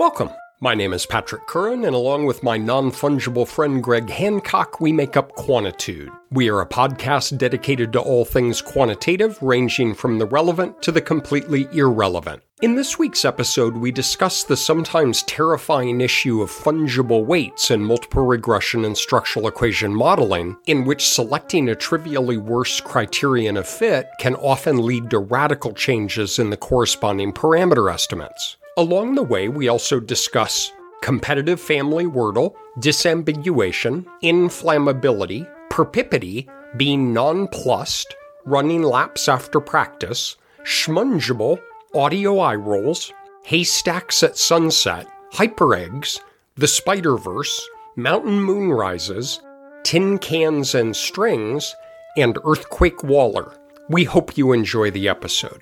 Welcome. 0.00 0.30
My 0.60 0.74
name 0.74 0.94
is 0.94 1.04
Patrick 1.04 1.46
Curran, 1.46 1.84
and 1.84 1.94
along 1.94 2.24
with 2.24 2.42
my 2.42 2.56
non 2.56 2.90
fungible 2.90 3.46
friend 3.46 3.82
Greg 3.82 4.08
Hancock, 4.08 4.80
we 4.80 4.92
make 4.92 5.14
up 5.14 5.36
Quantitude. 5.36 6.08
We 6.30 6.48
are 6.48 6.62
a 6.62 6.66
podcast 6.66 7.36
dedicated 7.36 7.92
to 7.92 8.00
all 8.00 8.24
things 8.24 8.62
quantitative, 8.62 9.36
ranging 9.42 9.92
from 9.92 10.18
the 10.18 10.24
relevant 10.24 10.80
to 10.84 10.90
the 10.90 11.02
completely 11.02 11.68
irrelevant. 11.74 12.42
In 12.62 12.76
this 12.76 12.98
week's 12.98 13.26
episode, 13.26 13.76
we 13.76 13.92
discuss 13.92 14.42
the 14.42 14.56
sometimes 14.56 15.22
terrifying 15.24 16.00
issue 16.00 16.40
of 16.40 16.50
fungible 16.50 17.26
weights 17.26 17.70
in 17.70 17.84
multiple 17.84 18.24
regression 18.24 18.86
and 18.86 18.96
structural 18.96 19.48
equation 19.48 19.94
modeling, 19.94 20.56
in 20.66 20.86
which 20.86 21.10
selecting 21.10 21.68
a 21.68 21.74
trivially 21.74 22.38
worse 22.38 22.80
criterion 22.80 23.58
of 23.58 23.68
fit 23.68 24.08
can 24.18 24.34
often 24.36 24.78
lead 24.78 25.10
to 25.10 25.18
radical 25.18 25.74
changes 25.74 26.38
in 26.38 26.48
the 26.48 26.56
corresponding 26.56 27.34
parameter 27.34 27.92
estimates. 27.92 28.56
Along 28.80 29.14
the 29.14 29.22
way, 29.22 29.46
we 29.46 29.68
also 29.68 30.00
discuss 30.00 30.72
competitive 31.02 31.60
family 31.60 32.06
wordle, 32.06 32.54
disambiguation, 32.78 34.06
inflammability, 34.22 35.46
perpipity, 35.68 36.48
being 36.78 37.12
nonplussed, 37.12 38.16
running 38.46 38.82
laps 38.82 39.28
after 39.28 39.60
practice, 39.60 40.38
schmungible, 40.64 41.60
audio 41.94 42.38
eye 42.38 42.54
rolls, 42.54 43.12
haystacks 43.44 44.22
at 44.22 44.38
sunset, 44.38 45.06
hyper 45.30 45.74
eggs, 45.74 46.22
the 46.56 46.66
Spider 46.66 47.18
Verse, 47.18 47.60
mountain 47.96 48.40
moon 48.40 48.70
rises, 48.70 49.42
tin 49.82 50.16
cans 50.16 50.74
and 50.74 50.96
strings, 50.96 51.76
and 52.16 52.38
earthquake 52.46 53.04
Waller. 53.04 53.52
We 53.90 54.04
hope 54.04 54.38
you 54.38 54.52
enjoy 54.52 54.90
the 54.90 55.06
episode. 55.06 55.60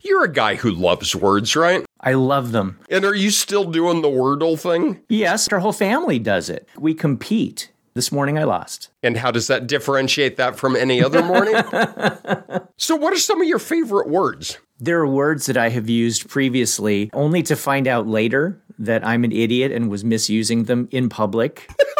You're 0.00 0.24
a 0.24 0.32
guy 0.32 0.54
who 0.54 0.70
loves 0.70 1.14
words, 1.14 1.56
right? 1.56 1.84
I 2.00 2.14
love 2.14 2.52
them. 2.52 2.78
And 2.88 3.04
are 3.04 3.14
you 3.14 3.30
still 3.30 3.64
doing 3.64 4.02
the 4.02 4.08
Wordle 4.08 4.58
thing? 4.58 5.00
Yes, 5.08 5.48
our 5.52 5.58
whole 5.58 5.72
family 5.72 6.18
does 6.18 6.48
it. 6.48 6.68
We 6.78 6.94
compete. 6.94 7.72
This 7.94 8.12
morning 8.12 8.38
I 8.38 8.44
lost. 8.44 8.90
And 9.02 9.16
how 9.16 9.32
does 9.32 9.48
that 9.48 9.66
differentiate 9.66 10.36
that 10.36 10.56
from 10.56 10.76
any 10.76 11.02
other 11.02 11.20
morning? 11.20 11.54
so, 12.76 12.94
what 12.94 13.12
are 13.12 13.18
some 13.18 13.40
of 13.40 13.48
your 13.48 13.58
favorite 13.58 14.08
words? 14.08 14.58
There 14.78 15.00
are 15.00 15.08
words 15.08 15.46
that 15.46 15.56
I 15.56 15.70
have 15.70 15.88
used 15.88 16.28
previously 16.28 17.10
only 17.12 17.42
to 17.42 17.56
find 17.56 17.88
out 17.88 18.06
later 18.06 18.62
that 18.78 19.04
I'm 19.04 19.24
an 19.24 19.32
idiot 19.32 19.72
and 19.72 19.90
was 19.90 20.04
misusing 20.04 20.64
them 20.64 20.88
in 20.92 21.08
public. 21.08 21.68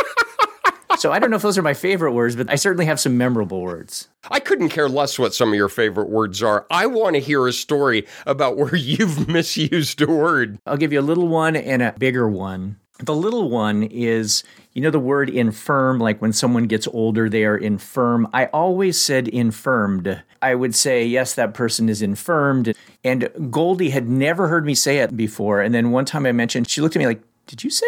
so 0.98 1.12
I 1.12 1.18
don't 1.18 1.30
know 1.30 1.36
if 1.36 1.42
those 1.42 1.56
are 1.56 1.62
my 1.62 1.74
favorite 1.74 2.12
words, 2.12 2.34
but 2.34 2.50
I 2.50 2.56
certainly 2.56 2.86
have 2.86 2.98
some 2.98 3.16
memorable 3.16 3.62
words. 3.62 4.08
I 4.30 4.41
couldn't 4.41 4.70
care 4.70 4.88
less 4.88 5.18
what 5.18 5.34
some 5.34 5.50
of 5.50 5.54
your 5.54 5.68
favorite 5.68 6.08
words 6.08 6.42
are. 6.42 6.66
I 6.70 6.86
want 6.86 7.14
to 7.14 7.20
hear 7.20 7.46
a 7.46 7.52
story 7.52 8.06
about 8.27 8.56
where 8.56 8.74
you've 8.77 9.28
misused 9.28 10.02
a 10.02 10.06
word. 10.06 10.58
I'll 10.66 10.76
give 10.76 10.92
you 10.92 11.00
a 11.00 11.02
little 11.02 11.28
one 11.28 11.56
and 11.56 11.82
a 11.82 11.94
bigger 11.98 12.28
one. 12.28 12.78
The 13.00 13.14
little 13.14 13.48
one 13.48 13.84
is, 13.84 14.42
you 14.72 14.82
know, 14.82 14.91
the 14.91 14.98
word 14.98 15.30
infirm, 15.30 16.00
like 16.00 16.20
when 16.20 16.32
someone 16.32 16.64
gets 16.64 16.88
older, 16.88 17.28
they 17.28 17.44
are 17.44 17.56
infirm. 17.56 18.28
I 18.32 18.46
always 18.46 19.00
said 19.00 19.28
infirmed. 19.28 20.20
I 20.42 20.56
would 20.56 20.74
say, 20.74 21.04
yes, 21.06 21.34
that 21.34 21.54
person 21.54 21.88
is 21.88 22.02
infirmed. 22.02 22.74
And 23.04 23.30
Goldie 23.52 23.91
had 23.91 24.08
never 24.08 24.48
heard 24.48 24.66
me 24.66 24.74
say 24.74 24.98
it 24.98 25.16
before. 25.16 25.60
And 25.60 25.72
then 25.72 25.92
one 25.92 26.06
time 26.06 26.26
I 26.26 26.32
mentioned, 26.32 26.69
she 26.69 26.80
looked 26.80 26.96
at 26.96 26.98
me 26.98 27.06
like, 27.06 27.22
did 27.46 27.62
you 27.62 27.70
say 27.70 27.86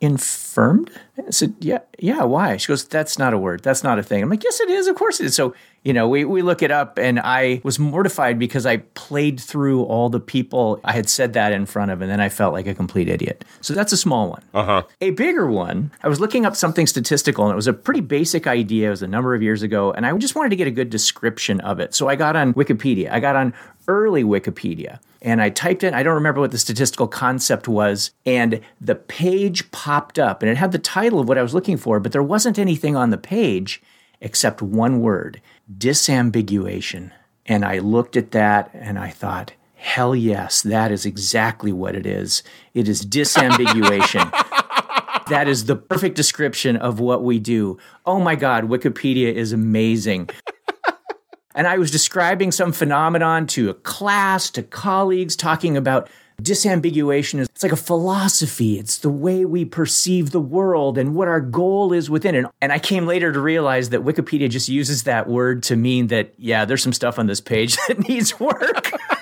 infirmed? 0.00 0.90
I 1.18 1.30
said, 1.30 1.54
yeah, 1.60 1.80
yeah, 1.98 2.22
why? 2.22 2.56
She 2.56 2.68
goes, 2.68 2.84
that's 2.84 3.18
not 3.18 3.34
a 3.34 3.38
word. 3.38 3.62
That's 3.62 3.82
not 3.82 3.98
a 3.98 4.02
thing. 4.02 4.22
I'm 4.22 4.30
like, 4.30 4.44
yes, 4.44 4.60
it 4.60 4.70
is. 4.70 4.86
Of 4.86 4.96
course 4.96 5.20
it 5.20 5.26
is. 5.26 5.34
So, 5.34 5.54
you 5.82 5.92
know, 5.92 6.08
we, 6.08 6.24
we 6.24 6.42
look 6.42 6.62
it 6.62 6.70
up 6.70 6.98
and 6.98 7.18
I 7.18 7.60
was 7.64 7.78
mortified 7.78 8.38
because 8.38 8.66
I 8.66 8.78
played 8.78 9.40
through 9.40 9.84
all 9.84 10.08
the 10.08 10.20
people 10.20 10.80
I 10.84 10.92
had 10.92 11.08
said 11.08 11.32
that 11.32 11.52
in 11.52 11.66
front 11.66 11.90
of 11.90 12.00
and 12.00 12.10
then 12.10 12.20
I 12.20 12.28
felt 12.28 12.52
like 12.52 12.66
a 12.66 12.74
complete 12.74 13.08
idiot. 13.08 13.44
So 13.60 13.74
that's 13.74 13.92
a 13.92 13.96
small 13.96 14.30
one. 14.30 14.42
Uh-huh. 14.54 14.82
A 15.00 15.10
bigger 15.10 15.50
one, 15.50 15.90
I 16.02 16.08
was 16.08 16.20
looking 16.20 16.46
up 16.46 16.54
something 16.54 16.86
statistical 16.86 17.44
and 17.44 17.52
it 17.52 17.56
was 17.56 17.66
a 17.66 17.72
pretty 17.72 18.00
basic 18.00 18.46
idea. 18.46 18.88
It 18.88 18.90
was 18.90 19.02
a 19.02 19.08
number 19.08 19.34
of 19.34 19.42
years 19.42 19.62
ago 19.62 19.92
and 19.92 20.06
I 20.06 20.16
just 20.18 20.34
wanted 20.34 20.50
to 20.50 20.56
get 20.56 20.68
a 20.68 20.72
good 20.72 20.90
description 20.90 21.60
of 21.60 21.80
it. 21.80 21.94
So 21.94 22.08
I 22.08 22.16
got 22.16 22.36
on 22.36 22.54
Wikipedia. 22.54 23.10
I 23.10 23.20
got 23.20 23.34
on 23.34 23.54
early 23.88 24.22
Wikipedia 24.22 25.00
and 25.20 25.42
I 25.42 25.50
typed 25.50 25.82
in, 25.82 25.94
I 25.94 26.02
don't 26.02 26.14
remember 26.14 26.40
what 26.40 26.52
the 26.52 26.58
statistical 26.58 27.08
concept 27.08 27.66
was, 27.66 28.12
and 28.24 28.60
the 28.80 28.94
page 28.94 29.70
popped 29.72 30.18
up 30.18 30.42
and 30.42 30.50
it 30.50 30.56
had 30.56 30.72
the 30.72 30.78
title 30.78 31.18
of 31.18 31.28
what 31.28 31.38
I 31.38 31.42
was 31.42 31.54
looking 31.54 31.76
for, 31.76 31.98
but 31.98 32.12
there 32.12 32.22
wasn't 32.22 32.58
anything 32.58 32.94
on 32.94 33.10
the 33.10 33.18
page 33.18 33.82
except 34.20 34.62
one 34.62 35.00
word 35.00 35.40
disambiguation. 35.76 37.10
And 37.46 37.64
I 37.64 37.78
looked 37.78 38.16
at 38.16 38.30
that 38.32 38.70
and 38.74 38.98
I 38.98 39.10
thought, 39.10 39.52
hell 39.74 40.14
yes, 40.14 40.62
that 40.62 40.92
is 40.92 41.06
exactly 41.06 41.72
what 41.72 41.96
it 41.96 42.06
is. 42.06 42.42
It 42.74 42.88
is 42.88 43.04
disambiguation. 43.04 44.30
that 45.28 45.48
is 45.48 45.64
the 45.64 45.76
perfect 45.76 46.14
description 46.14 46.76
of 46.76 47.00
what 47.00 47.24
we 47.24 47.38
do. 47.38 47.78
Oh 48.06 48.20
my 48.20 48.36
God, 48.36 48.64
Wikipedia 48.64 49.32
is 49.32 49.52
amazing 49.52 50.30
and 51.58 51.66
I 51.66 51.76
was 51.76 51.90
describing 51.90 52.52
some 52.52 52.70
phenomenon 52.70 53.48
to 53.48 53.68
a 53.68 53.74
class, 53.74 54.48
to 54.50 54.62
colleagues, 54.62 55.34
talking 55.34 55.76
about 55.76 56.08
disambiguation. 56.40 57.40
It's 57.40 57.64
like 57.64 57.72
a 57.72 57.76
philosophy. 57.76 58.78
It's 58.78 58.98
the 58.98 59.10
way 59.10 59.44
we 59.44 59.64
perceive 59.64 60.30
the 60.30 60.40
world 60.40 60.96
and 60.98 61.16
what 61.16 61.26
our 61.26 61.40
goal 61.40 61.92
is 61.92 62.08
within 62.08 62.36
it. 62.36 62.46
And 62.60 62.70
I 62.70 62.78
came 62.78 63.08
later 63.08 63.32
to 63.32 63.40
realize 63.40 63.90
that 63.90 64.04
Wikipedia 64.04 64.48
just 64.48 64.68
uses 64.68 65.02
that 65.02 65.28
word 65.28 65.64
to 65.64 65.74
mean 65.74 66.06
that, 66.06 66.32
yeah, 66.38 66.64
there's 66.64 66.80
some 66.84 66.92
stuff 66.92 67.18
on 67.18 67.26
this 67.26 67.40
page 67.40 67.76
that 67.88 68.08
needs 68.08 68.38
work. 68.38 68.92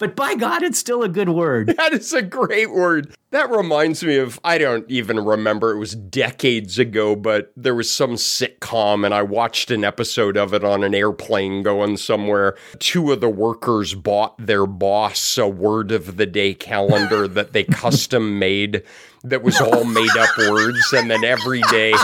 but 0.00 0.16
by 0.16 0.34
God, 0.34 0.62
it's 0.62 0.78
still 0.78 1.02
a 1.02 1.08
good 1.08 1.28
word. 1.28 1.76
That 1.80 1.94
is 1.94 2.12
a 2.12 2.22
great 2.22 2.70
word. 2.70 3.14
That 3.30 3.50
reminds 3.50 4.04
me 4.04 4.16
of, 4.16 4.38
I 4.44 4.58
don't 4.58 4.90
even 4.90 5.24
remember, 5.24 5.70
it 5.70 5.78
was 5.78 5.94
decades 5.94 6.78
ago, 6.78 7.16
but 7.16 7.52
there 7.56 7.74
was 7.74 7.90
some 7.90 8.12
sitcom 8.12 9.04
and 9.04 9.14
I 9.14 9.22
watched 9.22 9.70
an 9.70 9.82
episode 9.82 10.36
of 10.36 10.52
it 10.52 10.62
on 10.62 10.84
an 10.84 10.94
airplane 10.94 11.62
going 11.62 11.96
somewhere. 11.96 12.56
Two 12.78 13.12
of 13.12 13.20
the 13.20 13.30
workers 13.30 13.94
bought 13.94 14.36
their 14.38 14.66
boss 14.66 15.38
a 15.38 15.48
word 15.48 15.90
of 15.90 16.16
the 16.16 16.26
day 16.26 16.52
calendar 16.52 17.26
that 17.28 17.52
they 17.52 17.64
custom 17.70 18.38
made 18.38 18.82
that 19.24 19.42
was 19.42 19.60
all 19.60 19.84
made 19.84 20.16
up 20.18 20.36
words. 20.36 20.92
And 20.92 21.10
then 21.10 21.24
every 21.24 21.62
day 21.70 21.94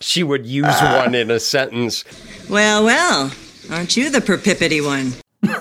she 0.00 0.22
would 0.22 0.46
use 0.46 0.80
one 0.80 1.14
in 1.14 1.30
a 1.30 1.40
sentence. 1.40 2.04
Well, 2.48 2.84
well, 2.84 3.32
aren't 3.70 3.96
you 3.96 4.10
the 4.10 4.20
perpipity 4.20 4.80
one? 4.80 5.12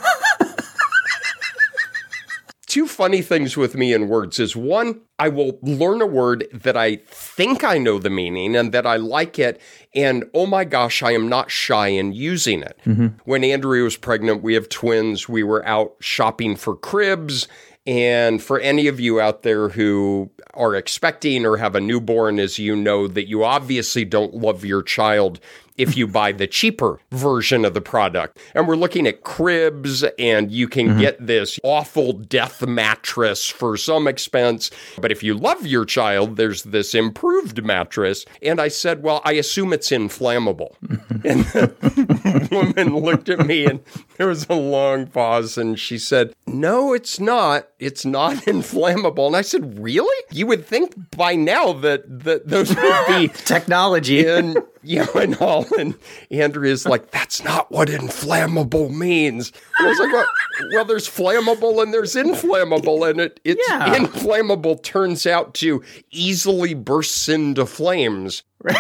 funny 2.96 3.22
things 3.22 3.58
with 3.58 3.76
me 3.76 3.94
in 3.94 4.08
words 4.08 4.40
is 4.40 4.56
one, 4.56 5.02
I 5.20 5.30
will 5.30 5.60
learn 5.62 6.02
a 6.02 6.06
word 6.06 6.48
that 6.54 6.78
I 6.78 6.96
think 7.06 7.64
I 7.64 7.78
know 7.78 8.00
the 8.00 8.10
meaning 8.10 8.56
and 8.56 8.72
that 8.72 8.88
I 8.88 8.96
like 8.96 9.38
it. 9.38 9.62
And 9.94 10.24
oh 10.34 10.46
my 10.46 10.64
gosh, 10.64 11.04
I 11.04 11.12
am 11.12 11.30
not 11.30 11.52
shy 11.52 11.90
in 11.90 12.14
using 12.14 12.62
it. 12.64 12.80
Mm-hmm. 12.86 13.08
When 13.26 13.44
Andrea 13.44 13.84
was 13.84 13.98
pregnant, 13.98 14.42
we 14.42 14.54
have 14.56 14.70
twins. 14.70 15.30
We 15.30 15.44
were 15.44 15.66
out 15.68 15.96
shopping 16.00 16.56
for 16.56 16.76
cribs. 16.76 17.48
And 17.88 18.42
for 18.42 18.60
any 18.60 18.88
of 18.88 19.00
you 19.00 19.22
out 19.22 19.44
there 19.44 19.70
who 19.70 20.32
are 20.56 20.74
expecting 20.74 21.46
or 21.46 21.58
have 21.58 21.76
a 21.76 21.82
newborn, 21.82 22.40
as 22.40 22.58
you 22.58 22.76
know, 22.76 23.08
that 23.08 23.28
you 23.28 23.44
obviously 23.44 24.06
don't 24.06 24.34
love 24.34 24.66
your 24.66 24.82
child 24.82 25.40
if 25.78 25.98
you 25.98 26.08
buy 26.08 26.32
the 26.32 26.48
cheaper 26.48 27.00
version 27.12 27.66
of 27.66 27.74
the 27.74 27.82
product. 27.82 28.40
And 28.54 28.68
we're 28.68 28.76
looking 28.76 29.08
at 29.08 29.24
cribs, 29.24 30.04
and 30.18 30.52
you 30.52 30.68
can 30.68 30.90
mm-hmm. 30.90 31.00
get 31.00 31.26
this 31.26 31.60
awful 31.64 32.14
death 32.14 32.66
mattress 32.66 33.48
for 33.50 33.78
some 33.78 34.08
expense. 34.08 34.72
But 35.00 35.12
if 35.12 35.24
you 35.24 35.34
love 35.34 35.66
your 35.66 35.86
child, 35.86 36.38
there's 36.38 36.64
this 36.64 36.94
improved 36.94 37.64
mattress. 37.64 38.26
And 38.42 38.60
I 38.60 38.70
said, 38.70 39.04
Well, 39.04 39.22
I 39.24 39.34
assume 39.34 39.74
it's 39.74 39.92
inflammable. 39.92 40.78
and 40.82 41.44
the 41.46 42.48
woman 42.52 42.98
looked 42.98 43.30
at 43.30 43.46
me, 43.46 43.66
and 43.66 43.82
there 44.18 44.28
was 44.28 44.48
a 44.50 44.54
long 44.54 45.08
pause, 45.08 45.58
and 45.58 45.80
she 45.80 45.98
said, 45.98 46.34
No, 46.48 46.94
it's 46.94 47.20
not. 47.20 47.68
It's 47.80 48.06
not 48.06 48.48
inflammable. 48.48 49.28
And 49.28 49.36
I 49.36 49.42
said, 49.42 49.80
Really? 49.80 50.24
You 50.32 50.48
would 50.48 50.66
think 50.66 50.94
by 51.16 51.36
now 51.36 51.74
that, 51.74 52.04
that 52.24 52.48
those 52.48 52.76
would 52.76 53.08
be 53.08 53.28
technology. 53.46 54.26
In, 54.26 54.56
you 54.86 55.00
know, 55.00 55.12
and 55.16 55.36
all. 55.38 55.65
And 55.78 55.96
Andrea's 56.32 56.86
like, 56.86 57.12
that's 57.12 57.44
not 57.44 57.72
what 57.72 57.90
inflammable 57.90 58.90
means. 58.90 59.52
And 59.80 59.88
I 59.88 59.90
was 59.90 60.00
like, 60.00 60.14
well, 60.14 60.28
well 60.74 60.86
there's 60.86 61.08
flammable 61.08 61.82
and 61.84 61.94
there's 61.94 62.16
inflammable. 62.16 63.04
And 63.04 63.20
it, 63.20 63.40
it's 63.44 63.68
yeah. 63.70 63.96
inflammable 63.96 64.78
turns 64.78 65.26
out 65.26 65.54
to 65.56 65.84
easily 66.12 66.74
bursts 66.74 67.30
into 67.30 67.66
flames. 67.66 68.44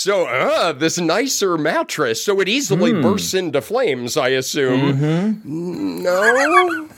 So, 0.00 0.24
uh, 0.24 0.72
this 0.72 0.98
nicer 0.98 1.58
mattress, 1.58 2.24
so 2.24 2.40
it 2.40 2.48
easily 2.48 2.90
mm. 2.90 3.02
bursts 3.02 3.34
into 3.34 3.60
flames, 3.60 4.16
I 4.16 4.28
assume. 4.28 4.94
Mm-hmm. 4.94 6.02
No. 6.02 6.88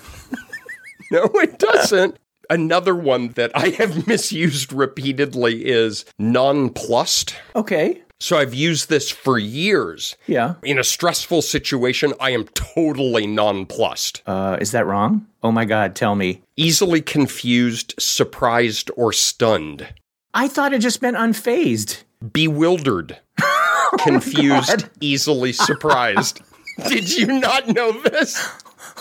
no, 1.10 1.40
it 1.40 1.58
doesn't. 1.58 2.16
Another 2.48 2.94
one 2.94 3.30
that 3.30 3.50
I 3.56 3.70
have 3.70 4.06
misused 4.06 4.72
repeatedly 4.72 5.64
is 5.64 6.04
nonplussed. 6.18 7.34
Okay. 7.56 8.01
So 8.22 8.38
I've 8.38 8.54
used 8.54 8.88
this 8.88 9.10
for 9.10 9.36
years. 9.36 10.14
Yeah. 10.28 10.54
In 10.62 10.78
a 10.78 10.84
stressful 10.84 11.42
situation, 11.42 12.14
I 12.20 12.30
am 12.30 12.44
totally 12.54 13.26
nonplussed. 13.26 14.22
Uh, 14.24 14.58
is 14.60 14.70
that 14.70 14.86
wrong? 14.86 15.26
Oh 15.42 15.50
my 15.50 15.64
God, 15.64 15.96
tell 15.96 16.14
me. 16.14 16.40
Easily 16.56 17.00
confused, 17.00 17.94
surprised, 17.98 18.92
or 18.96 19.12
stunned. 19.12 19.92
I 20.32 20.46
thought 20.46 20.72
it 20.72 20.78
just 20.78 21.02
meant 21.02 21.16
unfazed. 21.16 22.04
Bewildered, 22.32 23.18
confused, 23.98 24.88
easily 25.00 25.52
surprised. 25.52 26.42
Did 26.88 27.12
you 27.12 27.26
not 27.26 27.66
know 27.66 27.90
this? 28.02 28.40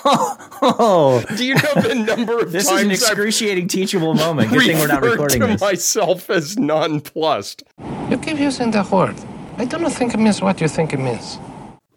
Oh, 0.03 1.23
Do 1.35 1.45
you 1.45 1.53
know 1.53 1.73
the 1.75 1.93
number 1.93 2.39
of 2.39 2.51
this 2.51 2.65
is 2.65 2.71
an 2.71 2.87
times 2.87 3.03
I've 3.03 3.09
excruciating, 3.11 3.67
teachable 3.67 4.15
moment. 4.15 4.51
Good 4.51 4.65
thing 4.65 4.79
we're 4.79 4.87
not 4.87 5.03
recording 5.03 5.41
to 5.41 5.47
this. 5.47 5.61
myself 5.61 6.29
as 6.31 6.57
nonplussed? 6.57 7.63
You 8.11 8.17
keep 8.17 8.39
using 8.39 8.71
the 8.71 8.83
word. 8.91 9.15
I 9.57 9.63
don't 9.63 9.89
think 9.89 10.13
it 10.13 10.17
means 10.17 10.41
what 10.41 10.59
you 10.59 10.67
think 10.67 10.91
it 10.91 10.99
means. 10.99 11.39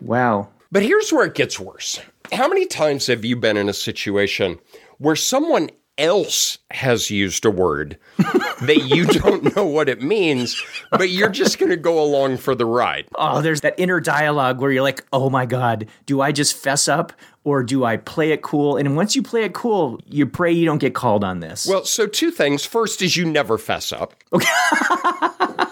Wow. 0.01 0.49
But 0.71 0.85
here's 0.85 1.13
where 1.13 1.27
it 1.27 1.35
gets 1.35 1.59
worse. 1.59 1.99
How 2.33 2.47
many 2.47 2.67
times 2.67 3.09
have 3.09 3.25
you 3.25 3.35
been 3.35 3.57
in 3.57 3.69
a 3.69 3.73
situation 3.73 4.61
where 4.99 5.17
someone 5.17 5.71
else 5.99 6.59
has 6.71 7.11
used 7.11 7.45
a 7.45 7.51
word 7.51 7.99
that 8.19 8.83
you 8.85 9.07
don't 9.07 9.57
know 9.57 9.65
what 9.67 9.89
it 9.89 10.03
means, 10.03 10.63
but 10.93 11.09
you're 11.09 11.31
just 11.31 11.59
going 11.59 11.71
to 11.71 11.77
go 11.77 12.01
along 12.01 12.37
for 12.37 12.55
the 12.55 12.65
ride? 12.65 13.09
Oh, 13.17 13.41
there's 13.41 13.63
that 13.63 13.75
inner 13.77 13.99
dialogue 13.99 14.61
where 14.61 14.71
you're 14.71 14.85
like, 14.85 15.05
oh 15.13 15.31
my 15.31 15.47
God, 15.47 15.89
do 16.07 16.21
I 16.21 16.31
just 16.31 16.57
fess 16.57 16.87
up 16.87 17.13
or 17.43 17.65
do 17.65 17.85
I 17.85 17.97
play 17.97 18.31
it 18.31 18.41
cool? 18.41 18.77
And 18.77 18.95
once 18.95 19.17
you 19.17 19.23
play 19.25 19.43
it 19.43 19.53
cool, 19.53 20.01
you 20.07 20.27
pray 20.27 20.53
you 20.53 20.65
don't 20.65 20.79
get 20.79 20.95
called 20.95 21.25
on 21.25 21.41
this. 21.41 21.67
Well, 21.67 21.85
so 21.85 22.07
two 22.07 22.31
things. 22.31 22.65
First 22.65 23.03
is 23.03 23.17
you 23.17 23.25
never 23.25 23.59
fess 23.59 23.91
up. 23.91 24.15
Okay. 24.33 24.47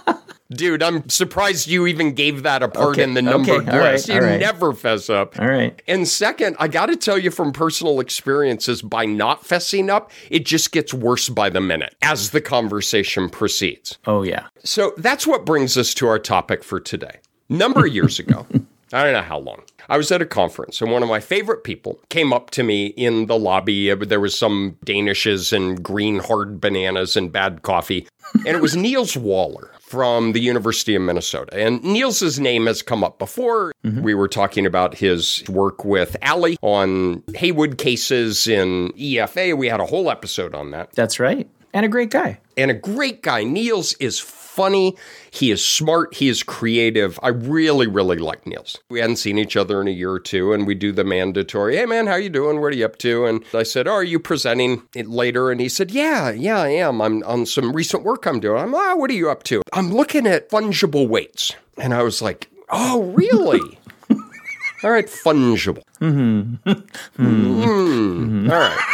Dude, 0.56 0.82
I'm 0.82 1.08
surprised 1.08 1.68
you 1.68 1.86
even 1.86 2.12
gave 2.14 2.42
that 2.42 2.62
a 2.62 2.68
part 2.68 2.90
Okay, 2.90 3.02
in 3.02 3.14
the 3.14 3.22
numbered 3.22 3.62
okay, 3.62 3.70
all 3.70 3.78
right, 3.78 3.92
list. 3.92 4.08
you 4.08 4.20
right. 4.20 4.40
never 4.40 4.72
fess 4.72 5.08
up. 5.10 5.38
All 5.38 5.48
right. 5.48 5.80
And 5.86 6.06
second, 6.06 6.56
I 6.58 6.68
got 6.68 6.86
to 6.86 6.96
tell 6.96 7.18
you 7.18 7.30
from 7.30 7.52
personal 7.52 8.00
experiences, 8.00 8.82
by 8.82 9.04
not 9.04 9.44
fessing 9.44 9.88
up, 9.90 10.10
it 10.30 10.44
just 10.46 10.72
gets 10.72 10.92
worse 10.92 11.28
by 11.28 11.48
the 11.50 11.60
minute 11.60 11.94
as 12.02 12.30
the 12.30 12.40
conversation 12.40 13.28
proceeds. 13.28 13.98
Oh, 14.06 14.22
yeah. 14.22 14.46
So 14.64 14.92
that's 14.96 15.26
what 15.26 15.44
brings 15.46 15.76
us 15.76 15.94
to 15.94 16.06
our 16.06 16.18
topic 16.18 16.62
for 16.64 16.80
today. 16.80 17.18
Number 17.48 17.86
of 17.86 17.92
years 17.94 18.18
ago, 18.18 18.46
I 18.92 19.04
don't 19.04 19.12
know 19.12 19.22
how 19.22 19.38
long, 19.38 19.62
I 19.88 19.96
was 19.96 20.12
at 20.12 20.22
a 20.22 20.26
conference 20.26 20.80
and 20.80 20.90
one 20.90 21.02
of 21.02 21.08
my 21.08 21.20
favorite 21.20 21.64
people 21.64 21.98
came 22.08 22.32
up 22.32 22.50
to 22.50 22.62
me 22.62 22.86
in 22.86 23.26
the 23.26 23.38
lobby. 23.38 23.92
There 23.94 24.20
was 24.20 24.38
some 24.38 24.76
Danishes 24.84 25.52
and 25.52 25.82
green 25.82 26.18
hard 26.20 26.60
bananas 26.60 27.16
and 27.16 27.32
bad 27.32 27.62
coffee. 27.62 28.06
And 28.34 28.48
it 28.48 28.60
was 28.62 28.76
Niels 28.84 29.16
Waller 29.16 29.70
from 29.80 30.32
the 30.32 30.40
University 30.40 30.94
of 30.94 31.02
Minnesota. 31.02 31.54
And 31.58 31.82
Niels's 31.82 32.38
name 32.40 32.66
has 32.66 32.80
come 32.82 33.02
up 33.04 33.18
before. 33.18 33.72
Mm-hmm. 33.84 34.02
We 34.02 34.14
were 34.14 34.28
talking 34.28 34.64
about 34.66 34.94
his 34.94 35.42
work 35.48 35.84
with 35.84 36.16
Allie 36.22 36.56
on 36.62 37.22
Heywood 37.34 37.76
cases 37.78 38.46
in 38.46 38.90
EFA. 38.92 39.56
We 39.56 39.68
had 39.68 39.80
a 39.80 39.86
whole 39.86 40.10
episode 40.10 40.54
on 40.54 40.70
that 40.70 40.92
That's 40.92 41.18
right. 41.20 41.48
And 41.74 41.86
a 41.86 41.88
great 41.88 42.10
guy. 42.10 42.38
and 42.56 42.70
a 42.70 42.74
great 42.74 43.22
guy. 43.22 43.44
Niels 43.44 43.94
is 43.94 44.18
funny. 44.52 44.96
He 45.30 45.50
is 45.50 45.64
smart. 45.64 46.14
He 46.14 46.28
is 46.28 46.42
creative. 46.42 47.18
I 47.22 47.28
really, 47.28 47.86
really 47.86 48.18
like 48.18 48.46
Niels. 48.46 48.78
We 48.90 49.00
hadn't 49.00 49.16
seen 49.16 49.38
each 49.38 49.56
other 49.56 49.80
in 49.80 49.88
a 49.88 49.92
year 49.92 50.12
or 50.12 50.20
two, 50.20 50.52
and 50.52 50.66
we 50.66 50.74
do 50.74 50.92
the 50.92 51.04
mandatory, 51.04 51.76
hey 51.76 51.86
man, 51.86 52.06
how 52.06 52.16
you 52.16 52.28
doing? 52.28 52.60
What 52.60 52.72
are 52.72 52.76
you 52.76 52.84
up 52.84 52.98
to? 52.98 53.24
And 53.24 53.44
I 53.54 53.62
said, 53.62 53.88
oh, 53.88 53.92
are 53.92 54.04
you 54.04 54.18
presenting 54.18 54.82
it 54.94 55.08
later? 55.08 55.50
And 55.50 55.60
he 55.60 55.68
said, 55.68 55.90
yeah, 55.90 56.30
yeah, 56.30 56.60
I 56.60 56.68
am. 56.68 57.00
I'm 57.00 57.22
on 57.22 57.46
some 57.46 57.72
recent 57.72 58.04
work 58.04 58.26
I'm 58.26 58.40
doing. 58.40 58.62
I'm, 58.62 58.74
ah, 58.74 58.94
what 58.94 59.10
are 59.10 59.14
you 59.14 59.30
up 59.30 59.42
to? 59.44 59.62
I'm 59.72 59.92
looking 59.92 60.26
at 60.26 60.50
fungible 60.50 61.08
weights. 61.08 61.54
And 61.78 61.94
I 61.94 62.02
was 62.02 62.20
like, 62.20 62.50
oh, 62.68 63.04
really? 63.12 63.78
All 64.84 64.90
right, 64.90 65.06
fungible. 65.06 65.84
Mm, 66.00 66.58
all 68.50 68.58
right. 68.58 68.91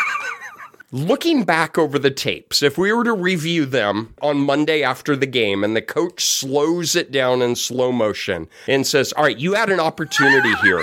Looking 0.91 1.45
back 1.45 1.77
over 1.77 1.99
the 1.99 2.11
tapes, 2.11 2.63
if 2.63 2.79
we 2.79 2.91
were 2.95 3.05
to 3.05 3.13
review 3.13 3.67
them 3.67 4.15
on 4.23 4.39
Monday 4.39 4.83
after 4.83 5.15
the 5.15 5.27
game 5.27 5.63
and 5.63 5.77
the 5.77 5.83
coach 5.83 6.25
slows 6.25 6.97
it 6.97 7.11
down 7.13 7.43
in 7.43 7.57
slow 7.57 7.93
motion 7.93 8.49
and 8.67 8.87
says, 8.87 9.13
All 9.13 9.25
right, 9.25 9.37
you 9.37 9.53
had 9.53 9.69
an 9.69 9.81
opportunity 9.81 10.55
here. 10.63 10.83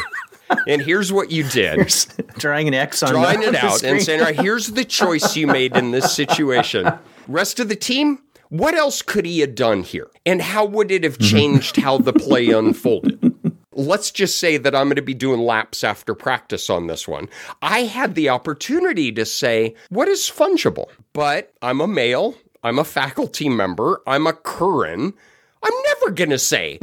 And 0.67 0.79
here's 0.79 1.11
what 1.11 1.31
you 1.31 1.43
did. 1.49 1.91
Drawing 2.37 2.67
an 2.67 2.75
X 2.75 3.01
on 3.01 3.13
Drawing 3.13 3.39
the, 3.39 3.47
it 3.49 3.55
out 3.55 3.81
and 3.81 3.99
saying, 3.99 4.19
All 4.19 4.27
right, 4.27 4.39
here's 4.39 4.67
the 4.67 4.85
choice 4.85 5.35
you 5.35 5.47
made 5.47 5.75
in 5.75 5.89
this 5.89 6.13
situation. 6.13 6.87
Rest 7.27 7.59
of 7.59 7.67
the 7.67 7.75
team, 7.75 8.19
what 8.49 8.75
else 8.75 9.01
could 9.01 9.25
he 9.25 9.39
have 9.39 9.55
done 9.55 9.81
here? 9.81 10.11
And 10.23 10.39
how 10.39 10.65
would 10.65 10.91
it 10.91 11.03
have 11.03 11.17
mm-hmm. 11.17 11.35
changed 11.35 11.77
how 11.77 11.97
the 11.97 12.13
play 12.13 12.51
unfolded? 12.51 13.34
Let's 13.75 14.09
just 14.09 14.39
say 14.39 14.57
that 14.57 14.73
I'm 14.73 14.87
going 14.87 14.95
to 14.95 15.01
be 15.01 15.13
doing 15.13 15.41
laps 15.41 15.83
after 15.83 16.15
practice 16.15 16.69
on 16.69 16.87
this 16.87 17.07
one. 17.07 17.29
I 17.61 17.83
had 17.83 18.15
the 18.15 18.29
opportunity 18.29 19.11
to 19.11 19.25
say, 19.25 19.75
what 19.89 20.07
is 20.07 20.21
fungible? 20.21 20.87
But 21.11 21.53
I'm 21.61 21.81
a 21.81 21.87
male, 21.87 22.35
I'm 22.63 22.79
a 22.79 22.85
faculty 22.85 23.49
member, 23.49 24.01
I'm 24.07 24.27
a 24.27 24.33
Curran. 24.33 25.13
I'm 25.61 25.83
never 25.87 26.11
going 26.11 26.29
to 26.29 26.39
say, 26.39 26.79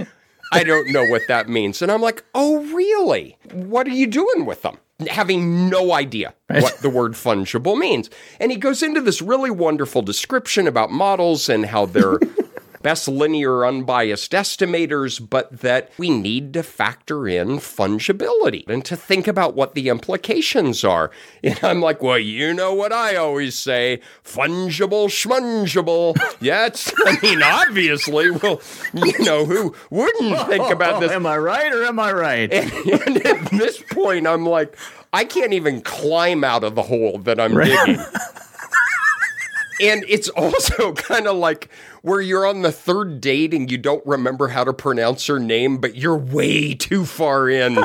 I 0.53 0.65
don't 0.65 0.93
know 0.93 1.07
what 1.07 1.23
that 1.29 1.49
means. 1.49 1.81
And 1.81 1.91
I'm 1.91 2.03
like, 2.03 2.25
oh, 2.35 2.63
really? 2.75 3.39
What 3.53 3.87
are 3.87 3.91
you 3.91 4.07
doing 4.07 4.45
with 4.45 4.63
them? 4.63 4.77
Having 5.09 5.71
no 5.71 5.93
idea 5.93 6.35
what 6.49 6.79
the 6.79 6.91
word 6.91 7.13
fungible 7.13 7.77
means. 7.77 8.11
And 8.39 8.53
he 8.53 8.59
goes 8.59 8.83
into 8.83 9.01
this 9.01 9.23
really 9.23 9.51
wonderful 9.51 10.03
description 10.03 10.69
about 10.69 10.91
models 10.93 11.49
and 11.49 11.67
how 11.67 11.87
they're 11.87 12.19
best 12.83 13.09
linear 13.09 13.65
unbiased 13.65 14.33
estimators, 14.33 15.21
but 15.29 15.61
that 15.61 15.91
we 15.99 16.11
need 16.11 16.53
to 16.55 16.63
factor 16.63 17.29
in 17.29 17.59
fungibility 17.59 18.67
and 18.69 18.85
to 18.85 18.97
think 18.97 19.27
about 19.27 19.55
what 19.55 19.75
the 19.75 19.89
implications 19.89 20.85
are. 20.85 21.11
And 21.43 21.63
I'm 21.65 21.81
like, 21.81 22.03
well, 22.03 22.19
you 22.19 22.55
know 22.55 22.73
what 22.73 22.93
I 22.93 23.17
always 23.17 23.55
say 23.57 24.01
fungible 24.25 25.09
schmungible. 25.09 26.17
Yeah, 26.41 26.67
it's, 26.67 26.93
I 27.07 27.19
mean, 27.23 27.43
obviously, 27.43 28.31
well, 28.31 28.61
you 28.95 29.25
know, 29.25 29.45
who 29.45 29.75
wouldn't 29.91 30.41
think 30.49 30.71
about 30.71 31.01
this? 31.01 31.13
Am 31.13 31.27
I 31.27 31.37
right 31.39 31.73
or 31.73 31.85
am 31.85 32.01
I 32.01 32.13
right? 32.13 32.53
And 32.53 33.27
at 33.27 33.51
this 33.51 33.83
point, 33.93 34.27
I'm 34.27 34.45
like, 34.47 34.77
I 35.13 35.25
can't 35.25 35.53
even 35.53 35.83
climb 35.83 36.43
out 36.43 36.65
of 36.65 36.75
the 36.75 36.83
hole 36.83 37.19
that 37.19 37.39
I'm 37.39 37.55
digging. 37.55 38.03
And 39.83 40.05
it's 40.09 40.29
also 40.31 40.93
kind 40.93 41.27
of 41.27 41.37
like 41.37 41.69
where 42.03 42.21
you're 42.21 42.47
on 42.47 42.63
the 42.63 42.73
third 42.73 43.21
date 43.21 43.55
and 43.55 43.71
you 43.71 43.79
don't 43.79 44.05
remember 44.07 44.49
how 44.49 44.65
to 44.65 44.73
pronounce 44.73 45.27
her 45.27 45.39
name, 45.39 45.79
but 45.79 45.97
you're 45.97 46.17
way 46.17 46.75
too 46.75 47.05
far 47.05 47.49
in 47.49 47.77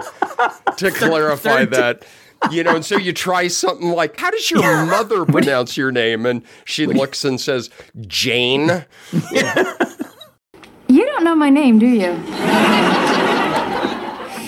to 0.77 0.91
clarify 0.95 1.65
that. 1.65 2.05
You 2.51 2.63
know, 2.63 2.75
and 2.75 2.85
so 2.85 2.97
you 2.97 3.13
try 3.13 3.47
something 3.47 3.89
like, 3.89 4.19
How 4.19 4.29
does 4.29 4.51
your 4.51 4.85
mother 4.85 5.25
pronounce 5.25 5.75
your 5.75 5.91
name? 5.91 6.25
And 6.25 6.43
she 6.65 6.85
looks 6.85 7.25
and 7.25 7.41
says, 7.41 7.69
Jane. 8.01 8.85
You 10.89 11.05
don't 11.05 11.25
know 11.25 11.35
my 11.35 11.49
name, 11.49 11.79
do 11.79 11.85
you? 11.85 12.13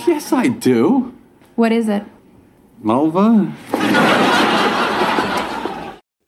Yes, 0.07 0.31
I 0.31 0.47
do. 0.47 1.13
What 1.55 1.73
is 1.73 1.89
it? 1.89 2.03
Mulva? 2.81 3.53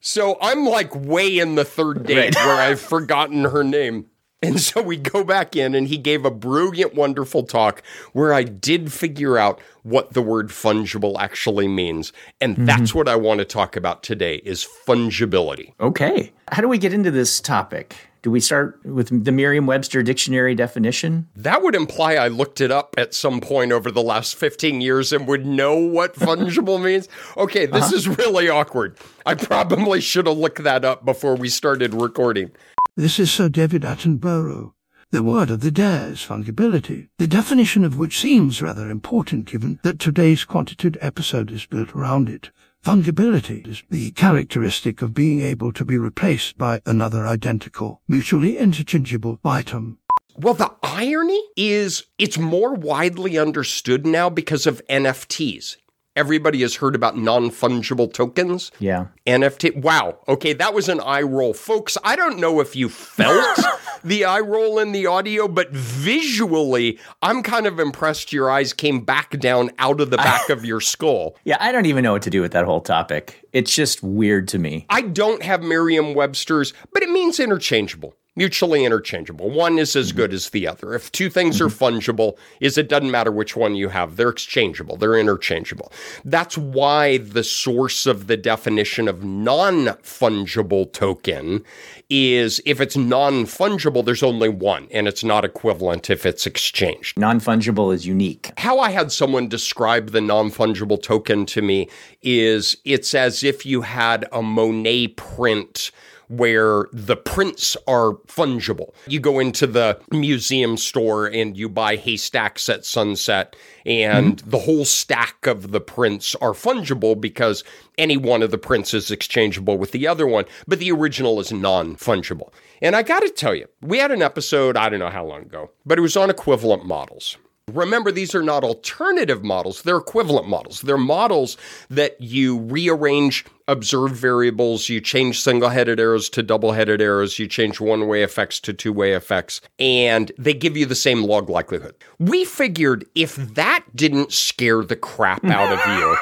So 0.04 0.36
I'm 0.42 0.66
like 0.66 0.92
way 0.96 1.38
in 1.38 1.54
the 1.54 1.64
third 1.64 2.04
date 2.04 2.34
where 2.34 2.60
I've 2.60 2.80
forgotten 2.80 3.44
her 3.44 3.62
name. 3.62 4.06
And 4.42 4.60
so 4.60 4.82
we 4.82 4.96
go 4.96 5.22
back 5.22 5.54
in, 5.54 5.76
and 5.76 5.86
he 5.86 5.96
gave 5.96 6.24
a 6.24 6.30
brilliant, 6.30 6.96
wonderful 6.96 7.44
talk 7.44 7.84
where 8.12 8.34
I 8.34 8.42
did 8.42 8.92
figure 8.92 9.38
out 9.38 9.60
what 9.84 10.14
the 10.14 10.20
word 10.20 10.48
fungible 10.48 11.14
actually 11.20 11.68
means. 11.68 12.12
And 12.40 12.56
mm-hmm. 12.56 12.64
that's 12.64 12.92
what 12.92 13.08
I 13.08 13.14
want 13.14 13.38
to 13.38 13.44
talk 13.44 13.76
about 13.76 14.02
today 14.02 14.42
is 14.44 14.66
fungibility. 14.88 15.72
Okay. 15.78 16.32
How 16.50 16.60
do 16.60 16.66
we 16.66 16.78
get 16.78 16.92
into 16.92 17.12
this 17.12 17.40
topic? 17.40 17.94
Do 18.22 18.30
we 18.30 18.38
start 18.38 18.78
with 18.84 19.24
the 19.24 19.32
Merriam 19.32 19.66
Webster 19.66 20.00
dictionary 20.00 20.54
definition? 20.54 21.28
That 21.34 21.60
would 21.60 21.74
imply 21.74 22.14
I 22.14 22.28
looked 22.28 22.60
it 22.60 22.70
up 22.70 22.94
at 22.96 23.14
some 23.14 23.40
point 23.40 23.72
over 23.72 23.90
the 23.90 24.02
last 24.02 24.36
15 24.36 24.80
years 24.80 25.12
and 25.12 25.26
would 25.26 25.44
know 25.44 25.74
what 25.74 26.14
fungible 26.16 26.80
means. 26.80 27.08
Okay, 27.36 27.66
this 27.66 27.86
uh-huh. 27.86 27.96
is 27.96 28.08
really 28.08 28.48
awkward. 28.48 28.96
I 29.26 29.34
probably 29.34 30.00
should 30.00 30.28
have 30.28 30.38
looked 30.38 30.62
that 30.62 30.84
up 30.84 31.04
before 31.04 31.34
we 31.34 31.48
started 31.48 31.94
recording. 31.94 32.52
This 32.96 33.18
is 33.18 33.32
Sir 33.32 33.48
David 33.48 33.82
Attenborough. 33.82 34.72
The 35.10 35.24
word 35.24 35.50
of 35.50 35.60
the 35.60 35.72
day 35.72 36.04
is 36.04 36.20
fungibility, 36.20 37.08
the 37.18 37.26
definition 37.26 37.84
of 37.84 37.98
which 37.98 38.20
seems 38.20 38.62
rather 38.62 38.88
important 38.88 39.46
given 39.46 39.80
that 39.82 39.98
today's 39.98 40.44
quantitative 40.44 41.02
episode 41.02 41.50
is 41.50 41.66
built 41.66 41.94
around 41.94 42.28
it. 42.28 42.50
Fungibility 42.84 43.64
is 43.68 43.84
the 43.90 44.10
characteristic 44.10 45.02
of 45.02 45.14
being 45.14 45.40
able 45.40 45.72
to 45.72 45.84
be 45.84 45.96
replaced 45.96 46.58
by 46.58 46.80
another 46.84 47.24
identical, 47.24 48.02
mutually 48.08 48.58
interchangeable 48.58 49.38
item. 49.44 49.98
Well, 50.34 50.54
the 50.54 50.72
irony 50.82 51.40
is 51.56 52.06
it's 52.18 52.38
more 52.38 52.74
widely 52.74 53.38
understood 53.38 54.04
now 54.04 54.28
because 54.30 54.66
of 54.66 54.82
NFTs. 54.90 55.76
Everybody 56.14 56.60
has 56.60 56.74
heard 56.76 56.94
about 56.94 57.16
non 57.16 57.50
fungible 57.50 58.12
tokens. 58.12 58.70
Yeah. 58.78 59.06
NFT. 59.26 59.76
Wow. 59.80 60.18
Okay, 60.28 60.52
that 60.52 60.74
was 60.74 60.90
an 60.90 61.00
eye 61.00 61.22
roll. 61.22 61.54
Folks, 61.54 61.96
I 62.04 62.16
don't 62.16 62.38
know 62.38 62.60
if 62.60 62.76
you 62.76 62.90
felt 62.90 63.58
the 64.04 64.26
eye 64.26 64.40
roll 64.40 64.78
in 64.78 64.92
the 64.92 65.06
audio, 65.06 65.48
but 65.48 65.70
visually, 65.70 66.98
I'm 67.22 67.42
kind 67.42 67.66
of 67.66 67.80
impressed 67.80 68.30
your 68.32 68.50
eyes 68.50 68.74
came 68.74 69.00
back 69.00 69.38
down 69.38 69.70
out 69.78 70.02
of 70.02 70.10
the 70.10 70.18
back 70.18 70.50
of 70.50 70.64
your 70.64 70.80
skull. 70.80 71.36
Yeah, 71.44 71.56
I 71.60 71.72
don't 71.72 71.86
even 71.86 72.04
know 72.04 72.12
what 72.12 72.22
to 72.22 72.30
do 72.30 72.40
with 72.40 72.52
that 72.52 72.64
whole 72.64 72.80
topic. 72.80 73.46
It's 73.52 73.74
just 73.74 74.02
weird 74.02 74.48
to 74.48 74.58
me. 74.58 74.86
I 74.88 75.02
don't 75.02 75.42
have 75.42 75.62
Merriam 75.62 76.14
Webster's, 76.14 76.72
but 76.92 77.02
it 77.02 77.10
means 77.10 77.40
interchangeable. 77.40 78.14
Mutually 78.34 78.84
interchangeable. 78.84 79.50
One 79.50 79.78
is 79.78 79.94
as 79.94 80.08
mm-hmm. 80.08 80.16
good 80.16 80.32
as 80.32 80.50
the 80.50 80.66
other. 80.66 80.94
If 80.94 81.12
two 81.12 81.28
things 81.28 81.60
are 81.60 81.66
mm-hmm. 81.66 81.96
fungible, 81.96 82.38
is 82.60 82.78
it 82.78 82.88
doesn't 82.88 83.10
matter 83.10 83.30
which 83.30 83.56
one 83.56 83.74
you 83.74 83.90
have. 83.90 84.16
They're 84.16 84.30
exchangeable. 84.30 84.96
They're 84.96 85.18
interchangeable. 85.18 85.92
That's 86.24 86.56
why 86.56 87.18
the 87.18 87.44
source 87.44 88.06
of 88.06 88.28
the 88.28 88.38
definition 88.38 89.06
of 89.06 89.22
non-fungible 89.22 90.92
token 90.92 91.62
is 92.08 92.60
if 92.64 92.80
it's 92.80 92.96
non-fungible, 92.96 94.04
there's 94.04 94.22
only 94.22 94.48
one, 94.48 94.88
and 94.90 95.06
it's 95.06 95.24
not 95.24 95.44
equivalent 95.44 96.10
if 96.10 96.26
it's 96.26 96.46
exchanged 96.46 97.18
Non 97.18 97.40
fungible 97.40 97.94
is 97.94 98.06
unique. 98.06 98.52
how 98.58 98.78
I 98.78 98.90
had 98.90 99.12
someone 99.12 99.48
describe 99.48 100.10
the 100.10 100.20
non 100.20 100.50
fungible 100.50 101.02
token 101.02 101.46
to 101.46 101.62
me 101.62 101.88
is 102.22 102.76
it's 102.84 103.14
as 103.14 103.42
if 103.42 103.66
you 103.66 103.82
had 103.82 104.26
a 104.32 104.42
Monet 104.42 105.08
print 105.08 105.90
where 106.32 106.86
the 106.92 107.16
prints 107.16 107.76
are 107.86 108.12
fungible. 108.26 108.94
You 109.06 109.20
go 109.20 109.38
into 109.38 109.66
the 109.66 110.00
museum 110.10 110.78
store 110.78 111.26
and 111.26 111.56
you 111.56 111.68
buy 111.68 111.96
haystacks 111.96 112.70
at 112.70 112.86
sunset, 112.86 113.54
and 113.84 114.38
mm-hmm. 114.38 114.50
the 114.50 114.60
whole 114.60 114.86
stack 114.86 115.46
of 115.46 115.72
the 115.72 115.80
prints 115.80 116.34
are 116.36 116.52
fungible 116.52 117.20
because 117.20 117.64
any 117.98 118.16
one 118.16 118.42
of 118.42 118.50
the 118.50 118.56
prints 118.56 118.94
is 118.94 119.10
exchangeable 119.10 119.76
with 119.76 119.92
the 119.92 120.06
other 120.06 120.26
one, 120.26 120.46
but 120.66 120.78
the 120.78 120.90
original 120.90 121.38
is 121.38 121.52
non 121.52 121.96
fungible. 121.96 122.50
And 122.80 122.96
I 122.96 123.02
got 123.02 123.20
to 123.20 123.28
tell 123.28 123.54
you, 123.54 123.66
we 123.82 123.98
had 123.98 124.10
an 124.10 124.22
episode, 124.22 124.76
I 124.76 124.88
don't 124.88 125.00
know 125.00 125.10
how 125.10 125.26
long 125.26 125.42
ago, 125.42 125.70
but 125.84 125.98
it 125.98 126.02
was 126.02 126.16
on 126.16 126.30
equivalent 126.30 126.86
models. 126.86 127.36
Remember, 127.74 128.12
these 128.12 128.34
are 128.34 128.42
not 128.42 128.64
alternative 128.64 129.42
models, 129.42 129.82
they're 129.82 129.96
equivalent 129.96 130.48
models. 130.48 130.80
They're 130.82 130.98
models 130.98 131.56
that 131.90 132.20
you 132.20 132.58
rearrange 132.58 133.44
observed 133.68 134.14
variables, 134.14 134.88
you 134.88 135.00
change 135.00 135.40
single 135.40 135.68
headed 135.68 135.98
arrows 135.98 136.28
to 136.30 136.42
double 136.42 136.72
headed 136.72 137.00
arrows, 137.00 137.38
you 137.38 137.46
change 137.46 137.80
one 137.80 138.06
way 138.06 138.22
effects 138.22 138.60
to 138.60 138.72
two 138.72 138.92
way 138.92 139.12
effects, 139.12 139.60
and 139.78 140.32
they 140.38 140.54
give 140.54 140.76
you 140.76 140.86
the 140.86 140.94
same 140.94 141.22
log 141.24 141.48
likelihood. 141.48 141.94
We 142.18 142.44
figured 142.44 143.06
if 143.14 143.36
that 143.36 143.84
didn't 143.94 144.32
scare 144.32 144.82
the 144.82 144.96
crap 144.96 145.44
out 145.44 145.72
of 145.72 145.80
you, 145.98 146.16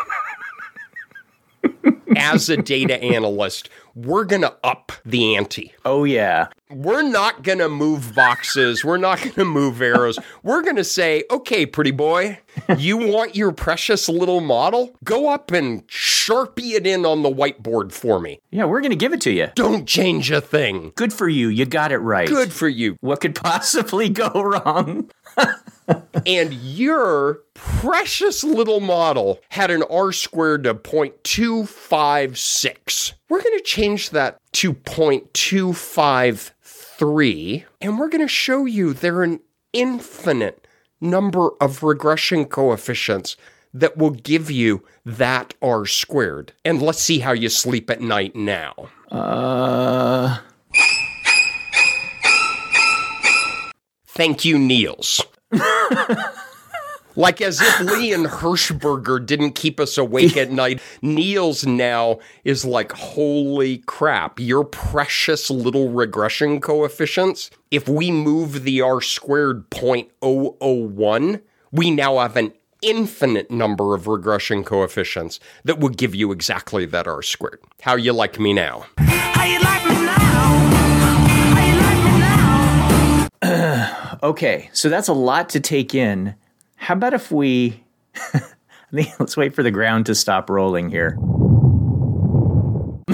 as 2.16 2.48
a 2.48 2.56
data 2.56 3.02
analyst, 3.02 3.68
we're 3.94 4.24
going 4.24 4.42
to 4.42 4.56
up 4.62 4.92
the 5.04 5.36
ante. 5.36 5.72
Oh, 5.84 6.04
yeah. 6.04 6.48
We're 6.70 7.02
not 7.02 7.42
going 7.42 7.58
to 7.58 7.68
move 7.68 8.14
boxes. 8.14 8.84
We're 8.84 8.96
not 8.96 9.18
going 9.22 9.32
to 9.32 9.44
move 9.44 9.82
arrows. 9.82 10.18
We're 10.42 10.62
going 10.62 10.76
to 10.76 10.84
say, 10.84 11.24
okay, 11.30 11.66
pretty 11.66 11.90
boy, 11.90 12.38
you 12.76 12.96
want 13.12 13.34
your 13.36 13.52
precious 13.52 14.08
little 14.08 14.40
model? 14.40 14.96
Go 15.02 15.28
up 15.28 15.50
and 15.50 15.86
sharpie 15.88 16.72
it 16.72 16.86
in 16.86 17.04
on 17.04 17.22
the 17.22 17.30
whiteboard 17.30 17.92
for 17.92 18.20
me. 18.20 18.40
Yeah, 18.50 18.64
we're 18.64 18.80
going 18.80 18.90
to 18.90 18.96
give 18.96 19.12
it 19.12 19.20
to 19.22 19.32
you. 19.32 19.48
Don't 19.54 19.86
change 19.86 20.30
a 20.30 20.40
thing. 20.40 20.92
Good 20.94 21.12
for 21.12 21.28
you. 21.28 21.48
You 21.48 21.66
got 21.66 21.92
it 21.92 21.98
right. 21.98 22.28
Good 22.28 22.52
for 22.52 22.68
you. 22.68 22.96
What 23.00 23.20
could 23.20 23.34
possibly 23.42 24.08
go 24.08 24.28
wrong? 24.28 25.10
And 26.26 26.52
your 26.54 27.40
precious 27.54 28.44
little 28.44 28.80
model 28.80 29.40
had 29.50 29.70
an 29.70 29.84
r 29.90 30.10
squared 30.12 30.66
of 30.66 30.82
0.256. 30.82 33.12
We're 33.28 33.42
going 33.42 33.58
to 33.58 33.64
change 33.64 34.10
that 34.10 34.38
to 34.52 34.74
0.253, 34.74 37.64
and 37.80 37.98
we're 37.98 38.08
going 38.08 38.20
to 38.20 38.28
show 38.28 38.64
you 38.64 38.92
there 38.92 39.16
are 39.16 39.24
an 39.24 39.40
infinite 39.72 40.68
number 41.00 41.50
of 41.60 41.82
regression 41.82 42.44
coefficients 42.44 43.36
that 43.72 43.96
will 43.96 44.10
give 44.10 44.50
you 44.50 44.82
that 45.06 45.54
r 45.62 45.86
squared. 45.86 46.52
And 46.64 46.82
let's 46.82 47.00
see 47.00 47.20
how 47.20 47.30
you 47.32 47.48
sleep 47.48 47.88
at 47.88 48.00
night 48.00 48.34
now. 48.34 48.90
Uh, 49.10 50.38
Thank 54.20 54.44
you, 54.44 54.58
Niels. 54.58 55.22
like 57.16 57.40
as 57.40 57.60
if 57.60 57.80
Lee 57.80 58.12
and 58.12 58.26
Hirschberger 58.26 59.24
didn't 59.24 59.52
keep 59.52 59.80
us 59.80 59.98
awake 59.98 60.36
at 60.36 60.50
night. 60.50 60.80
Niels 61.02 61.66
now 61.66 62.18
is 62.44 62.64
like, 62.64 62.92
holy 62.92 63.78
crap, 63.78 64.38
your 64.38 64.64
precious 64.64 65.50
little 65.50 65.90
regression 65.90 66.60
coefficients. 66.60 67.50
If 67.70 67.88
we 67.88 68.10
move 68.10 68.64
the 68.64 68.80
R 68.80 69.00
squared 69.00 69.68
0.001, 69.70 71.42
we 71.72 71.90
now 71.90 72.18
have 72.18 72.36
an 72.36 72.52
infinite 72.82 73.50
number 73.50 73.94
of 73.94 74.06
regression 74.06 74.64
coefficients 74.64 75.38
that 75.64 75.78
will 75.78 75.90
give 75.90 76.14
you 76.14 76.32
exactly 76.32 76.86
that 76.86 77.06
R 77.06 77.22
squared. 77.22 77.60
How 77.82 77.96
you 77.96 78.12
like 78.12 78.38
me 78.38 78.52
now? 78.52 78.86
Okay, 84.22 84.70
so 84.72 84.88
that's 84.88 85.08
a 85.08 85.12
lot 85.12 85.48
to 85.50 85.60
take 85.60 85.94
in. 85.94 86.34
How 86.76 86.94
about 86.94 87.14
if 87.14 87.30
we. 87.30 87.84
Let's 88.92 89.36
wait 89.36 89.54
for 89.54 89.62
the 89.62 89.70
ground 89.70 90.06
to 90.06 90.14
stop 90.14 90.50
rolling 90.50 90.90
here. 90.90 91.16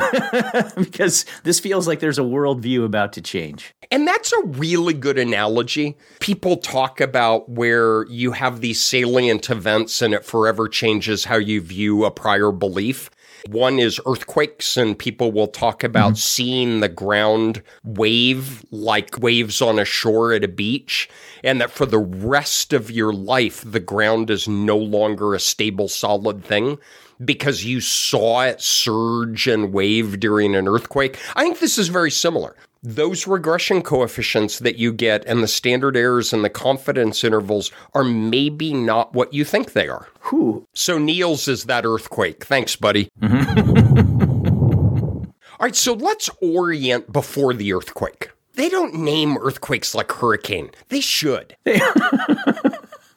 because 0.76 1.24
this 1.42 1.60
feels 1.60 1.86
like 1.86 2.00
there's 2.00 2.18
a 2.18 2.22
worldview 2.22 2.84
about 2.84 3.12
to 3.14 3.20
change. 3.20 3.74
And 3.90 4.06
that's 4.06 4.32
a 4.32 4.42
really 4.44 4.94
good 4.94 5.18
analogy. 5.18 5.96
People 6.20 6.56
talk 6.56 7.00
about 7.00 7.48
where 7.48 8.04
you 8.06 8.32
have 8.32 8.60
these 8.60 8.80
salient 8.80 9.48
events 9.50 10.02
and 10.02 10.14
it 10.14 10.24
forever 10.24 10.68
changes 10.68 11.24
how 11.24 11.36
you 11.36 11.60
view 11.60 12.04
a 12.04 12.10
prior 12.10 12.52
belief. 12.52 13.10
One 13.48 13.78
is 13.78 14.00
earthquakes, 14.06 14.76
and 14.76 14.98
people 14.98 15.32
will 15.32 15.46
talk 15.46 15.84
about 15.84 16.12
mm-hmm. 16.12 16.16
seeing 16.16 16.80
the 16.80 16.88
ground 16.88 17.62
wave 17.84 18.64
like 18.70 19.18
waves 19.18 19.62
on 19.62 19.78
a 19.78 19.84
shore 19.84 20.32
at 20.32 20.44
a 20.44 20.48
beach, 20.48 21.08
and 21.44 21.60
that 21.60 21.70
for 21.70 21.86
the 21.86 21.98
rest 21.98 22.72
of 22.72 22.90
your 22.90 23.12
life, 23.12 23.62
the 23.64 23.80
ground 23.80 24.30
is 24.30 24.48
no 24.48 24.76
longer 24.76 25.34
a 25.34 25.40
stable, 25.40 25.88
solid 25.88 26.44
thing 26.44 26.78
because 27.24 27.64
you 27.64 27.80
saw 27.80 28.42
it 28.42 28.60
surge 28.60 29.46
and 29.46 29.72
wave 29.72 30.20
during 30.20 30.54
an 30.54 30.68
earthquake. 30.68 31.18
I 31.34 31.42
think 31.42 31.58
this 31.58 31.78
is 31.78 31.88
very 31.88 32.10
similar. 32.10 32.54
Those 32.88 33.26
regression 33.26 33.82
coefficients 33.82 34.60
that 34.60 34.76
you 34.76 34.92
get 34.92 35.24
and 35.26 35.42
the 35.42 35.48
standard 35.48 35.96
errors 35.96 36.32
and 36.32 36.44
the 36.44 36.48
confidence 36.48 37.24
intervals 37.24 37.72
are 37.94 38.04
maybe 38.04 38.72
not 38.72 39.12
what 39.12 39.34
you 39.34 39.44
think 39.44 39.72
they 39.72 39.88
are. 39.88 40.06
Whew. 40.30 40.68
So 40.72 40.96
Niels 40.96 41.48
is 41.48 41.64
that 41.64 41.84
earthquake. 41.84 42.44
Thanks, 42.44 42.76
buddy. 42.76 43.08
Mm-hmm. 43.20 44.04
All 45.58 45.58
right, 45.58 45.74
so 45.74 45.94
let's 45.94 46.30
orient 46.40 47.12
before 47.12 47.54
the 47.54 47.72
earthquake. 47.72 48.30
They 48.54 48.68
don't 48.68 48.94
name 48.94 49.36
earthquakes 49.38 49.92
like 49.92 50.12
hurricane. 50.12 50.70
They 50.88 51.00
should. 51.00 51.56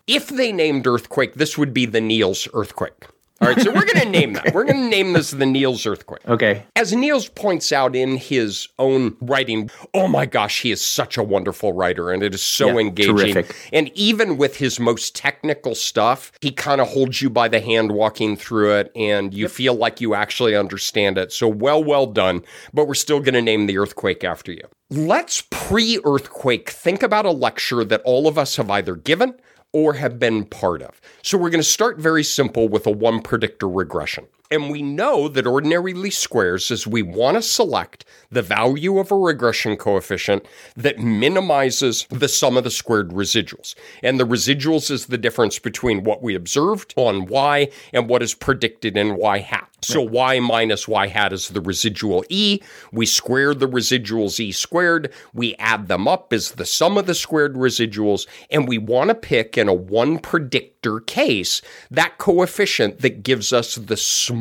if 0.07 0.29
they 0.29 0.51
named 0.51 0.87
earthquake, 0.87 1.35
this 1.35 1.59
would 1.59 1.75
be 1.75 1.85
the 1.85 2.01
Niels 2.01 2.47
earthquake. 2.55 3.05
All 3.41 3.47
right, 3.47 3.59
so 3.61 3.71
we're 3.71 3.85
going 3.85 3.99
to 4.03 4.09
name 4.09 4.33
that. 4.33 4.53
We're 4.53 4.65
going 4.65 4.81
to 4.83 4.89
name 4.89 5.13
this 5.13 5.31
the 5.31 5.45
Niels 5.45 5.85
earthquake. 5.85 6.27
Okay. 6.27 6.63
As 6.75 6.93
Niels 6.93 7.29
points 7.29 7.71
out 7.71 7.95
in 7.95 8.17
his 8.17 8.67
own 8.79 9.15
writing, 9.21 9.69
oh 9.93 10.07
my 10.07 10.25
gosh, 10.25 10.61
he 10.61 10.71
is 10.71 10.81
such 10.85 11.17
a 11.17 11.23
wonderful 11.23 11.71
writer 11.73 12.11
and 12.11 12.21
it 12.21 12.33
is 12.33 12.41
so 12.41 12.67
Yeah, 12.67 12.77
engaging. 12.79 13.15
terrific. 13.17 13.55
And 13.71 13.89
even 13.95 14.37
with 14.37 14.57
his 14.57 14.79
most 14.79 15.15
technical 15.15 15.75
stuff, 15.75 16.31
he 16.41 16.51
kind 16.51 16.81
of 16.81 16.87
holds 16.89 17.21
you 17.21 17.29
by 17.29 17.47
the 17.47 17.61
hand 17.61 17.91
walking 17.93 18.35
through 18.35 18.73
it 18.75 18.91
and 18.95 19.33
you 19.33 19.47
feel 19.47 19.73
like 19.75 20.01
you 20.01 20.13
actually 20.15 20.55
understand 20.55 21.17
it. 21.17 21.31
So 21.31 21.47
well, 21.47 21.83
well 21.83 22.05
done. 22.07 22.43
But 22.73 22.87
we're 22.87 22.93
still 22.95 23.19
going 23.19 23.35
to 23.35 23.41
name 23.41 23.67
the 23.67 23.77
earthquake 23.77 24.23
after 24.23 24.51
you. 24.51 24.63
Let's 24.89 25.43
pre 25.51 25.99
earthquake 26.03 26.69
think 26.71 27.03
about 27.03 27.25
a 27.25 27.31
lecture 27.31 27.85
that 27.85 28.01
all 28.05 28.27
of 28.27 28.37
us 28.39 28.55
have 28.55 28.71
either 28.71 28.95
given 28.95 29.35
or 29.73 29.93
have 29.93 30.19
been 30.19 30.45
part 30.45 30.81
of. 30.81 30.99
So 31.21 31.37
we're 31.37 31.49
going 31.49 31.61
to 31.61 31.67
start 31.67 31.97
very 31.97 32.23
simple 32.23 32.67
with 32.67 32.87
a 32.87 32.91
one 32.91 33.21
predictor 33.21 33.69
regression. 33.69 34.27
And 34.51 34.71
we 34.71 34.81
know 34.81 35.27
that 35.27 35.45
ordinary 35.45 35.93
least 35.93 36.21
squares 36.21 36.71
is 36.71 36.87
we 36.87 37.03
want 37.03 37.37
to 37.37 37.41
select 37.41 38.03
the 38.31 38.41
value 38.41 38.97
of 38.97 39.11
a 39.11 39.15
regression 39.15 39.77
coefficient 39.77 40.43
that 40.75 40.97
minimizes 40.97 42.07
the 42.09 42.27
sum 42.27 42.57
of 42.57 42.63
the 42.63 42.71
squared 42.71 43.09
residuals. 43.09 43.75
And 44.01 44.19
the 44.19 44.25
residuals 44.25 44.89
is 44.89 45.05
the 45.05 45.19
difference 45.19 45.59
between 45.59 46.03
what 46.03 46.23
we 46.23 46.33
observed 46.33 46.95
on 46.97 47.27
y 47.27 47.69
and 47.93 48.09
what 48.09 48.23
is 48.23 48.33
predicted 48.33 48.97
in 48.97 49.17
y 49.17 49.39
hat. 49.39 49.67
So 49.81 50.01
y 50.01 50.39
minus 50.39 50.87
y 50.87 51.07
hat 51.07 51.31
is 51.31 51.49
the 51.49 51.61
residual 51.61 52.25
e. 52.27 52.59
We 52.91 53.05
square 53.05 53.53
the 53.53 53.67
residuals 53.67 54.39
e 54.39 54.51
squared. 54.51 55.13
We 55.33 55.55
add 55.55 55.87
them 55.87 56.07
up 56.07 56.33
as 56.33 56.51
the 56.51 56.65
sum 56.65 56.97
of 56.97 57.05
the 57.05 57.15
squared 57.15 57.53
residuals. 57.53 58.27
And 58.49 58.67
we 58.67 58.77
want 58.77 59.09
to 59.09 59.15
pick 59.15 59.57
in 59.57 59.69
a 59.69 59.73
one 59.73 60.19
predictor 60.19 60.99
case 61.01 61.61
that 61.89 62.17
coefficient 62.17 62.99
that 62.99 63.23
gives 63.23 63.53
us 63.53 63.75
the 63.75 63.97
smallest 63.97 64.38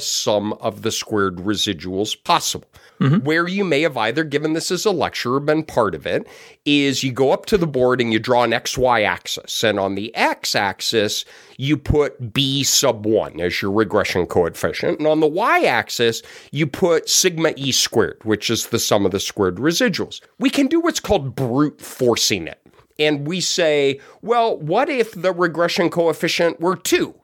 sum 0.00 0.52
of 0.54 0.82
the 0.82 0.90
squared 0.90 1.36
residuals 1.36 2.22
possible. 2.24 2.68
Mm-hmm. 3.00 3.24
Where 3.24 3.46
you 3.46 3.64
may 3.64 3.82
have 3.82 3.96
either 3.96 4.24
given 4.24 4.54
this 4.54 4.72
as 4.72 4.84
a 4.84 4.90
lecture 4.90 5.34
or 5.34 5.40
been 5.40 5.62
part 5.62 5.94
of 5.94 6.04
it 6.04 6.26
is 6.64 7.04
you 7.04 7.12
go 7.12 7.30
up 7.30 7.46
to 7.46 7.56
the 7.56 7.66
board 7.66 8.00
and 8.00 8.12
you 8.12 8.18
draw 8.18 8.42
an 8.42 8.50
XY 8.50 9.04
axis. 9.06 9.62
And 9.62 9.78
on 9.78 9.94
the 9.94 10.12
X 10.16 10.56
axis, 10.56 11.24
you 11.58 11.76
put 11.76 12.32
B 12.32 12.64
sub 12.64 13.06
1 13.06 13.40
as 13.40 13.62
your 13.62 13.70
regression 13.70 14.26
coefficient. 14.26 14.98
And 14.98 15.06
on 15.06 15.20
the 15.20 15.28
Y 15.28 15.62
axis, 15.62 16.22
you 16.50 16.66
put 16.66 17.08
sigma 17.08 17.52
E 17.56 17.70
squared, 17.70 18.20
which 18.24 18.50
is 18.50 18.68
the 18.68 18.80
sum 18.80 19.06
of 19.06 19.12
the 19.12 19.20
squared 19.20 19.56
residuals. 19.56 20.20
We 20.40 20.50
can 20.50 20.66
do 20.66 20.80
what's 20.80 21.00
called 21.00 21.36
brute 21.36 21.80
forcing 21.80 22.48
it. 22.48 22.60
And 22.98 23.28
we 23.28 23.40
say, 23.40 24.00
well, 24.22 24.58
what 24.58 24.88
if 24.88 25.12
the 25.12 25.32
regression 25.32 25.88
coefficient 25.88 26.60
were 26.60 26.74
2? 26.74 27.14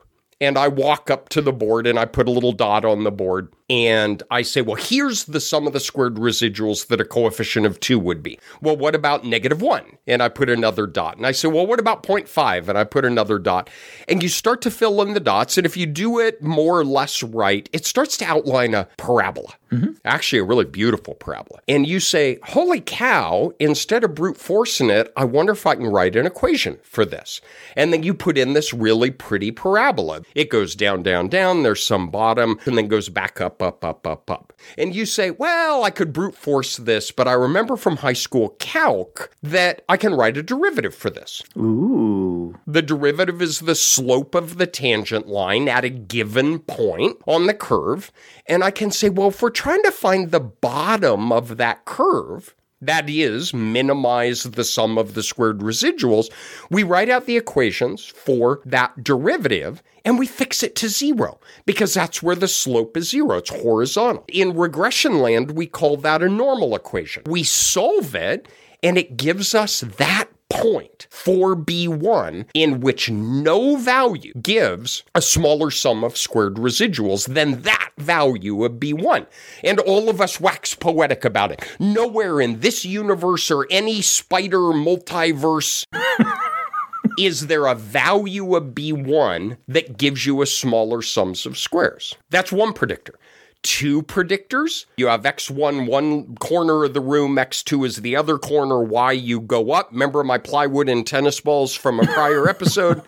And 0.45 0.59
I 0.59 0.69
walk 0.69 1.11
up 1.11 1.31
to 1.31 1.41
the 1.41 1.53
board 1.53 1.87
and 1.87 1.99
I 1.99 2.05
put 2.05 2.29
a 2.29 2.31
little 2.31 2.53
dot 2.53 2.85
on 2.85 3.05
the 3.05 3.11
board 3.11 3.53
and 3.71 4.23
I 4.31 4.43
say, 4.43 4.61
well, 4.61 4.77
here's 4.77 5.25
the 5.25 5.41
sum 5.41 5.67
of 5.67 5.73
the 5.73 5.81
squared 5.81 6.17
residuals 6.17 6.89
that 6.89 7.01
a 7.01 7.05
coefficient 7.05 7.65
of 7.65 7.81
2 7.81 7.99
would 7.99 8.23
be. 8.23 8.39
Well, 8.61 8.77
what 8.77 8.95
about 8.95 9.25
negative 9.25 9.63
1? 9.63 9.85
And 10.07 10.23
I 10.23 10.29
put 10.29 10.51
another 10.51 10.87
dot. 10.87 11.17
And 11.17 11.27
I 11.27 11.33
say, 11.33 11.49
well, 11.49 11.67
what 11.67 11.81
about 11.81 12.03
0.5? 12.03 12.69
And 12.69 12.77
I 12.77 12.85
put 12.85 13.07
another 13.07 13.39
dot. 13.39 13.71
And 14.07 14.23
you 14.23 14.29
start 14.29 14.61
to 14.63 14.71
fill 14.71 15.01
in 15.01 15.15
the 15.15 15.21
dots. 15.21 15.57
And 15.57 15.65
if 15.65 15.77
you 15.79 15.87
do 15.87 16.19
it 16.19 16.43
more 16.43 16.79
or 16.79 16.85
less 16.85 17.23
right, 17.23 17.69
it 17.73 17.87
starts 17.87 18.19
to 18.19 18.27
outline 18.27 18.75
a 18.75 18.87
parabola. 18.99 19.55
Mm-hmm. 19.73 19.93
Actually, 20.05 20.39
a 20.41 20.45
really 20.45 20.67
beautiful 20.67 21.15
parabola. 21.15 21.61
And 21.67 21.87
you 21.87 22.01
say, 22.01 22.39
holy 22.45 22.81
cow, 22.81 23.53
instead 23.59 24.05
of 24.05 24.15
brute 24.15 24.37
forcing 24.37 24.91
it, 24.91 25.13
I 25.17 25.25
wonder 25.25 25.53
if 25.53 25.67
I 25.67 25.75
can 25.75 25.87
write 25.87 26.17
an 26.17 26.27
equation 26.27 26.79
for 26.83 27.05
this. 27.05 27.41
And 27.77 27.93
then 27.93 28.03
you 28.03 28.15
put 28.15 28.39
in 28.39 28.53
this 28.53 28.75
really 28.75 29.11
pretty 29.11 29.51
parabola. 29.51 30.23
It 30.35 30.51
goes 30.51 30.77
down, 30.77 31.03
down, 31.03 31.29
down. 31.29 31.63
There's 31.63 31.85
some 31.85 32.11
bottom 32.11 32.61
and 32.67 32.77
then 32.77 32.89
goes 32.89 33.09
back 33.09 33.41
up, 33.41 33.63
up, 33.65 33.85
up, 33.85 34.07
up, 34.07 34.31
up. 34.31 34.53
And 34.79 34.95
you 34.95 35.07
say, 35.07 35.31
well, 35.31 35.83
I 35.83 35.91
could 35.91 36.13
brute 36.13 36.35
force 36.35 36.77
this, 36.77 37.11
but 37.11 37.27
I 37.27 37.33
remember 37.33 37.77
from 37.77 37.97
high 37.97 38.13
school 38.13 38.51
calc 38.61 39.31
that 39.43 39.83
I 39.89 39.97
can 39.97 40.15
write 40.15 40.37
a 40.37 40.43
derivative 40.43 40.95
for 40.95 41.11
this. 41.11 41.43
Ooh. 41.57 42.59
The 42.67 42.83
derivative 42.83 43.43
is 43.43 43.61
the 43.61 43.75
slope 43.75 44.35
of 44.35 44.59
the 44.59 44.67
tangent 44.67 45.27
line 45.27 45.69
at 45.69 45.85
a 45.85 45.91
given 45.91 46.61
point 46.61 47.17
on 47.27 47.47
the 47.47 47.55
curve. 47.55 48.13
And 48.47 48.63
I 48.63 48.71
can 48.71 48.91
say, 48.91 49.09
well, 49.09 49.29
if 49.29 49.43
we're 49.43 49.51
trying 49.51 49.83
to 49.83 49.91
find 49.91 50.31
the 50.31 50.41
bottom 50.41 51.33
of 51.33 51.57
that 51.57 51.85
curve, 51.85 52.55
that 52.87 53.09
is, 53.09 53.53
minimize 53.55 54.45
the 54.45 54.65
sum 54.65 54.99
of 54.99 55.15
the 55.15 55.23
squared 55.23 55.59
residuals, 55.59 56.31
we 56.71 56.83
write 56.83 57.09
out 57.09 57.27
the 57.27 57.37
equations 57.37 58.05
for 58.07 58.61
that 58.65 59.03
derivative 59.03 59.83
and 60.05 60.19
we 60.19 60.27
fix 60.27 60.63
it 60.63 60.77
to 60.77 60.89
zero 60.89 61.39
because 61.65 61.95
that's 61.95 62.23
where 62.23 62.37
the 62.37 62.49
slope 62.49 62.97
is 62.97 63.11
zero. 63.11 63.39
It's 63.39 63.51
horizontal. 63.51 64.25
In 64.29 64.57
regression 64.57 65.21
land, 65.21 65.53
we 65.53 65.67
call 65.67 65.97
that 65.99 66.23
a 66.23 66.29
normal 66.29 66.75
equation. 66.75 67.23
We 67.27 67.43
solve 67.43 68.15
it 68.15 68.49
and 68.83 68.99
it 68.99 69.17
gives 69.17 69.55
us 69.55 69.81
that 69.81 70.29
point 70.51 71.07
for 71.11 71.57
B1 71.57 72.47
in 72.55 72.81
which 72.81 73.11
no 73.11 73.77
value 73.77 74.33
gives 74.41 75.03
a 75.15 75.23
smaller 75.23 75.71
sum 75.71 76.05
of 76.05 76.17
squared 76.17 76.55
residuals 76.55 77.33
than 77.33 77.63
that 77.63 77.91
value 77.99 78.65
of 78.65 78.73
B1. 78.75 79.27
And 79.63 79.81
all 79.81 80.09
of 80.09 80.21
us 80.21 80.41
wax 80.41 80.75
poetic 80.75 81.25
about 81.25 81.53
it. 81.53 81.77
Nowhere 81.79 82.41
in 82.41 82.61
this 82.61 82.85
universe 82.85 83.51
or 83.51 83.67
any 83.71 84.03
spider 84.03 84.59
multiverse 84.59 85.87
is 87.19 87.47
there 87.47 87.67
a 87.67 87.75
value 87.75 88.55
of 88.55 88.75
B1 88.75 89.57
that 89.69 89.99
gives 89.99 90.27
you 90.27 90.43
a 90.43 90.47
smaller 90.47 91.03
sums 91.03 91.47
of 91.47 91.57
squares. 91.57 92.15
That's 92.31 92.53
one 92.53 92.73
predictor 92.73 93.15
two 93.65 94.03
predictors. 94.03 94.85
You 94.97 95.09
have 95.09 95.23
X1 95.23 95.89
one 95.89 96.37
corner 96.37 96.85
of 96.85 96.95
the 96.95 97.01
room, 97.01 97.37
X2 97.37 97.87
is 97.87 97.97
the 97.97 98.15
other 98.15 98.39
corner, 98.39 98.81
Y 98.81 99.13
you 99.13 99.41
go 99.41 99.73
up. 99.73 99.91
Remember 99.91 100.23
my 100.23 100.39
plywood 100.39 100.89
and 100.89 101.05
tennis 101.05 101.41
balls 101.41 101.75
from 101.75 101.99
a 101.99 102.07
prior 102.07 102.49
episode? 102.49 103.03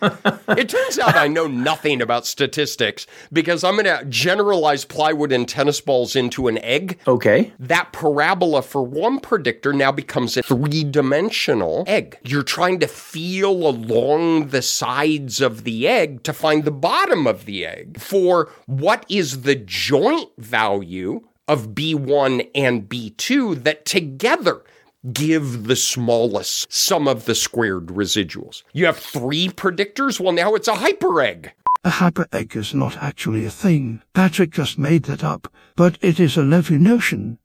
it 0.49 0.69
turns 0.69 0.99
out 0.99 1.15
I 1.15 1.29
know 1.29 1.47
nothing 1.47 2.03
about 2.03 2.27
statistics 2.27 3.07
because 3.33 3.63
I'm 3.63 3.75
going 3.75 3.85
to 3.85 4.05
generalize 4.07 4.85
plywood 4.85 5.31
and 5.31 5.49
tennis 5.49 5.81
balls 5.81 6.17
into 6.17 6.49
an 6.49 6.59
egg. 6.59 6.99
Okay. 7.07 7.53
That 7.61 7.93
parabola 7.93 8.63
for 8.63 8.83
one 8.83 9.21
predictor 9.21 9.73
now 9.73 9.93
becomes 9.93 10.37
a 10.37 10.43
three 10.43 10.85
dimensional 10.85 11.85
egg. 11.87 12.19
You're 12.25 12.43
trying 12.43 12.81
to 12.81 12.89
feel 12.89 13.69
along 13.69 14.49
the 14.49 14.63
sides 14.63 15.41
of 15.43 15.65
the 15.65 15.87
egg 15.87 16.23
to 16.23 16.33
find 16.33 16.65
the 16.65 16.71
bottom 16.71 17.27
of 17.27 17.45
the 17.45 17.67
egg 17.67 18.01
for 18.01 18.51
what 18.65 19.05
is 19.11 19.43
the 19.43 19.55
joint 19.55 20.31
value 20.47 21.23
of 21.49 21.69
B1 21.69 22.49
and 22.55 22.89
B2 22.89 23.63
that 23.65 23.85
together 23.85 24.63
give 25.13 25.65
the 25.65 25.77
smallest 25.77 26.73
sum 26.73 27.07
of 27.07 27.27
the 27.27 27.35
squared 27.35 27.87
residuals. 27.87 28.63
You 28.73 28.87
have 28.87 28.99
three 28.99 29.49
predictors? 29.49 30.19
Well, 30.19 30.33
now 30.33 30.55
it's 30.55 30.69
a 30.69 30.75
hyperegg. 30.75 31.51
A 31.85 31.91
hyperegg 31.91 32.57
is 32.57 32.75
not 32.75 32.97
actually 32.97 33.45
a 33.45 33.51
thing. 33.51 34.03
Patrick 34.13 34.51
just 34.51 34.79
made 34.79 35.05
that 35.05 35.23
up, 35.23 35.53
but 35.77 35.99
it 36.01 36.19
is 36.19 36.37
a 36.37 36.43
lovely 36.43 36.79
notion. 36.79 37.39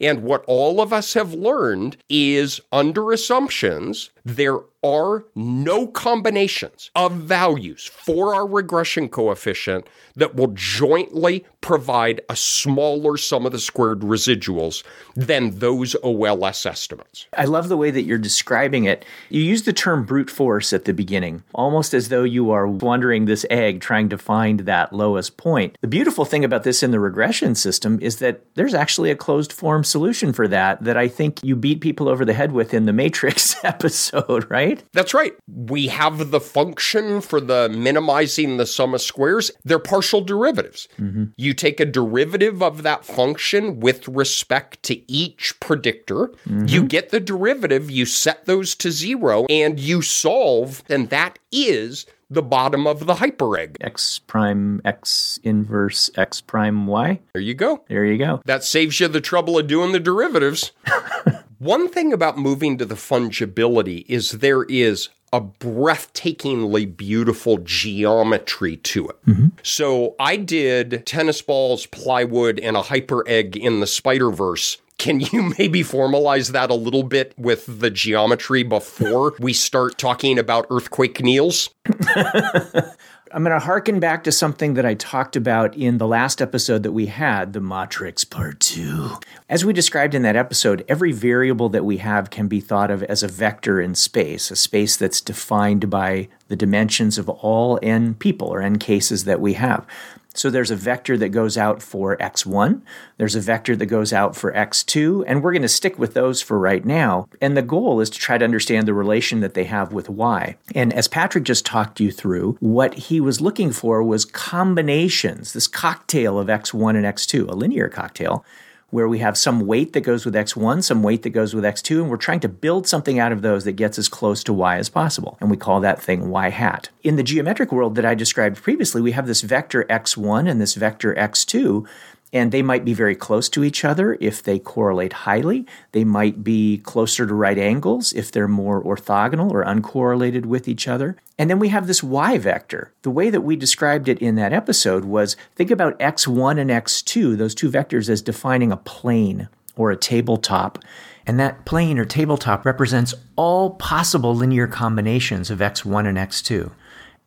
And 0.00 0.22
what 0.22 0.44
all 0.46 0.80
of 0.80 0.92
us 0.92 1.14
have 1.14 1.34
learned 1.34 1.96
is 2.08 2.60
under 2.72 3.12
assumptions, 3.12 4.10
there 4.24 4.58
are 4.84 5.24
no 5.34 5.86
combinations 5.86 6.90
of 6.96 7.12
values 7.12 7.86
for 7.86 8.34
our 8.34 8.46
regression 8.46 9.08
coefficient 9.08 9.86
that 10.16 10.34
will 10.34 10.52
jointly 10.54 11.44
provide 11.60 12.20
a 12.28 12.34
smaller 12.34 13.16
sum 13.16 13.46
of 13.46 13.52
the 13.52 13.58
squared 13.58 14.00
residuals 14.00 14.82
than 15.14 15.58
those 15.60 15.94
OLS 16.02 16.66
estimates. 16.66 17.26
I 17.36 17.44
love 17.44 17.68
the 17.68 17.76
way 17.76 17.92
that 17.92 18.02
you're 18.02 18.18
describing 18.18 18.84
it. 18.84 19.04
You 19.30 19.40
use 19.40 19.62
the 19.62 19.72
term 19.72 20.04
brute 20.04 20.28
force 20.28 20.72
at 20.72 20.84
the 20.84 20.92
beginning, 20.92 21.44
almost 21.54 21.94
as 21.94 22.08
though 22.08 22.24
you 22.24 22.50
are 22.50 22.66
wandering 22.66 23.24
this 23.24 23.46
egg 23.48 23.80
trying 23.80 24.08
to 24.08 24.18
find 24.18 24.60
that 24.60 24.92
lowest 24.92 25.36
point. 25.36 25.78
The 25.80 25.88
beautiful 25.88 26.24
thing 26.24 26.44
about 26.44 26.64
this 26.64 26.82
in 26.82 26.90
the 26.90 27.00
regression 27.00 27.54
system 27.54 28.00
is 28.02 28.16
that 28.16 28.42
there's 28.54 28.74
actually 28.74 29.10
a 29.10 29.16
closed 29.16 29.52
form 29.52 29.84
solution 29.84 30.32
for 30.32 30.48
that 30.48 30.82
that 30.82 30.96
I 30.96 31.06
think 31.06 31.38
you 31.44 31.54
beat 31.54 31.80
people 31.80 32.08
over 32.08 32.24
the 32.24 32.32
head 32.32 32.50
with 32.50 32.74
in 32.74 32.86
the 32.86 32.92
Matrix 32.92 33.56
episode, 33.64 34.11
right? 34.50 34.82
That's 34.92 35.14
right. 35.14 35.34
We 35.48 35.88
have 35.88 36.30
the 36.30 36.40
function 36.40 37.20
for 37.20 37.40
the 37.40 37.68
minimizing 37.68 38.56
the 38.56 38.66
sum 38.66 38.94
of 38.94 39.00
squares. 39.00 39.50
They're 39.64 39.78
partial 39.78 40.20
derivatives. 40.20 40.88
Mm-hmm. 40.98 41.24
You 41.36 41.54
take 41.54 41.80
a 41.80 41.84
derivative 41.86 42.62
of 42.62 42.82
that 42.82 43.04
function 43.04 43.80
with 43.80 44.08
respect 44.08 44.82
to 44.84 45.12
each 45.12 45.58
predictor. 45.60 46.28
Mm-hmm. 46.46 46.66
You 46.66 46.84
get 46.84 47.10
the 47.10 47.20
derivative, 47.20 47.90
you 47.90 48.06
set 48.06 48.46
those 48.46 48.74
to 48.76 48.90
zero, 48.90 49.46
and 49.46 49.78
you 49.78 50.02
solve, 50.02 50.82
and 50.88 51.10
that 51.10 51.38
is 51.50 52.06
the 52.32 52.42
bottom 52.42 52.86
of 52.86 53.06
the 53.06 53.14
hyperegg. 53.14 53.76
X 53.80 54.18
prime 54.18 54.80
X 54.84 55.38
inverse 55.42 56.10
X 56.16 56.40
prime 56.40 56.86
Y. 56.86 57.20
There 57.34 57.42
you 57.42 57.54
go. 57.54 57.84
There 57.88 58.04
you 58.04 58.16
go. 58.16 58.40
That 58.46 58.64
saves 58.64 58.98
you 59.00 59.08
the 59.08 59.20
trouble 59.20 59.58
of 59.58 59.66
doing 59.66 59.92
the 59.92 60.00
derivatives. 60.00 60.72
One 61.62 61.88
thing 61.88 62.12
about 62.12 62.38
moving 62.38 62.76
to 62.78 62.84
the 62.84 62.96
fungibility 62.96 64.04
is 64.08 64.32
there 64.32 64.64
is 64.64 65.10
a 65.32 65.40
breathtakingly 65.40 66.96
beautiful 66.96 67.58
geometry 67.58 68.78
to 68.78 69.06
it. 69.06 69.24
Mm-hmm. 69.26 69.46
So 69.62 70.16
I 70.18 70.38
did 70.38 71.06
tennis 71.06 71.40
balls, 71.40 71.86
plywood, 71.86 72.58
and 72.58 72.76
a 72.76 72.82
hyper 72.82 73.22
egg 73.28 73.56
in 73.56 73.78
the 73.78 73.86
Spider 73.86 74.32
Verse. 74.32 74.78
Can 74.98 75.20
you 75.20 75.54
maybe 75.58 75.84
formalize 75.84 76.50
that 76.50 76.68
a 76.68 76.74
little 76.74 77.04
bit 77.04 77.32
with 77.38 77.78
the 77.78 77.90
geometry 77.90 78.64
before 78.64 79.34
we 79.38 79.52
start 79.52 79.98
talking 79.98 80.40
about 80.40 80.66
earthquake 80.68 81.22
Niels? 81.22 81.70
I'm 83.34 83.44
going 83.44 83.58
to 83.58 83.64
harken 83.64 83.98
back 83.98 84.24
to 84.24 84.32
something 84.32 84.74
that 84.74 84.84
I 84.84 84.92
talked 84.92 85.36
about 85.36 85.74
in 85.74 85.96
the 85.96 86.06
last 86.06 86.42
episode 86.42 86.82
that 86.82 86.92
we 86.92 87.06
had, 87.06 87.54
the 87.54 87.62
Matrix 87.62 88.24
Part 88.24 88.60
2. 88.60 89.16
As 89.48 89.64
we 89.64 89.72
described 89.72 90.14
in 90.14 90.20
that 90.22 90.36
episode, 90.36 90.84
every 90.86 91.12
variable 91.12 91.70
that 91.70 91.86
we 91.86 91.96
have 91.96 92.28
can 92.28 92.46
be 92.46 92.60
thought 92.60 92.90
of 92.90 93.02
as 93.04 93.22
a 93.22 93.28
vector 93.28 93.80
in 93.80 93.94
space, 93.94 94.50
a 94.50 94.56
space 94.56 94.98
that's 94.98 95.22
defined 95.22 95.88
by 95.88 96.28
the 96.48 96.56
dimensions 96.56 97.16
of 97.16 97.30
all 97.30 97.78
n 97.82 98.12
people 98.12 98.48
or 98.48 98.60
n 98.60 98.78
cases 98.78 99.24
that 99.24 99.40
we 99.40 99.54
have. 99.54 99.86
So 100.34 100.50
there's 100.50 100.70
a 100.70 100.76
vector 100.76 101.16
that 101.18 101.28
goes 101.28 101.58
out 101.58 101.82
for 101.82 102.16
x1, 102.16 102.82
there's 103.18 103.34
a 103.34 103.40
vector 103.40 103.76
that 103.76 103.86
goes 103.86 104.12
out 104.12 104.34
for 104.34 104.52
x2, 104.52 105.24
and 105.26 105.42
we're 105.42 105.52
going 105.52 105.62
to 105.62 105.68
stick 105.68 105.98
with 105.98 106.14
those 106.14 106.40
for 106.40 106.58
right 106.58 106.84
now. 106.84 107.28
And 107.40 107.56
the 107.56 107.62
goal 107.62 108.00
is 108.00 108.10
to 108.10 108.18
try 108.18 108.38
to 108.38 108.44
understand 108.44 108.88
the 108.88 108.94
relation 108.94 109.40
that 109.40 109.54
they 109.54 109.64
have 109.64 109.92
with 109.92 110.08
y. 110.08 110.56
And 110.74 110.92
as 110.92 111.08
Patrick 111.08 111.44
just 111.44 111.66
talked 111.66 112.00
you 112.00 112.10
through, 112.10 112.56
what 112.60 112.94
he 112.94 113.20
was 113.20 113.40
looking 113.40 113.72
for 113.72 114.02
was 114.02 114.24
combinations, 114.24 115.52
this 115.52 115.68
cocktail 115.68 116.38
of 116.38 116.48
x1 116.48 116.96
and 116.96 117.04
x2, 117.04 117.48
a 117.48 117.54
linear 117.54 117.88
cocktail 117.88 118.44
where 118.92 119.08
we 119.08 119.20
have 119.20 119.38
some 119.38 119.66
weight 119.66 119.94
that 119.94 120.02
goes 120.02 120.26
with 120.26 120.34
x1, 120.34 120.84
some 120.84 121.02
weight 121.02 121.22
that 121.22 121.30
goes 121.30 121.54
with 121.54 121.64
x2, 121.64 122.02
and 122.02 122.10
we're 122.10 122.16
trying 122.18 122.40
to 122.40 122.48
build 122.48 122.86
something 122.86 123.18
out 123.18 123.32
of 123.32 123.40
those 123.40 123.64
that 123.64 123.72
gets 123.72 123.98
as 123.98 124.06
close 124.06 124.44
to 124.44 124.52
y 124.52 124.76
as 124.76 124.90
possible. 124.90 125.38
And 125.40 125.50
we 125.50 125.56
call 125.56 125.80
that 125.80 126.00
thing 126.00 126.28
y 126.28 126.50
hat. 126.50 126.90
In 127.02 127.16
the 127.16 127.22
geometric 127.22 127.72
world 127.72 127.94
that 127.94 128.04
I 128.04 128.14
described 128.14 128.62
previously, 128.62 129.00
we 129.00 129.12
have 129.12 129.26
this 129.26 129.40
vector 129.40 129.84
x1 129.84 130.48
and 130.48 130.60
this 130.60 130.74
vector 130.74 131.14
x2 131.14 131.86
and 132.32 132.50
they 132.50 132.62
might 132.62 132.84
be 132.84 132.94
very 132.94 133.14
close 133.14 133.48
to 133.50 133.62
each 133.62 133.84
other 133.84 134.16
if 134.20 134.42
they 134.42 134.58
correlate 134.58 135.12
highly. 135.12 135.66
They 135.92 136.04
might 136.04 136.42
be 136.42 136.78
closer 136.78 137.26
to 137.26 137.34
right 137.34 137.58
angles 137.58 138.12
if 138.12 138.32
they're 138.32 138.48
more 138.48 138.82
orthogonal 138.82 139.50
or 139.50 139.64
uncorrelated 139.64 140.46
with 140.46 140.66
each 140.66 140.88
other. 140.88 141.16
And 141.38 141.50
then 141.50 141.58
we 141.58 141.68
have 141.68 141.86
this 141.86 142.02
y 142.02 142.38
vector. 142.38 142.92
The 143.02 143.10
way 143.10 143.28
that 143.28 143.42
we 143.42 143.56
described 143.56 144.08
it 144.08 144.18
in 144.18 144.36
that 144.36 144.52
episode 144.52 145.04
was 145.04 145.36
think 145.54 145.70
about 145.70 145.98
x1 145.98 146.58
and 146.58 146.70
x2, 146.70 147.36
those 147.36 147.54
two 147.54 147.70
vectors, 147.70 148.08
as 148.08 148.22
defining 148.22 148.72
a 148.72 148.76
plane 148.78 149.48
or 149.76 149.90
a 149.90 149.96
tabletop. 149.96 150.78
And 151.26 151.38
that 151.38 151.66
plane 151.66 151.98
or 151.98 152.04
tabletop 152.04 152.64
represents 152.64 153.14
all 153.36 153.70
possible 153.70 154.34
linear 154.34 154.66
combinations 154.66 155.50
of 155.50 155.58
x1 155.58 156.06
and 156.06 156.18
x2. 156.18 156.72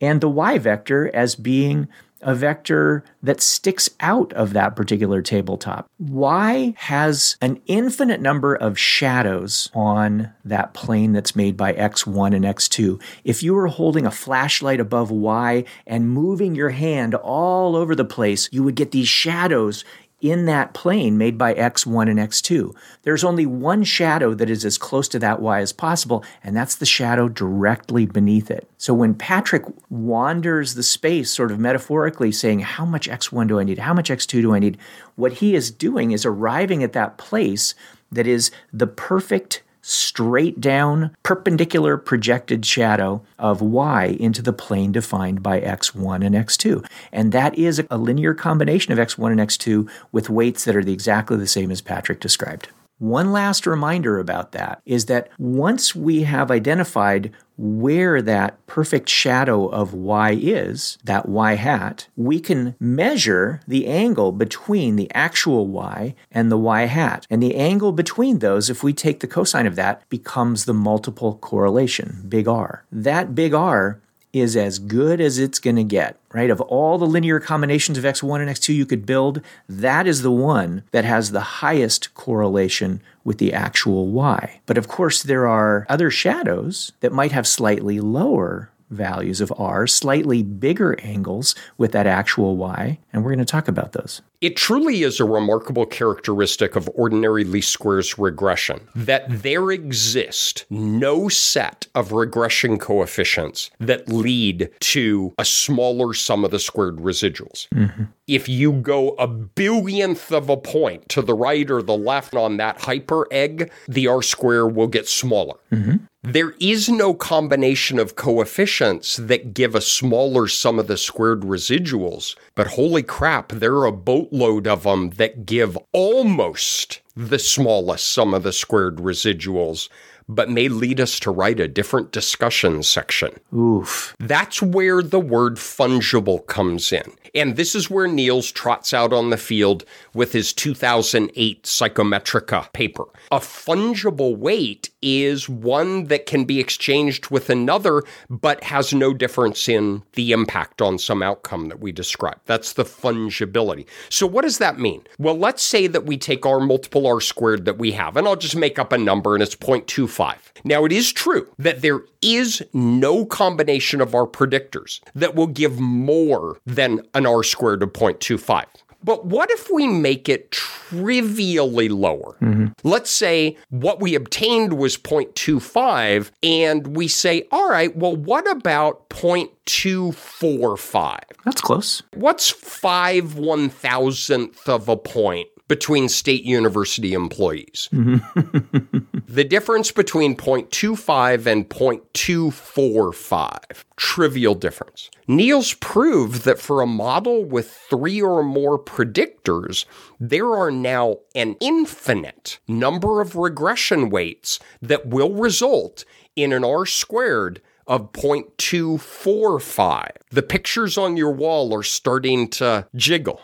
And 0.00 0.20
the 0.20 0.28
y 0.28 0.58
vector 0.58 1.14
as 1.14 1.34
being 1.34 1.88
a 2.26 2.34
vector 2.34 3.04
that 3.22 3.40
sticks 3.40 3.88
out 4.00 4.32
of 4.32 4.52
that 4.52 4.74
particular 4.74 5.22
tabletop. 5.22 5.86
Y 5.98 6.74
has 6.76 7.36
an 7.40 7.62
infinite 7.66 8.20
number 8.20 8.54
of 8.54 8.78
shadows 8.78 9.70
on 9.72 10.32
that 10.44 10.74
plane 10.74 11.12
that's 11.12 11.36
made 11.36 11.56
by 11.56 11.72
X1 11.72 12.34
and 12.34 12.44
X2. 12.44 13.00
If 13.22 13.44
you 13.44 13.54
were 13.54 13.68
holding 13.68 14.04
a 14.04 14.10
flashlight 14.10 14.80
above 14.80 15.12
Y 15.12 15.64
and 15.86 16.10
moving 16.10 16.56
your 16.56 16.70
hand 16.70 17.14
all 17.14 17.76
over 17.76 17.94
the 17.94 18.04
place, 18.04 18.48
you 18.50 18.64
would 18.64 18.74
get 18.74 18.90
these 18.90 19.08
shadows 19.08 19.84
in 20.20 20.46
that 20.46 20.72
plane 20.72 21.18
made 21.18 21.36
by 21.36 21.52
x1 21.54 22.08
and 22.08 22.18
x2. 22.18 22.74
There's 23.02 23.24
only 23.24 23.44
one 23.44 23.84
shadow 23.84 24.34
that 24.34 24.48
is 24.48 24.64
as 24.64 24.78
close 24.78 25.08
to 25.08 25.18
that 25.18 25.40
y 25.40 25.60
as 25.60 25.72
possible, 25.72 26.24
and 26.42 26.56
that's 26.56 26.76
the 26.76 26.86
shadow 26.86 27.28
directly 27.28 28.06
beneath 28.06 28.50
it. 28.50 28.68
So 28.78 28.94
when 28.94 29.14
Patrick 29.14 29.64
wanders 29.90 30.74
the 30.74 30.82
space, 30.82 31.30
sort 31.30 31.52
of 31.52 31.58
metaphorically 31.58 32.32
saying, 32.32 32.60
How 32.60 32.86
much 32.86 33.08
x1 33.08 33.48
do 33.48 33.60
I 33.60 33.64
need? 33.64 33.78
How 33.78 33.94
much 33.94 34.10
x2 34.10 34.40
do 34.40 34.54
I 34.54 34.58
need? 34.58 34.78
What 35.16 35.34
he 35.34 35.54
is 35.54 35.70
doing 35.70 36.12
is 36.12 36.24
arriving 36.24 36.82
at 36.82 36.94
that 36.94 37.18
place 37.18 37.74
that 38.10 38.26
is 38.26 38.50
the 38.72 38.86
perfect 38.86 39.62
straight 39.88 40.60
down 40.60 41.14
perpendicular 41.22 41.96
projected 41.96 42.66
shadow 42.66 43.22
of 43.38 43.62
y 43.62 44.16
into 44.18 44.42
the 44.42 44.52
plane 44.52 44.90
defined 44.90 45.44
by 45.44 45.60
x1 45.60 46.26
and 46.26 46.34
x2. 46.34 46.84
And 47.12 47.30
that 47.30 47.56
is 47.56 47.80
a 47.88 47.96
linear 47.96 48.34
combination 48.34 48.92
of 48.92 48.98
x1 48.98 49.30
and 49.30 49.40
x2 49.40 49.88
with 50.10 50.28
weights 50.28 50.64
that 50.64 50.74
are 50.74 50.80
exactly 50.80 51.36
the 51.36 51.46
same 51.46 51.70
as 51.70 51.80
Patrick 51.80 52.18
described. 52.18 52.68
One 52.98 53.30
last 53.30 53.66
reminder 53.66 54.18
about 54.18 54.52
that 54.52 54.80
is 54.86 55.04
that 55.06 55.28
once 55.38 55.94
we 55.94 56.22
have 56.22 56.50
identified 56.50 57.30
where 57.58 58.22
that 58.22 58.64
perfect 58.66 59.08
shadow 59.08 59.66
of 59.66 59.92
y 59.92 60.32
is, 60.32 60.96
that 61.04 61.28
y 61.28 61.54
hat, 61.54 62.08
we 62.16 62.40
can 62.40 62.74
measure 62.80 63.60
the 63.66 63.86
angle 63.86 64.32
between 64.32 64.96
the 64.96 65.10
actual 65.14 65.66
y 65.66 66.14
and 66.30 66.50
the 66.50 66.58
y 66.58 66.84
hat. 66.84 67.26
And 67.28 67.42
the 67.42 67.56
angle 67.56 67.92
between 67.92 68.38
those, 68.38 68.70
if 68.70 68.82
we 68.82 68.92
take 68.92 69.20
the 69.20 69.26
cosine 69.26 69.66
of 69.66 69.76
that, 69.76 70.08
becomes 70.08 70.64
the 70.64 70.74
multiple 70.74 71.36
correlation, 71.36 72.24
big 72.28 72.48
R. 72.48 72.84
That 72.90 73.34
big 73.34 73.52
R 73.52 74.00
is 74.32 74.56
as 74.56 74.78
good 74.78 75.20
as 75.20 75.38
it's 75.38 75.58
going 75.58 75.76
to 75.76 75.84
get, 75.84 76.18
right? 76.32 76.50
Of 76.50 76.60
all 76.62 76.98
the 76.98 77.06
linear 77.06 77.40
combinations 77.40 77.96
of 77.96 78.04
x1 78.04 78.40
and 78.40 78.50
x2 78.50 78.74
you 78.74 78.86
could 78.86 79.06
build, 79.06 79.40
that 79.68 80.06
is 80.06 80.22
the 80.22 80.30
one 80.30 80.82
that 80.90 81.04
has 81.04 81.30
the 81.30 81.40
highest 81.40 82.14
correlation 82.14 83.00
with 83.24 83.38
the 83.38 83.52
actual 83.52 84.08
y. 84.08 84.60
But 84.66 84.78
of 84.78 84.88
course, 84.88 85.22
there 85.22 85.46
are 85.46 85.86
other 85.88 86.10
shadows 86.10 86.92
that 87.00 87.12
might 87.12 87.32
have 87.32 87.46
slightly 87.46 88.00
lower 88.00 88.70
values 88.90 89.40
of 89.40 89.52
r, 89.56 89.86
slightly 89.86 90.42
bigger 90.42 90.98
angles 91.02 91.54
with 91.78 91.92
that 91.92 92.06
actual 92.06 92.56
y, 92.56 92.98
and 93.12 93.24
we're 93.24 93.30
going 93.30 93.38
to 93.38 93.44
talk 93.44 93.68
about 93.68 93.92
those. 93.92 94.22
It 94.40 94.56
truly 94.56 95.02
is 95.02 95.18
a 95.18 95.24
remarkable 95.24 95.86
characteristic 95.86 96.76
of 96.76 96.90
ordinary 96.94 97.44
least 97.44 97.70
squares 97.70 98.18
regression 98.18 98.86
that 98.94 99.24
there 99.28 99.70
exist 99.70 100.66
no 100.68 101.28
set 101.28 101.86
of 101.94 102.12
regression 102.12 102.78
coefficients 102.78 103.70
that 103.80 104.08
lead 104.08 104.70
to 104.80 105.32
a 105.38 105.44
smaller 105.44 106.12
sum 106.12 106.44
of 106.44 106.50
the 106.50 106.58
squared 106.58 106.96
residuals. 106.96 107.66
Mm-hmm. 107.68 108.04
If 108.26 108.48
you 108.48 108.72
go 108.72 109.10
a 109.10 109.26
billionth 109.26 110.32
of 110.32 110.50
a 110.50 110.56
point 110.56 111.08
to 111.10 111.22
the 111.22 111.34
right 111.34 111.70
or 111.70 111.80
the 111.80 111.96
left 111.96 112.34
on 112.34 112.58
that 112.58 112.82
hyper 112.82 113.26
egg, 113.30 113.70
the 113.88 114.06
R 114.06 114.22
square 114.22 114.66
will 114.66 114.88
get 114.88 115.08
smaller. 115.08 115.56
Mm-hmm. 115.72 115.96
There 116.28 116.56
is 116.58 116.88
no 116.88 117.14
combination 117.14 118.00
of 118.00 118.16
coefficients 118.16 119.14
that 119.14 119.54
give 119.54 119.76
a 119.76 119.80
smaller 119.80 120.48
sum 120.48 120.80
of 120.80 120.88
the 120.88 120.96
squared 120.96 121.42
residuals, 121.42 122.34
but 122.56 122.66
holy 122.66 123.04
crap, 123.04 123.52
there 123.52 123.74
are 123.74 123.86
a 123.86 123.92
boatload 123.92 124.66
of 124.66 124.82
them 124.82 125.10
that 125.18 125.46
give 125.46 125.78
almost 125.92 127.00
the 127.14 127.38
smallest 127.38 128.08
sum 128.08 128.34
of 128.34 128.42
the 128.42 128.52
squared 128.52 128.96
residuals 128.96 129.88
but 130.28 130.50
may 130.50 130.68
lead 130.68 131.00
us 131.00 131.20
to 131.20 131.30
write 131.30 131.60
a 131.60 131.68
different 131.68 132.12
discussion 132.12 132.82
section. 132.82 133.30
Oof. 133.54 134.16
That's 134.18 134.60
where 134.60 135.02
the 135.02 135.20
word 135.20 135.56
fungible 135.56 136.46
comes 136.46 136.92
in. 136.92 137.12
And 137.34 137.56
this 137.56 137.74
is 137.74 137.90
where 137.90 138.06
Niels 138.06 138.50
trots 138.50 138.94
out 138.94 139.12
on 139.12 139.30
the 139.30 139.36
field 139.36 139.84
with 140.14 140.32
his 140.32 140.52
2008 140.52 141.64
Psychometrika 141.64 142.72
paper. 142.72 143.04
A 143.30 143.38
fungible 143.38 144.36
weight 144.36 144.90
is 145.02 145.48
one 145.48 146.04
that 146.04 146.26
can 146.26 146.44
be 146.44 146.58
exchanged 146.58 147.30
with 147.30 147.50
another, 147.50 148.02
but 148.30 148.64
has 148.64 148.94
no 148.94 149.12
difference 149.12 149.68
in 149.68 150.02
the 150.14 150.32
impact 150.32 150.80
on 150.80 150.98
some 150.98 151.22
outcome 151.22 151.68
that 151.68 151.80
we 151.80 151.92
describe. 151.92 152.40
That's 152.46 152.72
the 152.72 152.84
fungibility. 152.84 153.86
So, 154.08 154.26
what 154.26 154.42
does 154.42 154.58
that 154.58 154.78
mean? 154.78 155.06
Well, 155.18 155.38
let's 155.38 155.62
say 155.62 155.86
that 155.88 156.06
we 156.06 156.16
take 156.16 156.46
our 156.46 156.58
multiple 156.58 157.06
r 157.06 157.20
squared 157.20 157.66
that 157.66 157.78
we 157.78 157.92
have, 157.92 158.16
and 158.16 158.26
I'll 158.26 158.36
just 158.36 158.56
make 158.56 158.78
up 158.78 158.92
a 158.92 158.98
number, 158.98 159.34
and 159.34 159.42
it's 159.42 159.54
0.25. 159.54 160.15
Now, 160.64 160.84
it 160.84 160.92
is 160.92 161.12
true 161.12 161.48
that 161.58 161.82
there 161.82 162.00
is 162.22 162.62
no 162.72 163.24
combination 163.24 164.00
of 164.00 164.14
our 164.14 164.26
predictors 164.26 165.00
that 165.14 165.34
will 165.34 165.46
give 165.46 165.78
more 165.78 166.58
than 166.66 167.02
an 167.14 167.26
r 167.26 167.42
squared 167.42 167.82
of 167.82 167.92
0.25. 167.92 168.66
But 169.06 169.24
what 169.26 169.50
if 169.52 169.70
we 169.70 169.86
make 169.86 170.28
it 170.28 170.50
trivially 170.50 171.88
lower? 171.88 172.36
Mm-hmm. 172.42 172.66
Let's 172.82 173.10
say 173.10 173.56
what 173.70 174.00
we 174.00 174.16
obtained 174.16 174.72
was 174.72 174.96
0.25, 174.96 176.32
and 176.42 176.96
we 176.96 177.06
say, 177.06 177.46
all 177.52 177.70
right, 177.70 177.96
well, 177.96 178.16
what 178.16 178.50
about 178.50 179.08
0.245? 179.10 181.20
That's 181.44 181.60
close. 181.60 182.02
What's 182.14 182.50
five 182.50 183.36
one 183.36 183.68
thousandth 183.68 184.68
of 184.68 184.88
a 184.88 184.96
point? 184.96 185.46
Between 185.68 186.08
state 186.08 186.44
university 186.44 187.12
employees. 187.12 187.90
Mm-hmm. 187.92 188.98
the 189.28 189.44
difference 189.44 189.90
between 189.90 190.36
0.25 190.36 191.46
and 191.46 191.68
0.245, 191.68 193.84
trivial 193.96 194.54
difference. 194.54 195.10
Niels 195.26 195.74
proved 195.74 196.44
that 196.44 196.60
for 196.60 196.80
a 196.80 196.86
model 196.86 197.44
with 197.44 197.68
three 197.70 198.22
or 198.22 198.44
more 198.44 198.78
predictors, 198.78 199.84
there 200.20 200.52
are 200.52 200.70
now 200.70 201.16
an 201.34 201.56
infinite 201.60 202.60
number 202.68 203.20
of 203.20 203.34
regression 203.34 204.08
weights 204.08 204.60
that 204.80 205.06
will 205.06 205.32
result 205.32 206.04
in 206.36 206.52
an 206.52 206.62
R 206.64 206.86
squared 206.86 207.60
of 207.86 208.12
0.245. 208.12 210.10
The 210.30 210.42
pictures 210.42 210.98
on 210.98 211.16
your 211.16 211.32
wall 211.32 211.74
are 211.74 211.82
starting 211.82 212.48
to 212.50 212.86
jiggle. 212.94 213.40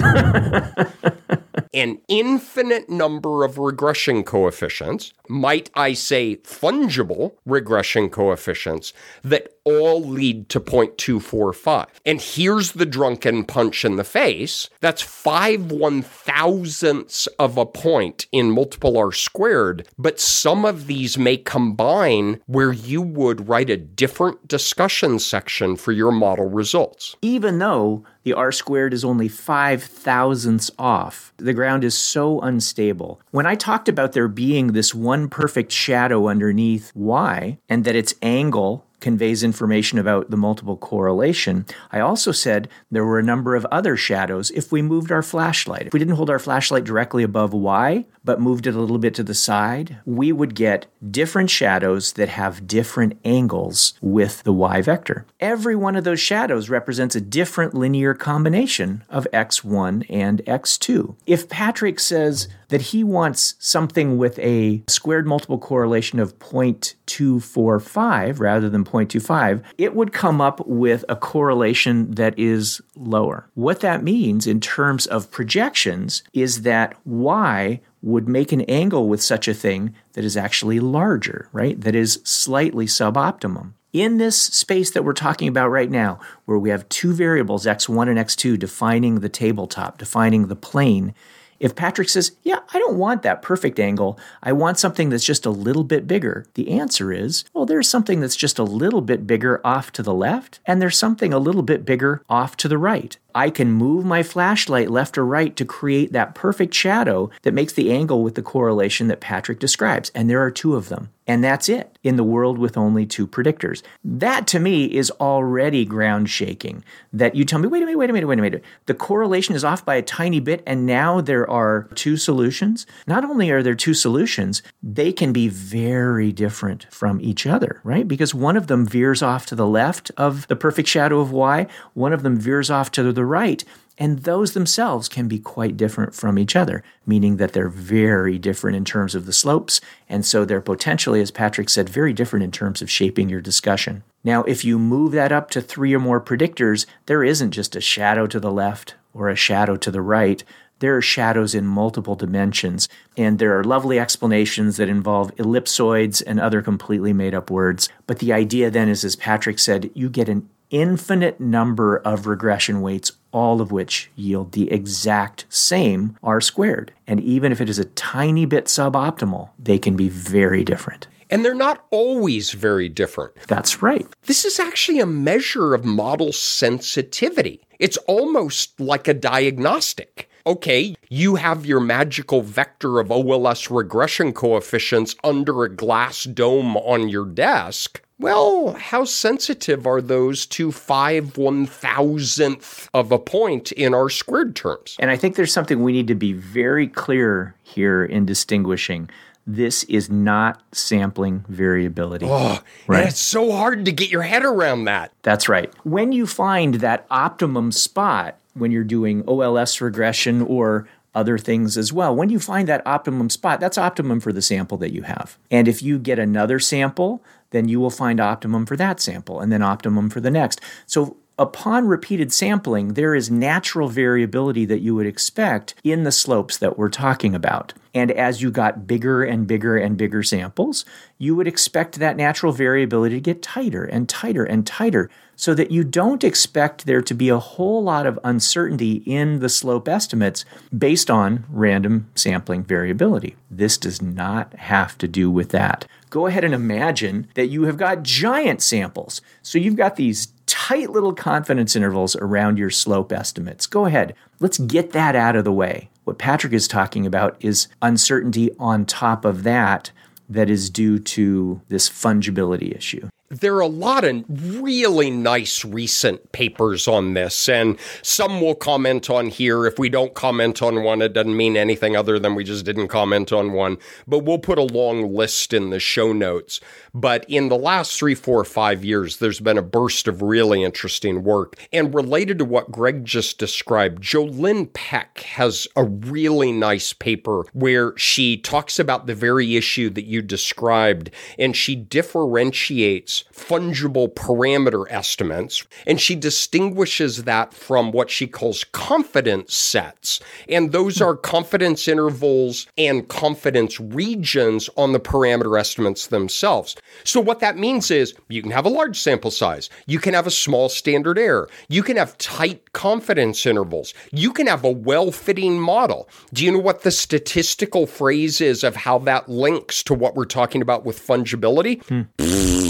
an 1.74 2.00
infinite 2.08 2.88
number 2.90 3.44
of 3.44 3.58
regression 3.58 4.22
coefficients, 4.24 5.12
might 5.28 5.70
I 5.74 5.92
say 5.92 6.36
fungible 6.36 7.32
regression 7.46 8.10
coefficients, 8.10 8.92
that 9.22 9.59
all 9.64 10.02
lead 10.02 10.48
to 10.50 10.60
0.245. 10.60 11.86
And 12.06 12.20
here's 12.20 12.72
the 12.72 12.86
drunken 12.86 13.44
punch 13.44 13.84
in 13.84 13.96
the 13.96 14.04
face. 14.04 14.68
That's 14.80 15.02
five 15.02 15.70
one 15.70 16.02
thousandths 16.02 17.26
of 17.38 17.56
a 17.56 17.66
point 17.66 18.26
in 18.32 18.50
multiple 18.50 18.96
r 18.98 19.12
squared, 19.12 19.88
but 19.98 20.20
some 20.20 20.64
of 20.64 20.86
these 20.86 21.18
may 21.18 21.36
combine 21.36 22.40
where 22.46 22.72
you 22.72 23.02
would 23.02 23.48
write 23.48 23.70
a 23.70 23.76
different 23.76 24.48
discussion 24.48 25.18
section 25.18 25.76
for 25.76 25.92
your 25.92 26.12
model 26.12 26.48
results. 26.48 27.16
Even 27.22 27.58
though 27.58 28.04
the 28.22 28.32
r 28.32 28.52
squared 28.52 28.92
is 28.92 29.04
only 29.04 29.28
five 29.28 29.82
thousandths 29.82 30.70
off. 30.78 31.32
The 31.38 31.54
ground 31.54 31.84
is 31.84 31.96
so 31.96 32.40
unstable. 32.40 33.20
When 33.30 33.46
I 33.46 33.54
talked 33.54 33.88
about 33.88 34.12
there 34.12 34.28
being 34.28 34.68
this 34.68 34.94
one 34.94 35.28
perfect 35.28 35.72
shadow 35.72 36.28
underneath 36.28 36.92
y, 36.94 37.58
and 37.68 37.84
that 37.84 37.96
its 37.96 38.14
angle 38.22 38.84
conveys 39.00 39.42
information 39.42 39.98
about 39.98 40.30
the 40.30 40.36
multiple 40.36 40.76
correlation. 40.76 41.66
I 41.90 42.00
also 42.00 42.32
said 42.32 42.68
there 42.90 43.04
were 43.04 43.18
a 43.18 43.22
number 43.24 43.54
of 43.54 43.66
other 43.66 43.96
shadows 43.96 44.50
if 44.50 44.70
we 44.70 44.82
moved 44.82 45.10
our 45.10 45.22
flashlight. 45.22 45.88
If 45.88 45.92
we 45.92 45.98
didn't 45.98 46.16
hold 46.16 46.30
our 46.30 46.38
flashlight 46.38 46.84
directly 46.84 47.22
above 47.22 47.52
Y, 47.52 48.06
but 48.24 48.40
moved 48.40 48.66
it 48.66 48.74
a 48.74 48.80
little 48.80 48.98
bit 48.98 49.14
to 49.14 49.22
the 49.22 49.34
side, 49.34 49.98
we 50.04 50.32
would 50.32 50.54
get 50.54 50.86
different 51.10 51.50
shadows 51.50 52.12
that 52.14 52.28
have 52.28 52.66
different 52.66 53.18
angles 53.24 53.94
with 54.00 54.42
the 54.42 54.52
Y 54.52 54.82
vector. 54.82 55.24
Every 55.40 55.74
one 55.74 55.96
of 55.96 56.04
those 56.04 56.20
shadows 56.20 56.68
represents 56.68 57.16
a 57.16 57.20
different 57.20 57.74
linear 57.74 58.14
combination 58.14 59.04
of 59.08 59.26
x1 59.32 60.06
and 60.10 60.44
x2. 60.46 61.16
If 61.26 61.48
Patrick 61.48 61.98
says 61.98 62.48
that 62.70 62.82
he 62.82 63.04
wants 63.04 63.54
something 63.58 64.18
with 64.18 64.38
a 64.38 64.82
squared 64.88 65.26
multiple 65.26 65.58
correlation 65.58 66.18
of 66.18 66.38
0.245 66.38 68.40
rather 68.40 68.70
than 68.70 68.84
0.25, 68.84 69.62
it 69.78 69.94
would 69.94 70.12
come 70.12 70.40
up 70.40 70.66
with 70.66 71.04
a 71.08 71.16
correlation 71.16 72.10
that 72.12 72.38
is 72.38 72.80
lower. 72.96 73.48
What 73.54 73.80
that 73.80 74.02
means 74.02 74.46
in 74.46 74.60
terms 74.60 75.06
of 75.06 75.30
projections 75.30 76.22
is 76.32 76.62
that 76.62 76.94
y 77.04 77.80
would 78.02 78.28
make 78.28 78.52
an 78.52 78.62
angle 78.62 79.08
with 79.08 79.22
such 79.22 79.46
a 79.46 79.54
thing 79.54 79.94
that 80.14 80.24
is 80.24 80.36
actually 80.36 80.80
larger, 80.80 81.48
right? 81.52 81.80
That 81.80 81.94
is 81.94 82.20
slightly 82.24 82.86
suboptimum. 82.86 83.74
In 83.92 84.18
this 84.18 84.40
space 84.40 84.92
that 84.92 85.04
we're 85.04 85.12
talking 85.12 85.48
about 85.48 85.68
right 85.68 85.90
now, 85.90 86.20
where 86.44 86.58
we 86.58 86.70
have 86.70 86.88
two 86.88 87.12
variables, 87.12 87.66
x1 87.66 88.08
and 88.08 88.18
x2, 88.18 88.58
defining 88.58 89.16
the 89.16 89.28
tabletop, 89.28 89.98
defining 89.98 90.46
the 90.46 90.56
plane, 90.56 91.12
if 91.60 91.76
Patrick 91.76 92.08
says, 92.08 92.32
Yeah, 92.42 92.60
I 92.72 92.78
don't 92.78 92.96
want 92.96 93.22
that 93.22 93.42
perfect 93.42 93.78
angle, 93.78 94.18
I 94.42 94.52
want 94.52 94.78
something 94.78 95.10
that's 95.10 95.24
just 95.24 95.46
a 95.46 95.50
little 95.50 95.84
bit 95.84 96.08
bigger, 96.08 96.46
the 96.54 96.70
answer 96.70 97.12
is, 97.12 97.44
Well, 97.52 97.66
there's 97.66 97.88
something 97.88 98.20
that's 98.20 98.36
just 98.36 98.58
a 98.58 98.64
little 98.64 99.02
bit 99.02 99.26
bigger 99.26 99.60
off 99.64 99.92
to 99.92 100.02
the 100.02 100.14
left, 100.14 100.58
and 100.66 100.80
there's 100.80 100.98
something 100.98 101.32
a 101.32 101.38
little 101.38 101.62
bit 101.62 101.84
bigger 101.84 102.22
off 102.28 102.56
to 102.56 102.68
the 102.68 102.78
right. 102.78 103.16
I 103.34 103.50
can 103.50 103.72
move 103.72 104.04
my 104.04 104.22
flashlight 104.22 104.90
left 104.90 105.18
or 105.18 105.24
right 105.24 105.54
to 105.56 105.64
create 105.64 106.12
that 106.12 106.34
perfect 106.34 106.74
shadow 106.74 107.30
that 107.42 107.54
makes 107.54 107.72
the 107.72 107.92
angle 107.92 108.22
with 108.22 108.34
the 108.34 108.42
correlation 108.42 109.08
that 109.08 109.20
Patrick 109.20 109.58
describes. 109.58 110.10
And 110.14 110.28
there 110.28 110.42
are 110.42 110.50
two 110.50 110.76
of 110.76 110.88
them. 110.88 111.10
And 111.30 111.44
that's 111.44 111.68
it 111.68 111.96
in 112.02 112.16
the 112.16 112.24
world 112.24 112.58
with 112.58 112.76
only 112.76 113.06
two 113.06 113.24
predictors. 113.24 113.82
That 114.02 114.48
to 114.48 114.58
me 114.58 114.86
is 114.86 115.12
already 115.20 115.84
ground 115.84 116.28
shaking. 116.28 116.82
That 117.12 117.36
you 117.36 117.44
tell 117.44 117.60
me, 117.60 117.68
wait 117.68 117.84
a 117.84 117.86
minute, 117.86 117.98
wait 117.98 118.10
a 118.10 118.12
minute, 118.12 118.26
wait 118.26 118.38
a 118.40 118.42
minute. 118.42 118.64
The 118.86 118.94
correlation 118.94 119.54
is 119.54 119.62
off 119.62 119.84
by 119.84 119.94
a 119.94 120.02
tiny 120.02 120.40
bit, 120.40 120.60
and 120.66 120.86
now 120.86 121.20
there 121.20 121.48
are 121.48 121.88
two 121.94 122.16
solutions. 122.16 122.84
Not 123.06 123.24
only 123.24 123.48
are 123.50 123.62
there 123.62 123.76
two 123.76 123.94
solutions, 123.94 124.60
they 124.82 125.12
can 125.12 125.32
be 125.32 125.46
very 125.46 126.32
different 126.32 126.88
from 126.90 127.20
each 127.20 127.46
other, 127.46 127.80
right? 127.84 128.08
Because 128.08 128.34
one 128.34 128.56
of 128.56 128.66
them 128.66 128.84
veers 128.84 129.22
off 129.22 129.46
to 129.46 129.54
the 129.54 129.68
left 129.68 130.10
of 130.16 130.48
the 130.48 130.56
perfect 130.56 130.88
shadow 130.88 131.20
of 131.20 131.30
Y, 131.30 131.68
one 131.94 132.12
of 132.12 132.24
them 132.24 132.40
veers 132.40 132.70
off 132.70 132.90
to 132.92 133.12
the 133.12 133.19
the 133.20 133.26
right. 133.26 133.62
And 133.98 134.20
those 134.20 134.54
themselves 134.54 135.10
can 135.10 135.28
be 135.28 135.38
quite 135.38 135.76
different 135.76 136.14
from 136.14 136.38
each 136.38 136.56
other, 136.56 136.82
meaning 137.04 137.36
that 137.36 137.52
they're 137.52 137.68
very 137.68 138.38
different 138.38 138.78
in 138.78 138.84
terms 138.86 139.14
of 139.14 139.26
the 139.26 139.32
slopes. 139.32 139.78
And 140.08 140.24
so 140.24 140.46
they're 140.46 140.62
potentially, 140.62 141.20
as 141.20 141.30
Patrick 141.30 141.68
said, 141.68 141.90
very 141.90 142.14
different 142.14 142.42
in 142.42 142.50
terms 142.50 142.80
of 142.80 142.90
shaping 142.90 143.28
your 143.28 143.42
discussion. 143.42 144.02
Now, 144.24 144.42
if 144.44 144.64
you 144.64 144.78
move 144.78 145.12
that 145.12 145.32
up 145.32 145.50
to 145.50 145.60
three 145.60 145.94
or 145.94 145.98
more 145.98 146.18
predictors, 146.18 146.86
there 147.04 147.22
isn't 147.22 147.50
just 147.50 147.76
a 147.76 147.80
shadow 147.82 148.26
to 148.28 148.40
the 148.40 148.50
left 148.50 148.94
or 149.12 149.28
a 149.28 149.36
shadow 149.36 149.76
to 149.76 149.90
the 149.90 150.00
right. 150.00 150.42
There 150.78 150.96
are 150.96 151.02
shadows 151.02 151.54
in 151.54 151.66
multiple 151.66 152.16
dimensions, 152.16 152.88
and 153.18 153.38
there 153.38 153.58
are 153.58 153.64
lovely 153.64 153.98
explanations 153.98 154.78
that 154.78 154.88
involve 154.88 155.36
ellipsoids 155.36 156.22
and 156.26 156.40
other 156.40 156.62
completely 156.62 157.12
made 157.12 157.34
up 157.34 157.50
words. 157.50 157.90
But 158.06 158.20
the 158.20 158.32
idea 158.32 158.70
then 158.70 158.88
is, 158.88 159.04
as 159.04 159.14
Patrick 159.14 159.58
said, 159.58 159.90
you 159.92 160.08
get 160.08 160.30
an 160.30 160.48
infinite 160.70 161.40
number 161.40 161.98
of 161.98 162.26
regression 162.26 162.80
weights, 162.80 163.12
all 163.32 163.60
of 163.60 163.70
which 163.70 164.10
yield 164.16 164.52
the 164.52 164.70
exact 164.70 165.46
same 165.48 166.16
r 166.22 166.40
squared. 166.40 166.92
And 167.06 167.20
even 167.20 167.52
if 167.52 167.60
it 167.60 167.68
is 167.68 167.78
a 167.78 167.84
tiny 167.84 168.46
bit 168.46 168.66
suboptimal, 168.66 169.50
they 169.58 169.78
can 169.78 169.96
be 169.96 170.08
very 170.08 170.64
different. 170.64 171.08
And 171.28 171.44
they're 171.44 171.54
not 171.54 171.86
always 171.90 172.50
very 172.50 172.88
different. 172.88 173.34
That's 173.46 173.82
right. 173.82 174.06
This 174.26 174.44
is 174.44 174.58
actually 174.58 174.98
a 174.98 175.06
measure 175.06 175.74
of 175.74 175.84
model 175.84 176.32
sensitivity. 176.32 177.60
It's 177.78 177.96
almost 178.08 178.80
like 178.80 179.06
a 179.06 179.14
diagnostic. 179.14 180.28
Okay, 180.46 180.94
you 181.08 181.36
have 181.36 181.66
your 181.66 181.80
magical 181.80 182.42
vector 182.42 182.98
of 182.98 183.10
OLS 183.10 183.70
regression 183.70 184.32
coefficients 184.32 185.14
under 185.22 185.64
a 185.64 185.68
glass 185.68 186.24
dome 186.24 186.76
on 186.76 187.08
your 187.08 187.26
desk. 187.26 188.00
Well, 188.18 188.74
how 188.74 189.04
sensitive 189.04 189.86
are 189.86 190.02
those 190.02 190.44
to 190.46 190.72
five 190.72 191.38
one 191.38 191.64
thousandth 191.66 192.90
of 192.92 193.12
a 193.12 193.18
point 193.18 193.72
in 193.72 193.94
r 193.94 194.10
squared 194.10 194.54
terms? 194.54 194.96
And 194.98 195.10
I 195.10 195.16
think 195.16 195.36
there's 195.36 195.52
something 195.52 195.82
we 195.82 195.92
need 195.92 196.08
to 196.08 196.14
be 196.14 196.34
very 196.34 196.86
clear 196.86 197.54
here 197.62 198.04
in 198.04 198.26
distinguishing. 198.26 199.08
This 199.46 199.84
is 199.84 200.10
not 200.10 200.62
sampling 200.72 201.44
variability. 201.48 202.26
Oh, 202.28 202.60
right. 202.86 203.08
it's 203.08 203.18
so 203.18 203.52
hard 203.52 203.86
to 203.86 203.92
get 203.92 204.10
your 204.10 204.22
head 204.22 204.44
around 204.44 204.84
that. 204.84 205.12
That's 205.22 205.48
right. 205.48 205.72
When 205.84 206.12
you 206.12 206.26
find 206.26 206.74
that 206.76 207.06
optimum 207.10 207.72
spot 207.72 208.36
when 208.54 208.70
you're 208.70 208.84
doing 208.84 209.24
OLS 209.26 209.80
regression 209.80 210.42
or 210.42 210.88
other 211.14 211.38
things 211.38 211.76
as 211.76 211.92
well. 211.92 212.14
When 212.14 212.30
you 212.30 212.38
find 212.38 212.68
that 212.68 212.86
optimum 212.86 213.30
spot, 213.30 213.58
that's 213.58 213.76
optimum 213.76 214.20
for 214.20 214.32
the 214.32 214.42
sample 214.42 214.78
that 214.78 214.92
you 214.92 215.02
have. 215.02 215.38
And 215.50 215.66
if 215.66 215.82
you 215.82 215.98
get 215.98 216.20
another 216.20 216.60
sample 216.60 217.22
then 217.50 217.68
you 217.68 217.80
will 217.80 217.90
find 217.90 218.20
optimum 218.20 218.66
for 218.66 218.76
that 218.76 219.00
sample 219.00 219.40
and 219.40 219.52
then 219.52 219.62
optimum 219.62 220.08
for 220.08 220.20
the 220.20 220.30
next. 220.30 220.60
So 220.86 221.16
upon 221.40 221.88
repeated 221.88 222.30
sampling, 222.32 222.88
there 222.94 223.14
is 223.14 223.30
natural 223.30 223.88
variability 223.88 224.66
that 224.66 224.82
you 224.82 224.94
would 224.94 225.06
expect 225.06 225.74
in 225.82 226.04
the 226.04 226.12
slopes 226.12 226.58
that 226.58 226.76
we're 226.76 226.90
talking 226.90 227.34
about. 227.34 227.72
And 227.94 228.10
as 228.12 228.42
you 228.42 228.50
got 228.50 228.86
bigger 228.86 229.24
and 229.24 229.46
bigger 229.46 229.76
and 229.76 229.96
bigger 229.96 230.22
samples, 230.22 230.84
you 231.18 231.34
would 231.34 231.48
expect 231.48 231.98
that 231.98 232.16
natural 232.16 232.52
variability 232.52 233.16
to 233.16 233.20
get 233.20 233.42
tighter 233.42 233.84
and 233.84 234.08
tighter 234.08 234.44
and 234.44 234.66
tighter 234.66 235.10
so 235.34 235.54
that 235.54 235.70
you 235.70 235.82
don't 235.82 236.22
expect 236.22 236.84
there 236.84 237.00
to 237.00 237.14
be 237.14 237.30
a 237.30 237.38
whole 237.38 237.82
lot 237.82 238.04
of 238.04 238.20
uncertainty 238.22 239.02
in 239.06 239.40
the 239.40 239.48
slope 239.48 239.88
estimates 239.88 240.44
based 240.76 241.10
on 241.10 241.46
random 241.48 242.10
sampling 242.14 242.62
variability. 242.62 243.34
This 243.50 243.78
does 243.78 244.02
not 244.02 244.52
have 244.54 244.98
to 244.98 245.08
do 245.08 245.30
with 245.30 245.48
that. 245.48 245.86
Go 246.10 246.26
ahead 246.26 246.44
and 246.44 246.52
imagine 246.52 247.28
that 247.34 247.46
you 247.46 247.62
have 247.62 247.78
got 247.78 248.02
giant 248.02 248.60
samples. 248.60 249.22
So 249.42 249.58
you've 249.58 249.76
got 249.76 249.96
these 249.96 250.26
tight 250.50 250.90
little 250.90 251.14
confidence 251.14 251.76
intervals 251.76 252.16
around 252.16 252.58
your 252.58 252.70
slope 252.70 253.12
estimates. 253.12 253.68
Go 253.68 253.86
ahead, 253.86 254.16
let's 254.40 254.58
get 254.58 254.90
that 254.90 255.14
out 255.14 255.36
of 255.36 255.44
the 255.44 255.52
way. 255.52 255.90
What 256.02 256.18
Patrick 256.18 256.52
is 256.52 256.66
talking 256.66 257.06
about 257.06 257.36
is 257.38 257.68
uncertainty 257.80 258.50
on 258.58 258.84
top 258.84 259.24
of 259.24 259.44
that 259.44 259.92
that 260.28 260.50
is 260.50 260.68
due 260.68 260.98
to 260.98 261.60
this 261.68 261.88
fungibility 261.88 262.76
issue 262.76 263.08
there 263.30 263.54
are 263.54 263.60
a 263.60 263.68
lot 263.68 264.02
of 264.02 264.24
really 264.60 265.08
nice 265.08 265.64
recent 265.64 266.32
papers 266.32 266.88
on 266.88 267.14
this, 267.14 267.48
and 267.48 267.78
some 268.02 268.40
will 268.40 268.56
comment 268.56 269.08
on 269.08 269.28
here. 269.28 269.66
If 269.66 269.78
we 269.78 269.88
don't 269.88 270.14
comment 270.14 270.60
on 270.62 270.82
one, 270.82 271.00
it 271.00 271.12
doesn't 271.12 271.36
mean 271.36 271.56
anything 271.56 271.94
other 271.94 272.18
than 272.18 272.34
we 272.34 272.42
just 272.42 272.64
didn't 272.64 272.88
comment 272.88 273.32
on 273.32 273.52
one. 273.52 273.78
But 274.08 274.24
we'll 274.24 274.38
put 274.38 274.58
a 274.58 274.62
long 274.62 275.14
list 275.14 275.54
in 275.54 275.70
the 275.70 275.78
show 275.78 276.12
notes. 276.12 276.60
But 276.92 277.24
in 277.28 277.48
the 277.48 277.56
last 277.56 277.96
three, 277.96 278.16
four, 278.16 278.44
five 278.44 278.84
years, 278.84 279.18
there's 279.18 279.38
been 279.38 279.58
a 279.58 279.62
burst 279.62 280.08
of 280.08 280.22
really 280.22 280.64
interesting 280.64 281.22
work. 281.22 281.54
And 281.72 281.94
related 281.94 282.38
to 282.40 282.44
what 282.44 282.72
Greg 282.72 283.04
just 283.04 283.38
described, 283.38 284.02
Jolynn 284.02 284.72
Pek 284.72 285.20
has 285.20 285.68
a 285.76 285.84
really 285.84 286.50
nice 286.50 286.92
paper 286.92 287.44
where 287.52 287.96
she 287.96 288.36
talks 288.36 288.80
about 288.80 289.06
the 289.06 289.14
very 289.14 289.54
issue 289.54 289.88
that 289.90 290.06
you 290.06 290.20
described, 290.20 291.12
and 291.38 291.54
she 291.54 291.76
differentiates 291.76 293.19
fungible 293.34 294.12
parameter 294.12 294.86
estimates, 294.90 295.64
and 295.86 296.00
she 296.00 296.14
distinguishes 296.14 297.24
that 297.24 297.52
from 297.52 297.92
what 297.92 298.10
she 298.10 298.26
calls 298.26 298.64
confidence 298.64 299.54
sets. 299.54 300.20
And 300.48 300.72
those 300.72 301.00
are 301.00 301.16
confidence 301.16 301.88
intervals 301.88 302.66
and 302.78 303.08
confidence 303.08 303.80
regions 303.80 304.68
on 304.76 304.92
the 304.92 305.00
parameter 305.00 305.58
estimates 305.58 306.06
themselves. 306.08 306.76
So 307.04 307.20
what 307.20 307.40
that 307.40 307.56
means 307.56 307.90
is 307.90 308.14
you 308.28 308.42
can 308.42 308.50
have 308.50 308.66
a 308.66 308.70
large 308.70 308.98
sample 308.98 309.30
size, 309.30 309.70
you 309.86 309.98
can 309.98 310.14
have 310.14 310.26
a 310.26 310.30
small 310.30 310.68
standard 310.68 311.18
error, 311.18 311.48
you 311.68 311.82
can 311.82 311.96
have 311.96 312.18
tight 312.18 312.72
confidence 312.72 313.46
intervals, 313.46 313.94
you 314.12 314.32
can 314.32 314.46
have 314.46 314.64
a 314.64 314.70
well-fitting 314.70 315.58
model. 315.58 316.08
Do 316.32 316.44
you 316.44 316.52
know 316.52 316.58
what 316.58 316.82
the 316.82 316.90
statistical 316.90 317.86
phrase 317.86 318.40
is 318.40 318.64
of 318.64 318.76
how 318.76 318.98
that 318.98 319.28
links 319.28 319.82
to 319.84 319.94
what 319.94 320.14
we're 320.14 320.24
talking 320.24 320.62
about 320.62 320.84
with 320.84 320.98
fungibility? 320.98 321.82
Hmm. 321.84 322.66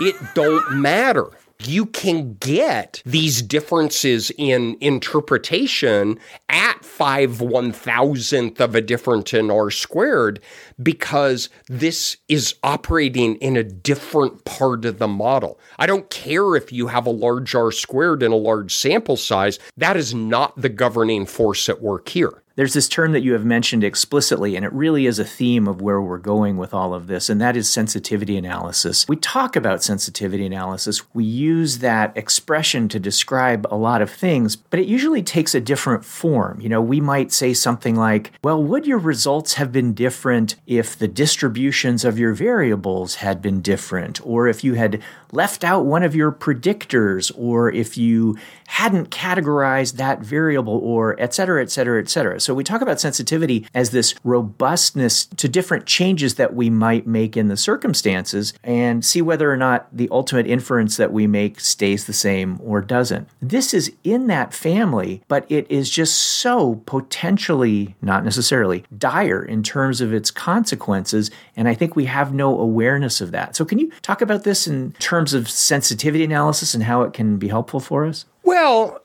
it 0.00 0.16
don't 0.34 0.76
matter 0.76 1.30
you 1.64 1.86
can 1.86 2.34
get 2.34 3.02
these 3.06 3.40
differences 3.40 4.30
in 4.36 4.76
interpretation 4.80 6.18
at 6.48 6.84
five 6.84 7.40
one 7.40 7.72
thousandth 7.72 8.60
of 8.60 8.74
a 8.74 8.80
difference 8.80 9.32
in 9.32 9.50
r 9.50 9.70
squared 9.70 10.40
because 10.82 11.48
this 11.68 12.16
is 12.28 12.54
operating 12.62 13.36
in 13.36 13.56
a 13.56 13.64
different 13.64 14.44
part 14.44 14.84
of 14.84 14.98
the 14.98 15.08
model. 15.08 15.58
I 15.78 15.86
don't 15.86 16.10
care 16.10 16.56
if 16.56 16.72
you 16.72 16.88
have 16.88 17.06
a 17.06 17.10
large 17.10 17.54
r 17.54 17.72
squared 17.72 18.22
and 18.22 18.34
a 18.34 18.36
large 18.36 18.74
sample 18.74 19.16
size, 19.16 19.58
that 19.76 19.96
is 19.96 20.14
not 20.14 20.60
the 20.60 20.68
governing 20.68 21.26
force 21.26 21.68
at 21.68 21.80
work 21.80 22.08
here. 22.08 22.42
There's 22.56 22.72
this 22.72 22.88
term 22.88 23.12
that 23.12 23.22
you 23.22 23.34
have 23.34 23.44
mentioned 23.44 23.84
explicitly, 23.84 24.56
and 24.56 24.64
it 24.64 24.72
really 24.72 25.04
is 25.04 25.18
a 25.18 25.26
theme 25.26 25.68
of 25.68 25.82
where 25.82 26.00
we're 26.00 26.16
going 26.16 26.56
with 26.56 26.72
all 26.72 26.94
of 26.94 27.06
this, 27.06 27.28
and 27.28 27.38
that 27.38 27.54
is 27.54 27.70
sensitivity 27.70 28.34
analysis. 28.38 29.06
We 29.06 29.16
talk 29.16 29.56
about 29.56 29.82
sensitivity 29.82 30.46
analysis, 30.46 31.02
we 31.14 31.24
use 31.24 31.78
that 31.78 32.16
expression 32.16 32.88
to 32.88 32.98
describe 32.98 33.66
a 33.70 33.76
lot 33.76 34.00
of 34.00 34.10
things, 34.10 34.56
but 34.56 34.80
it 34.80 34.86
usually 34.86 35.22
takes 35.22 35.54
a 35.54 35.60
different 35.60 36.02
form. 36.02 36.58
You 36.62 36.70
know, 36.70 36.80
we 36.80 36.98
might 36.98 37.30
say 37.30 37.52
something 37.52 37.94
like, 37.94 38.32
well, 38.42 38.62
would 38.62 38.86
your 38.86 38.98
results 38.98 39.54
have 39.54 39.70
been 39.70 39.92
different 39.92 40.56
if 40.66 40.98
the 40.98 41.08
distributions 41.08 42.06
of 42.06 42.18
your 42.18 42.32
variables 42.32 43.16
had 43.16 43.42
been 43.42 43.60
different, 43.60 44.18
or 44.26 44.48
if 44.48 44.64
you 44.64 44.74
had 44.74 45.02
left 45.32 45.64
out 45.64 45.86
one 45.86 46.02
of 46.02 46.14
your 46.14 46.32
predictors, 46.32 47.32
or 47.36 47.72
if 47.72 47.96
you 47.98 48.36
hadn't 48.68 49.10
categorized 49.10 49.96
that 49.96 50.20
variable, 50.20 50.78
or 50.78 51.18
et 51.20 51.32
cetera, 51.32 51.62
et 51.62 51.70
cetera, 51.70 52.00
et 52.00 52.08
cetera. 52.08 52.40
So 52.40 52.52
we 52.52 52.64
talk 52.64 52.80
about 52.80 53.00
sensitivity 53.00 53.66
as 53.74 53.90
this 53.90 54.14
robustness 54.24 55.26
to 55.26 55.48
different 55.48 55.86
changes 55.86 56.34
that 56.34 56.54
we 56.54 56.68
might 56.68 57.06
make 57.06 57.36
in 57.36 57.48
the 57.48 57.56
circumstances 57.56 58.52
and 58.64 59.04
see 59.04 59.22
whether 59.22 59.50
or 59.50 59.56
not 59.56 59.86
the 59.96 60.08
ultimate 60.10 60.46
inference 60.46 60.96
that 60.96 61.12
we 61.12 61.26
make 61.26 61.60
stays 61.60 62.06
the 62.06 62.12
same 62.12 62.58
or 62.62 62.80
doesn't. 62.80 63.28
This 63.40 63.72
is 63.72 63.92
in 64.02 64.26
that 64.26 64.52
family, 64.52 65.22
but 65.28 65.46
it 65.48 65.70
is 65.70 65.88
just 65.88 66.16
so 66.16 66.82
potentially, 66.86 67.94
not 68.02 68.24
necessarily, 68.24 68.84
dire 68.98 69.42
in 69.42 69.62
terms 69.62 70.00
of 70.00 70.12
its 70.12 70.30
consequences. 70.30 71.30
And 71.54 71.68
I 71.68 71.74
think 71.74 71.94
we 71.94 72.06
have 72.06 72.34
no 72.34 72.58
awareness 72.58 73.20
of 73.20 73.30
that. 73.30 73.54
So 73.54 73.64
can 73.64 73.78
you 73.78 73.90
talk 74.02 74.20
about 74.20 74.42
this 74.44 74.66
in 74.66 74.92
terms 74.94 75.25
of 75.32 75.48
sensitivity 75.48 76.24
analysis 76.24 76.74
and 76.74 76.84
how 76.84 77.02
it 77.02 77.12
can 77.12 77.38
be 77.38 77.48
helpful 77.48 77.80
for 77.80 78.04
us? 78.04 78.24
Well, 78.42 79.00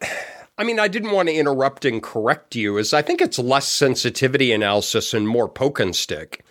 I 0.58 0.64
mean, 0.64 0.80
I 0.80 0.88
didn't 0.88 1.12
want 1.12 1.28
to 1.28 1.34
interrupt 1.34 1.86
and 1.86 2.04
correct 2.04 2.56
you, 2.56 2.78
as 2.78 2.94
I 2.94 3.02
think 3.02 3.20
it's 3.20 3.40
less 3.40 3.68
sensitivity 3.68 4.52
analysis 4.52 5.12
and 5.12 5.28
more 5.28 5.50
poke 5.50 5.80
and 5.80 5.96
stick. 5.96 6.46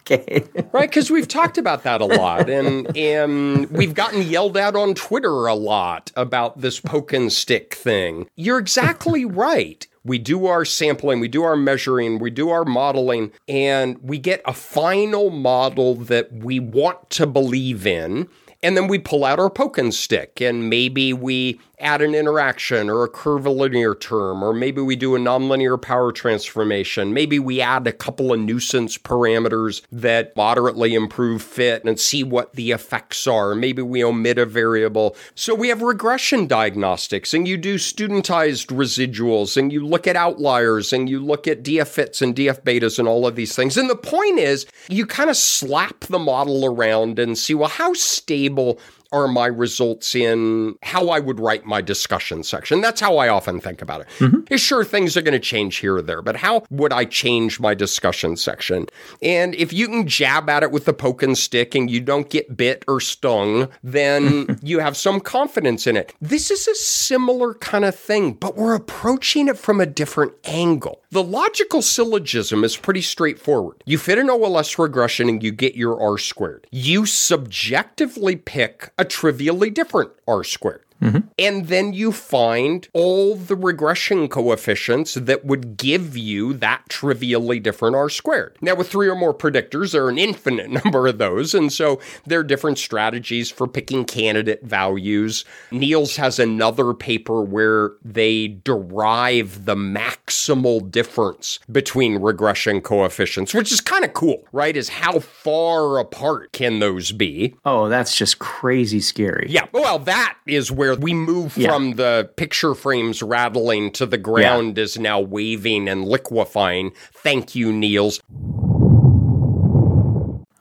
okay. 0.00 0.44
Right? 0.72 0.90
Because 0.90 1.10
we've 1.10 1.28
talked 1.28 1.56
about 1.56 1.84
that 1.84 2.00
a 2.00 2.04
lot, 2.04 2.50
and 2.50 2.94
and 2.96 3.70
we've 3.70 3.94
gotten 3.94 4.22
yelled 4.22 4.56
at 4.56 4.76
on 4.76 4.94
Twitter 4.94 5.46
a 5.46 5.54
lot 5.54 6.12
about 6.14 6.60
this 6.60 6.78
poke 6.78 7.12
and 7.12 7.32
stick 7.32 7.74
thing. 7.74 8.28
You're 8.36 8.58
exactly 8.58 9.24
right. 9.24 9.86
We 10.08 10.18
do 10.18 10.46
our 10.46 10.64
sampling, 10.64 11.20
we 11.20 11.28
do 11.28 11.42
our 11.42 11.56
measuring, 11.56 12.18
we 12.18 12.30
do 12.30 12.48
our 12.48 12.64
modeling, 12.64 13.30
and 13.46 13.98
we 14.02 14.18
get 14.18 14.40
a 14.46 14.54
final 14.54 15.30
model 15.30 15.94
that 15.96 16.32
we 16.32 16.58
want 16.58 17.10
to 17.10 17.26
believe 17.26 17.86
in. 17.86 18.28
And 18.62 18.76
then 18.76 18.88
we 18.88 18.98
pull 18.98 19.24
out 19.24 19.38
our 19.38 19.50
poke 19.50 19.78
and 19.78 19.94
stick, 19.94 20.40
and 20.40 20.68
maybe 20.68 21.12
we 21.12 21.60
add 21.80 22.02
an 22.02 22.14
interaction 22.14 22.90
or 22.90 23.04
a 23.04 23.08
curvilinear 23.08 23.94
term, 23.94 24.42
or 24.42 24.52
maybe 24.52 24.80
we 24.80 24.96
do 24.96 25.14
a 25.14 25.18
nonlinear 25.18 25.80
power 25.80 26.12
transformation. 26.12 27.12
Maybe 27.14 27.38
we 27.38 27.60
add 27.60 27.86
a 27.86 27.92
couple 27.92 28.32
of 28.32 28.40
nuisance 28.40 28.98
parameters 28.98 29.82
that 29.92 30.34
moderately 30.36 30.94
improve 30.94 31.42
fit 31.42 31.84
and 31.84 31.98
see 31.98 32.24
what 32.24 32.54
the 32.54 32.72
effects 32.72 33.26
are. 33.26 33.54
Maybe 33.54 33.82
we 33.82 34.02
omit 34.02 34.38
a 34.38 34.46
variable. 34.46 35.16
So 35.34 35.54
we 35.54 35.68
have 35.68 35.82
regression 35.82 36.46
diagnostics, 36.46 37.34
and 37.34 37.46
you 37.46 37.56
do 37.56 37.76
studentized 37.76 38.66
residuals, 38.66 39.56
and 39.56 39.72
you 39.72 39.86
look 39.86 40.06
at 40.06 40.16
outliers, 40.16 40.92
and 40.92 41.08
you 41.08 41.24
look 41.24 41.46
at 41.46 41.62
DF 41.62 41.88
fits 41.88 42.22
and 42.22 42.34
DF 42.34 42.62
betas 42.62 42.98
and 42.98 43.08
all 43.08 43.26
of 43.26 43.36
these 43.36 43.54
things. 43.54 43.76
And 43.76 43.88
the 43.88 43.96
point 43.96 44.38
is, 44.38 44.66
you 44.88 45.06
kind 45.06 45.30
of 45.30 45.36
slap 45.36 46.00
the 46.00 46.18
model 46.18 46.64
around 46.64 47.18
and 47.18 47.36
see, 47.36 47.54
well, 47.54 47.68
how 47.68 47.92
stable 47.94 48.80
are 49.12 49.28
my 49.28 49.46
results 49.46 50.14
in 50.14 50.76
how 50.82 51.08
I 51.08 51.18
would 51.18 51.40
write 51.40 51.64
my 51.64 51.80
discussion 51.80 52.42
section. 52.42 52.80
That's 52.80 53.00
how 53.00 53.16
I 53.16 53.28
often 53.28 53.60
think 53.60 53.82
about 53.82 54.02
it. 54.02 54.08
Mm-hmm. 54.18 54.56
Sure, 54.56 54.84
things 54.84 55.16
are 55.16 55.22
going 55.22 55.32
to 55.32 55.38
change 55.38 55.76
here 55.76 55.96
or 55.96 56.02
there, 56.02 56.22
but 56.22 56.36
how 56.36 56.64
would 56.70 56.92
I 56.92 57.04
change 57.04 57.60
my 57.60 57.74
discussion 57.74 58.36
section? 58.36 58.86
And 59.22 59.54
if 59.54 59.72
you 59.72 59.88
can 59.88 60.06
jab 60.06 60.50
at 60.50 60.62
it 60.62 60.70
with 60.70 60.84
the 60.84 60.92
poke 60.92 61.22
and 61.22 61.36
stick 61.36 61.74
and 61.74 61.90
you 61.90 62.00
don't 62.00 62.28
get 62.28 62.56
bit 62.56 62.84
or 62.88 63.00
stung, 63.00 63.68
then 63.82 64.58
you 64.62 64.80
have 64.80 64.96
some 64.96 65.20
confidence 65.20 65.86
in 65.86 65.96
it. 65.96 66.14
This 66.20 66.50
is 66.50 66.68
a 66.68 66.74
similar 66.74 67.54
kind 67.54 67.84
of 67.84 67.94
thing, 67.94 68.32
but 68.34 68.56
we're 68.56 68.74
approaching 68.74 69.48
it 69.48 69.58
from 69.58 69.80
a 69.80 69.86
different 69.86 70.32
angle. 70.44 71.02
The 71.10 71.22
logical 71.22 71.80
syllogism 71.80 72.64
is 72.64 72.76
pretty 72.76 73.02
straightforward. 73.02 73.82
You 73.86 73.96
fit 73.96 74.18
an 74.18 74.28
OLS 74.28 74.78
regression 74.78 75.28
and 75.28 75.42
you 75.42 75.52
get 75.52 75.74
your 75.74 76.00
R 76.00 76.18
squared. 76.18 76.66
You 76.70 77.06
subjectively 77.06 78.36
pick 78.36 78.92
a 78.98 79.04
trivially 79.04 79.70
different 79.70 80.10
R 80.26 80.42
squared. 80.44 80.82
Mm-hmm. 81.02 81.28
And 81.38 81.66
then 81.66 81.92
you 81.92 82.12
find 82.12 82.88
all 82.92 83.36
the 83.36 83.56
regression 83.56 84.28
coefficients 84.28 85.14
that 85.14 85.44
would 85.44 85.76
give 85.76 86.16
you 86.16 86.52
that 86.54 86.82
trivially 86.88 87.60
different 87.60 87.96
R 87.96 88.08
squared. 88.08 88.56
Now, 88.60 88.74
with 88.74 88.88
three 88.88 89.08
or 89.08 89.14
more 89.14 89.34
predictors, 89.34 89.92
there 89.92 90.04
are 90.04 90.10
an 90.10 90.18
infinite 90.18 90.70
number 90.84 91.06
of 91.06 91.18
those. 91.18 91.54
And 91.54 91.72
so 91.72 92.00
there 92.26 92.40
are 92.40 92.44
different 92.44 92.78
strategies 92.78 93.50
for 93.50 93.66
picking 93.66 94.04
candidate 94.04 94.64
values. 94.64 95.44
Niels 95.70 96.16
has 96.16 96.38
another 96.38 96.94
paper 96.94 97.42
where 97.42 97.92
they 98.04 98.48
derive 98.48 99.64
the 99.64 99.76
maximal 99.76 100.90
difference 100.90 101.58
between 101.70 102.20
regression 102.20 102.80
coefficients, 102.80 103.54
which 103.54 103.72
is 103.72 103.80
kind 103.80 104.04
of 104.04 104.12
cool, 104.14 104.44
right? 104.52 104.76
Is 104.76 104.88
how 104.88 105.20
far 105.20 105.98
apart 105.98 106.52
can 106.52 106.78
those 106.78 107.12
be? 107.12 107.54
Oh, 107.64 107.88
that's 107.88 108.16
just 108.16 108.38
crazy 108.38 109.00
scary. 109.00 109.46
Yeah. 109.48 109.66
Well, 109.72 109.98
that 110.00 110.36
is 110.46 110.70
where 110.70 110.87
where 110.88 110.96
we 110.96 111.12
move 111.14 111.56
yeah. 111.56 111.68
from 111.68 111.92
the 111.92 112.30
picture 112.36 112.74
frames 112.74 113.22
rattling 113.22 113.90
to 113.92 114.06
the 114.06 114.18
ground 114.18 114.76
yeah. 114.78 114.84
is 114.84 114.98
now 114.98 115.20
waving 115.20 115.88
and 115.88 116.06
liquefying. 116.06 116.92
Thank 117.12 117.54
you, 117.54 117.72
Niels. 117.72 118.20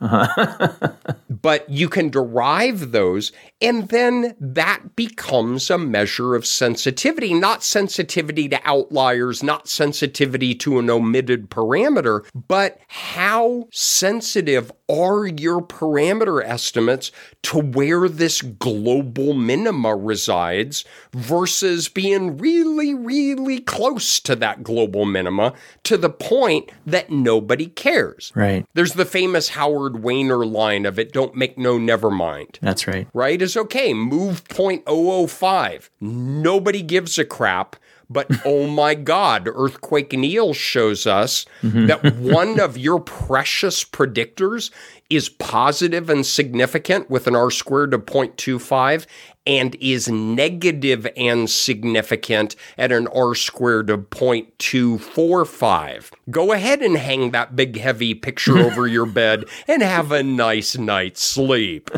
Uh-huh. 0.02 0.80
but 1.48 1.70
you 1.70 1.88
can 1.88 2.10
derive 2.10 2.92
those, 2.92 3.32
and 3.62 3.88
then 3.88 4.36
that 4.38 4.98
becomes 4.98 5.70
a 5.70 5.78
measure 5.78 6.36
of 6.36 6.46
sensitivity, 6.46 7.34
not 7.34 7.64
sensitivity 7.64 8.50
to 8.50 8.60
outliers, 8.66 9.42
not 9.42 9.70
sensitivity 9.70 10.54
to 10.54 10.78
an 10.78 10.90
omitted 10.90 11.50
parameter, 11.50 12.28
but 12.36 12.82
how 12.90 13.66
sensitive 13.72 14.74
are 14.90 15.26
your 15.26 15.62
parameter 15.62 16.44
estimates 16.44 17.14
to 17.44 17.60
where 17.60 18.10
this 18.10 18.42
global 18.42 19.34
minima 19.34 19.96
resides 19.96 20.84
versus 21.14 21.88
being 21.88 22.38
really, 22.38 22.94
really 22.94 23.60
close 23.60 24.20
to 24.20 24.36
that 24.36 24.64
global 24.64 25.06
minima 25.06 25.54
to 25.84 25.98
the 25.98 26.10
point 26.10 26.70
that 26.86 27.10
nobody 27.10 27.68
cares. 27.68 28.34
Right. 28.36 28.66
There's 28.74 28.94
the 28.94 29.06
famous 29.06 29.50
Howard 29.50 29.94
Wainer 29.94 30.50
line 30.50 30.86
of 30.86 31.00
it 31.00 31.14
don't 31.14 31.37
make 31.38 31.58
no 31.58 31.78
never 31.78 32.10
mind. 32.10 32.60
That's 32.62 32.88
right. 32.88 33.08
Right? 33.14 33.42
Is 33.42 33.56
okay. 33.56 33.94
Move 33.94 34.44
0.005. 34.46 35.90
Nobody 36.02 36.82
gives 36.82 37.18
a 37.18 37.26
crap 37.26 37.76
But 38.10 38.28
oh 38.46 38.68
my 38.68 38.96
God, 38.96 39.50
Earthquake 39.54 40.14
Neil 40.14 40.54
shows 40.54 41.06
us 41.06 41.46
mm-hmm. 41.62 41.88
that 41.88 42.16
one 42.18 42.60
of 42.60 42.78
your 42.78 43.00
precious 43.00 43.84
predictors 43.84 44.72
is 45.10 45.30
positive 45.30 46.10
and 46.10 46.26
significant 46.26 47.10
with 47.10 47.28
an 47.28 47.36
R 47.36 47.50
squared 47.50 47.94
of 47.94 48.06
0.25 48.06 49.06
and 49.46 49.78
is 49.80 50.10
negative 50.10 51.08
and 51.16 51.50
significant 51.50 52.58
at 52.78 52.92
an 52.92 53.08
R 53.08 53.34
squared 53.34 53.90
of 53.90 54.10
0.245. 54.10 56.12
Go 56.30 56.52
ahead 56.52 56.82
and 56.82 56.98
hang 56.98 57.32
that 57.32 57.56
big 57.56 57.80
heavy 57.80 58.14
picture 58.14 58.58
over 58.58 58.86
your 58.88 59.06
bed 59.06 59.46
and 59.68 59.82
have 59.82 60.12
a 60.12 60.22
nice 60.22 60.78
night's 60.78 61.24
sleep. 61.24 61.90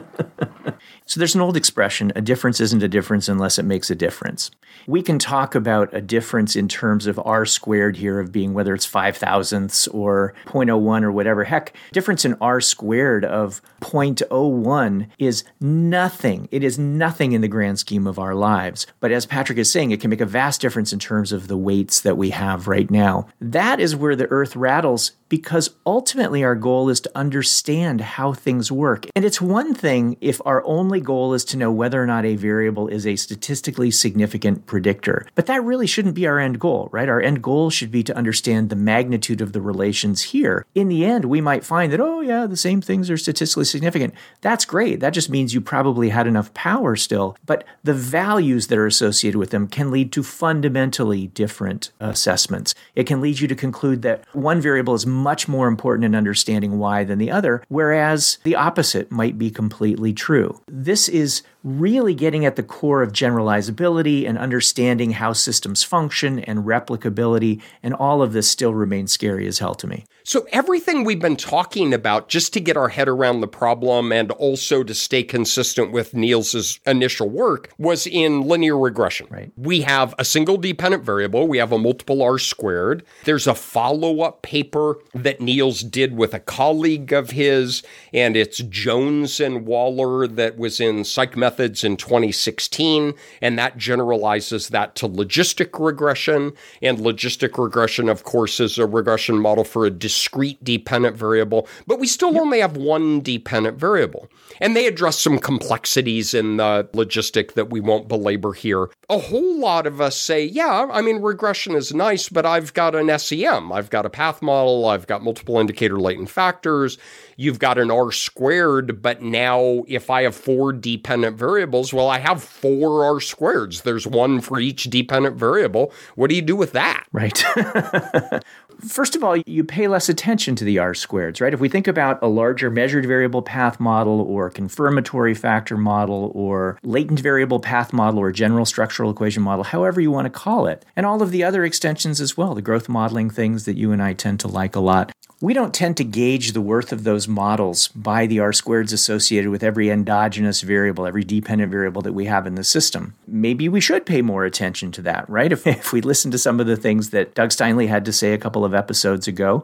So 1.09 1.19
there's 1.19 1.33
an 1.33 1.41
old 1.41 1.57
expression 1.57 2.11
a 2.15 2.21
difference 2.21 2.61
isn't 2.61 2.83
a 2.83 2.87
difference 2.87 3.27
unless 3.27 3.57
it 3.57 3.65
makes 3.65 3.89
a 3.89 3.95
difference. 3.95 4.51
We 4.85 5.01
can 5.01 5.17
talk 5.17 5.55
about 5.55 5.91
a 5.91 6.01
difference 6.01 6.55
in 6.55 6.67
terms 6.67 7.07
of 7.07 7.19
r 7.25 7.47
squared 7.47 7.97
here, 7.97 8.19
of 8.19 8.31
being 8.31 8.53
whether 8.53 8.75
it's 8.75 8.85
five 8.85 9.17
thousandths 9.17 9.87
or 9.87 10.35
0.01 10.45 11.01
or 11.01 11.11
whatever. 11.11 11.45
Heck, 11.45 11.75
difference 11.91 12.25
in 12.25 12.37
r 12.39 12.61
squared 12.61 12.98
of 13.25 13.61
0.01 13.81 15.07
is 15.17 15.43
nothing. 15.59 16.47
It 16.51 16.63
is 16.63 16.77
nothing 16.77 17.31
in 17.31 17.41
the 17.41 17.47
grand 17.47 17.79
scheme 17.79 18.07
of 18.07 18.19
our 18.19 18.35
lives. 18.35 18.87
But 18.99 19.11
as 19.11 19.25
Patrick 19.25 19.57
is 19.57 19.71
saying, 19.71 19.91
it 19.91 20.01
can 20.01 20.09
make 20.09 20.21
a 20.21 20.25
vast 20.25 20.61
difference 20.61 20.93
in 20.93 20.99
terms 20.99 21.31
of 21.31 21.47
the 21.47 21.57
weights 21.57 22.01
that 22.01 22.17
we 22.17 22.29
have 22.31 22.67
right 22.67 22.89
now. 22.89 23.27
That 23.41 23.79
is 23.79 23.95
where 23.95 24.15
the 24.15 24.29
earth 24.29 24.55
rattles 24.55 25.11
because 25.29 25.69
ultimately 25.85 26.43
our 26.43 26.55
goal 26.55 26.89
is 26.89 26.99
to 27.01 27.11
understand 27.15 28.01
how 28.01 28.33
things 28.33 28.71
work. 28.71 29.05
And 29.15 29.23
it's 29.23 29.39
one 29.39 29.73
thing 29.73 30.17
if 30.19 30.41
our 30.45 30.63
only 30.65 30.99
goal 30.99 31.33
is 31.33 31.45
to 31.45 31.57
know 31.57 31.71
whether 31.71 32.01
or 32.01 32.07
not 32.07 32.25
a 32.25 32.35
variable 32.35 32.87
is 32.87 33.05
a 33.05 33.15
statistically 33.15 33.91
significant 33.91 34.65
predictor. 34.65 35.27
But 35.35 35.45
that 35.45 35.63
really 35.63 35.87
shouldn't 35.87 36.15
be 36.15 36.27
our 36.27 36.39
end 36.39 36.59
goal, 36.59 36.89
right? 36.91 37.07
Our 37.07 37.21
end 37.21 37.41
goal 37.41 37.69
should 37.69 37.91
be 37.91 38.03
to 38.03 38.17
understand 38.17 38.69
the 38.69 38.75
magnitude 38.75 39.41
of 39.41 39.53
the 39.53 39.61
relations 39.61 40.23
here. 40.23 40.65
In 40.75 40.89
the 40.89 41.05
end, 41.05 41.25
we 41.25 41.41
might 41.41 41.63
find 41.63 41.93
that, 41.93 42.01
oh, 42.01 42.21
yeah, 42.21 42.47
the 42.47 42.57
same 42.57 42.81
things 42.81 43.09
are 43.09 43.17
statistically 43.17 43.65
significant. 43.65 44.13
That's 44.41 44.65
great. 44.65 44.99
That 44.99 45.13
just 45.13 45.29
means 45.29 45.53
you 45.53 45.61
probably 45.61 46.09
had 46.09 46.27
enough 46.27 46.53
power 46.53 46.95
still. 46.95 47.37
But 47.45 47.63
the 47.83 47.93
values 47.93 48.67
that 48.67 48.77
are 48.77 48.87
associated 48.87 49.37
with 49.37 49.51
them 49.51 49.67
can 49.67 49.91
lead 49.91 50.11
to 50.13 50.23
fundamentally 50.23 51.27
different 51.27 51.91
assessments. 51.99 52.73
It 52.95 53.05
can 53.05 53.21
lead 53.21 53.39
you 53.39 53.47
to 53.47 53.55
conclude 53.55 54.01
that 54.01 54.23
one 54.33 54.61
variable 54.61 54.95
is 54.95 55.05
much 55.19 55.47
more 55.47 55.67
important 55.67 56.05
in 56.05 56.15
understanding 56.15 56.79
why 56.79 57.03
than 57.03 57.19
the 57.19 57.31
other, 57.31 57.63
whereas 57.67 58.39
the 58.43 58.55
opposite 58.55 59.11
might 59.11 59.37
be 59.37 59.51
completely 59.51 60.13
true. 60.13 60.61
This 60.67 61.07
is 61.07 61.43
really 61.63 62.13
getting 62.13 62.45
at 62.45 62.55
the 62.55 62.63
core 62.63 63.01
of 63.01 63.11
generalizability 63.11 64.27
and 64.27 64.37
understanding 64.37 65.11
how 65.11 65.33
systems 65.33 65.83
function 65.83 66.39
and 66.39 66.59
replicability, 66.65 67.61
and 67.83 67.93
all 67.93 68.21
of 68.21 68.33
this 68.33 68.49
still 68.49 68.73
remains 68.73 69.11
scary 69.11 69.47
as 69.47 69.59
hell 69.59 69.75
to 69.75 69.87
me. 69.87 70.05
So, 70.23 70.45
everything 70.51 71.03
we've 71.03 71.19
been 71.19 71.35
talking 71.35 71.93
about 71.93 72.29
just 72.29 72.53
to 72.53 72.59
get 72.59 72.77
our 72.77 72.89
head 72.89 73.07
around 73.07 73.41
the 73.41 73.47
problem 73.47 74.11
and 74.11 74.31
also 74.31 74.83
to 74.83 74.93
stay 74.93 75.23
consistent 75.23 75.91
with 75.91 76.13
Niels's 76.13 76.79
initial 76.85 77.29
work 77.29 77.73
was 77.77 78.05
in 78.05 78.41
linear 78.41 78.77
regression. 78.77 79.27
Right. 79.29 79.51
We 79.57 79.81
have 79.81 80.13
a 80.19 80.25
single 80.25 80.57
dependent 80.57 81.03
variable, 81.03 81.47
we 81.47 81.57
have 81.57 81.71
a 81.71 81.79
multiple 81.79 82.21
r 82.21 82.37
squared. 82.37 83.03
There's 83.25 83.47
a 83.47 83.55
follow 83.55 84.21
up 84.21 84.41
paper 84.41 84.99
that 85.13 85.41
Niels 85.41 85.81
did 85.81 86.15
with 86.15 86.33
a 86.33 86.39
colleague 86.39 87.11
of 87.11 87.31
his, 87.31 87.81
and 88.13 88.37
it's 88.37 88.59
Jones 88.59 89.39
and 89.39 89.65
Waller 89.65 90.27
that 90.27 90.57
was 90.57 90.79
in 90.79 91.03
Psych 91.03 91.35
Methods 91.49 91.83
in 91.83 91.97
2016, 91.97 93.15
and 93.41 93.57
that 93.57 93.75
generalizes 93.75 94.69
that 94.69 94.93
to 94.93 95.09
logistic 95.09 95.83
regression. 95.83 96.53
And 96.79 96.99
logistic 96.99 97.57
regression, 97.57 98.07
of 98.07 98.23
course, 98.23 98.59
is 98.59 98.77
a 98.77 98.85
regression 98.85 99.39
model 99.39 99.63
for 99.63 99.83
a 99.83 99.89
discrete 99.89 100.63
dependent 100.63 101.17
variable, 101.17 101.67
but 101.87 101.99
we 101.99 102.05
still 102.05 102.33
yep. 102.33 102.41
only 102.43 102.59
have 102.59 102.77
one 102.77 103.21
dependent 103.21 103.79
variable. 103.79 104.27
And 104.61 104.75
they 104.75 104.85
address 104.85 105.17
some 105.17 105.39
complexities 105.39 106.35
in 106.35 106.57
the 106.57 106.87
logistic 106.93 107.53
that 107.53 107.71
we 107.71 107.79
won't 107.79 108.07
belabor 108.07 108.53
here. 108.53 108.89
A 109.09 109.17
whole 109.17 109.59
lot 109.59 109.87
of 109.87 109.99
us 109.99 110.15
say, 110.15 110.45
yeah, 110.45 110.87
I 110.91 111.01
mean, 111.01 111.19
regression 111.19 111.73
is 111.73 111.95
nice, 111.95 112.29
but 112.29 112.45
I've 112.45 112.75
got 112.75 112.93
an 112.93 113.17
SEM, 113.17 113.71
I've 113.71 113.89
got 113.89 114.05
a 114.05 114.09
path 114.11 114.43
model, 114.43 114.85
I've 114.85 115.07
got 115.07 115.23
multiple 115.23 115.57
indicator 115.57 115.99
latent 115.99 116.29
factors, 116.29 116.99
you've 117.39 117.57
got 117.57 117.77
an 117.77 117.89
R 117.89 118.11
squared, 118.11 119.01
but 119.01 119.21
now 119.21 119.83
if 119.87 120.09
I 120.09 120.23
have 120.23 120.35
four 120.35 120.73
dependent 120.73 121.37
variables, 121.37 121.93
well, 121.93 122.09
I 122.09 122.19
have 122.19 122.43
four 122.43 123.05
R 123.05 123.15
squareds. 123.15 123.83
There's 123.83 124.05
one 124.05 124.41
for 124.41 124.59
each 124.59 124.83
dependent 124.83 125.37
variable. 125.37 125.93
What 126.15 126.29
do 126.29 126.35
you 126.35 126.41
do 126.41 126.57
with 126.57 126.73
that? 126.73 127.07
Right. 127.13 127.41
First 128.87 129.15
of 129.15 129.23
all, 129.23 129.35
you 129.45 129.65
pay 129.65 129.87
less 129.87 130.07
attention 130.07 130.55
to 130.55 130.63
the 130.63 130.79
R 130.79 130.93
squareds, 130.93 131.41
right? 131.41 131.53
If 131.53 131.59
we 131.59 131.67
think 131.67 131.87
about 131.87 132.21
a 132.23 132.27
larger 132.27 132.69
measured 132.69 133.05
variable 133.05 133.41
path 133.41 133.77
model 133.79 134.21
or 134.21 134.49
confirmatory 134.49 135.33
factor 135.33 135.75
model 135.75 136.31
or 136.33 136.79
latent 136.81 137.19
variable 137.19 137.59
path 137.59 137.91
model 137.91 138.19
or 138.19 138.31
general 138.31 138.65
structural 138.65 139.11
equation 139.11 139.43
model, 139.43 139.65
however 139.65 139.99
you 139.99 140.11
want 140.11 140.25
to 140.25 140.29
call 140.29 140.65
it, 140.65 140.85
and 140.95 141.05
all 141.05 141.21
of 141.21 141.31
the 141.31 141.43
other 141.43 141.65
extensions 141.65 142.21
as 142.21 142.37
well, 142.37 142.55
the 142.55 142.61
growth 142.61 142.87
modeling 142.87 143.29
things 143.29 143.65
that 143.65 143.75
you 143.75 143.91
and 143.91 144.01
I 144.01 144.13
tend 144.13 144.39
to 144.41 144.47
like 144.47 144.77
a 144.77 144.79
lot, 144.79 145.11
we 145.41 145.53
don't 145.53 145.73
tend 145.73 145.95
to 145.97 146.03
gauge 146.03 146.51
the 146.51 146.59
worth 146.59 146.91
of 146.91 147.05
those 147.05 147.27
models 147.27 147.87
by 147.89 148.25
the 148.25 148.39
R 148.39 148.51
squareds 148.51 148.91
associated 148.91 149.49
with 149.49 149.63
every 149.63 149.89
endogenous 149.89 150.61
variable, 150.61 151.07
every 151.07 151.23
dependent 151.23 151.71
variable 151.71 152.01
that 152.01 152.13
we 152.13 152.25
have 152.25 152.45
in 152.45 152.55
the 152.55 152.63
system. 152.63 153.13
Maybe 153.25 153.69
we 153.69 153.79
should 153.79 154.05
pay 154.05 154.21
more 154.21 154.43
attention 154.43 154.91
to 154.93 155.01
that, 155.03 155.29
right? 155.29 155.51
If, 155.51 155.65
if 155.67 155.93
we 155.93 156.01
listen 156.01 156.29
to 156.31 156.37
some 156.37 156.59
of 156.59 156.67
the 156.67 156.75
things 156.75 157.11
that 157.11 157.35
Doug 157.35 157.51
Steinley 157.51 157.87
had 157.87 158.03
to 158.05 158.11
say 158.11 158.33
a 158.33 158.37
couple 158.37 158.65
of 158.65 158.68
episodes 158.73 159.27
ago. 159.27 159.63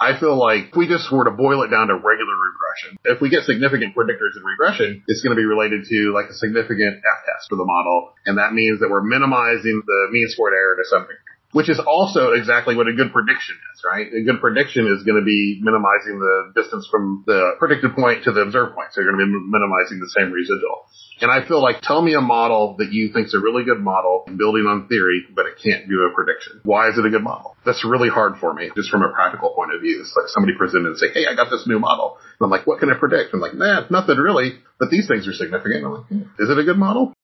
I 0.00 0.18
feel 0.18 0.36
like 0.36 0.68
if 0.70 0.76
we 0.76 0.86
just 0.86 1.10
were 1.10 1.24
to 1.24 1.30
boil 1.30 1.62
it 1.62 1.68
down 1.68 1.88
to 1.88 1.94
regular 1.94 2.36
regression, 2.36 2.98
if 3.04 3.20
we 3.20 3.30
get 3.30 3.44
significant 3.44 3.96
predictors 3.96 4.36
in 4.36 4.42
regression, 4.44 5.02
it's 5.08 5.22
going 5.22 5.34
to 5.34 5.40
be 5.40 5.46
related 5.46 5.86
to 5.88 6.12
like 6.12 6.28
a 6.28 6.34
significant 6.34 6.98
F 6.98 7.20
test 7.24 7.48
for 7.48 7.56
the 7.56 7.64
model. 7.64 8.12
And 8.26 8.36
that 8.38 8.52
means 8.52 8.80
that 8.80 8.90
we're 8.90 9.06
minimizing 9.06 9.80
the 9.86 10.08
mean 10.10 10.26
squared 10.28 10.54
error 10.54 10.76
to 10.76 10.84
some 10.84 11.02
degree 11.02 11.23
which 11.54 11.70
is 11.70 11.78
also 11.78 12.32
exactly 12.34 12.74
what 12.74 12.88
a 12.88 12.92
good 12.92 13.12
prediction 13.12 13.54
is, 13.54 13.78
right? 13.86 14.10
A 14.10 14.26
good 14.26 14.40
prediction 14.40 14.90
is 14.90 15.06
going 15.06 15.22
to 15.22 15.24
be 15.24 15.62
minimizing 15.62 16.18
the 16.18 16.50
distance 16.50 16.88
from 16.90 17.22
the 17.28 17.54
predicted 17.60 17.94
point 17.94 18.24
to 18.24 18.32
the 18.32 18.42
observed 18.42 18.74
point. 18.74 18.90
So 18.90 19.00
you're 19.00 19.14
going 19.14 19.22
to 19.22 19.30
be 19.30 19.38
minimizing 19.38 20.02
the 20.02 20.10
same 20.10 20.34
residual. 20.34 20.90
And 21.22 21.30
I 21.30 21.46
feel 21.46 21.62
like 21.62 21.80
tell 21.80 22.02
me 22.02 22.14
a 22.14 22.20
model 22.20 22.74
that 22.82 22.90
you 22.90 23.12
think 23.14 23.28
is 23.28 23.34
a 23.34 23.38
really 23.38 23.62
good 23.62 23.78
model 23.78 24.26
building 24.26 24.66
on 24.66 24.88
theory, 24.88 25.22
but 25.30 25.46
it 25.46 25.62
can't 25.62 25.88
do 25.88 26.02
a 26.02 26.10
prediction. 26.12 26.58
Why 26.64 26.90
is 26.90 26.98
it 26.98 27.06
a 27.06 27.10
good 27.10 27.22
model? 27.22 27.56
That's 27.64 27.84
really 27.86 28.08
hard 28.08 28.38
for 28.42 28.52
me, 28.52 28.70
just 28.74 28.90
from 28.90 29.02
a 29.02 29.14
practical 29.14 29.54
point 29.54 29.72
of 29.72 29.80
view. 29.80 30.00
It's 30.00 30.12
like 30.18 30.26
somebody 30.34 30.58
presented 30.58 30.88
and 30.88 30.98
say, 30.98 31.14
Hey, 31.14 31.26
I 31.30 31.36
got 31.38 31.54
this 31.54 31.68
new 31.70 31.78
model. 31.78 32.18
And 32.40 32.46
I'm 32.46 32.50
like, 32.50 32.66
what 32.66 32.80
can 32.80 32.90
I 32.90 32.98
predict? 32.98 33.32
I'm 33.32 33.38
like, 33.38 33.54
nah, 33.54 33.86
nothing 33.90 34.18
really, 34.18 34.58
but 34.80 34.90
these 34.90 35.06
things 35.06 35.28
are 35.28 35.32
significant. 35.32 35.86
I'm 35.86 35.94
like, 35.94 36.06
hmm, 36.10 36.22
is 36.42 36.50
it 36.50 36.58
a 36.58 36.64
good 36.64 36.78
model? 36.78 37.14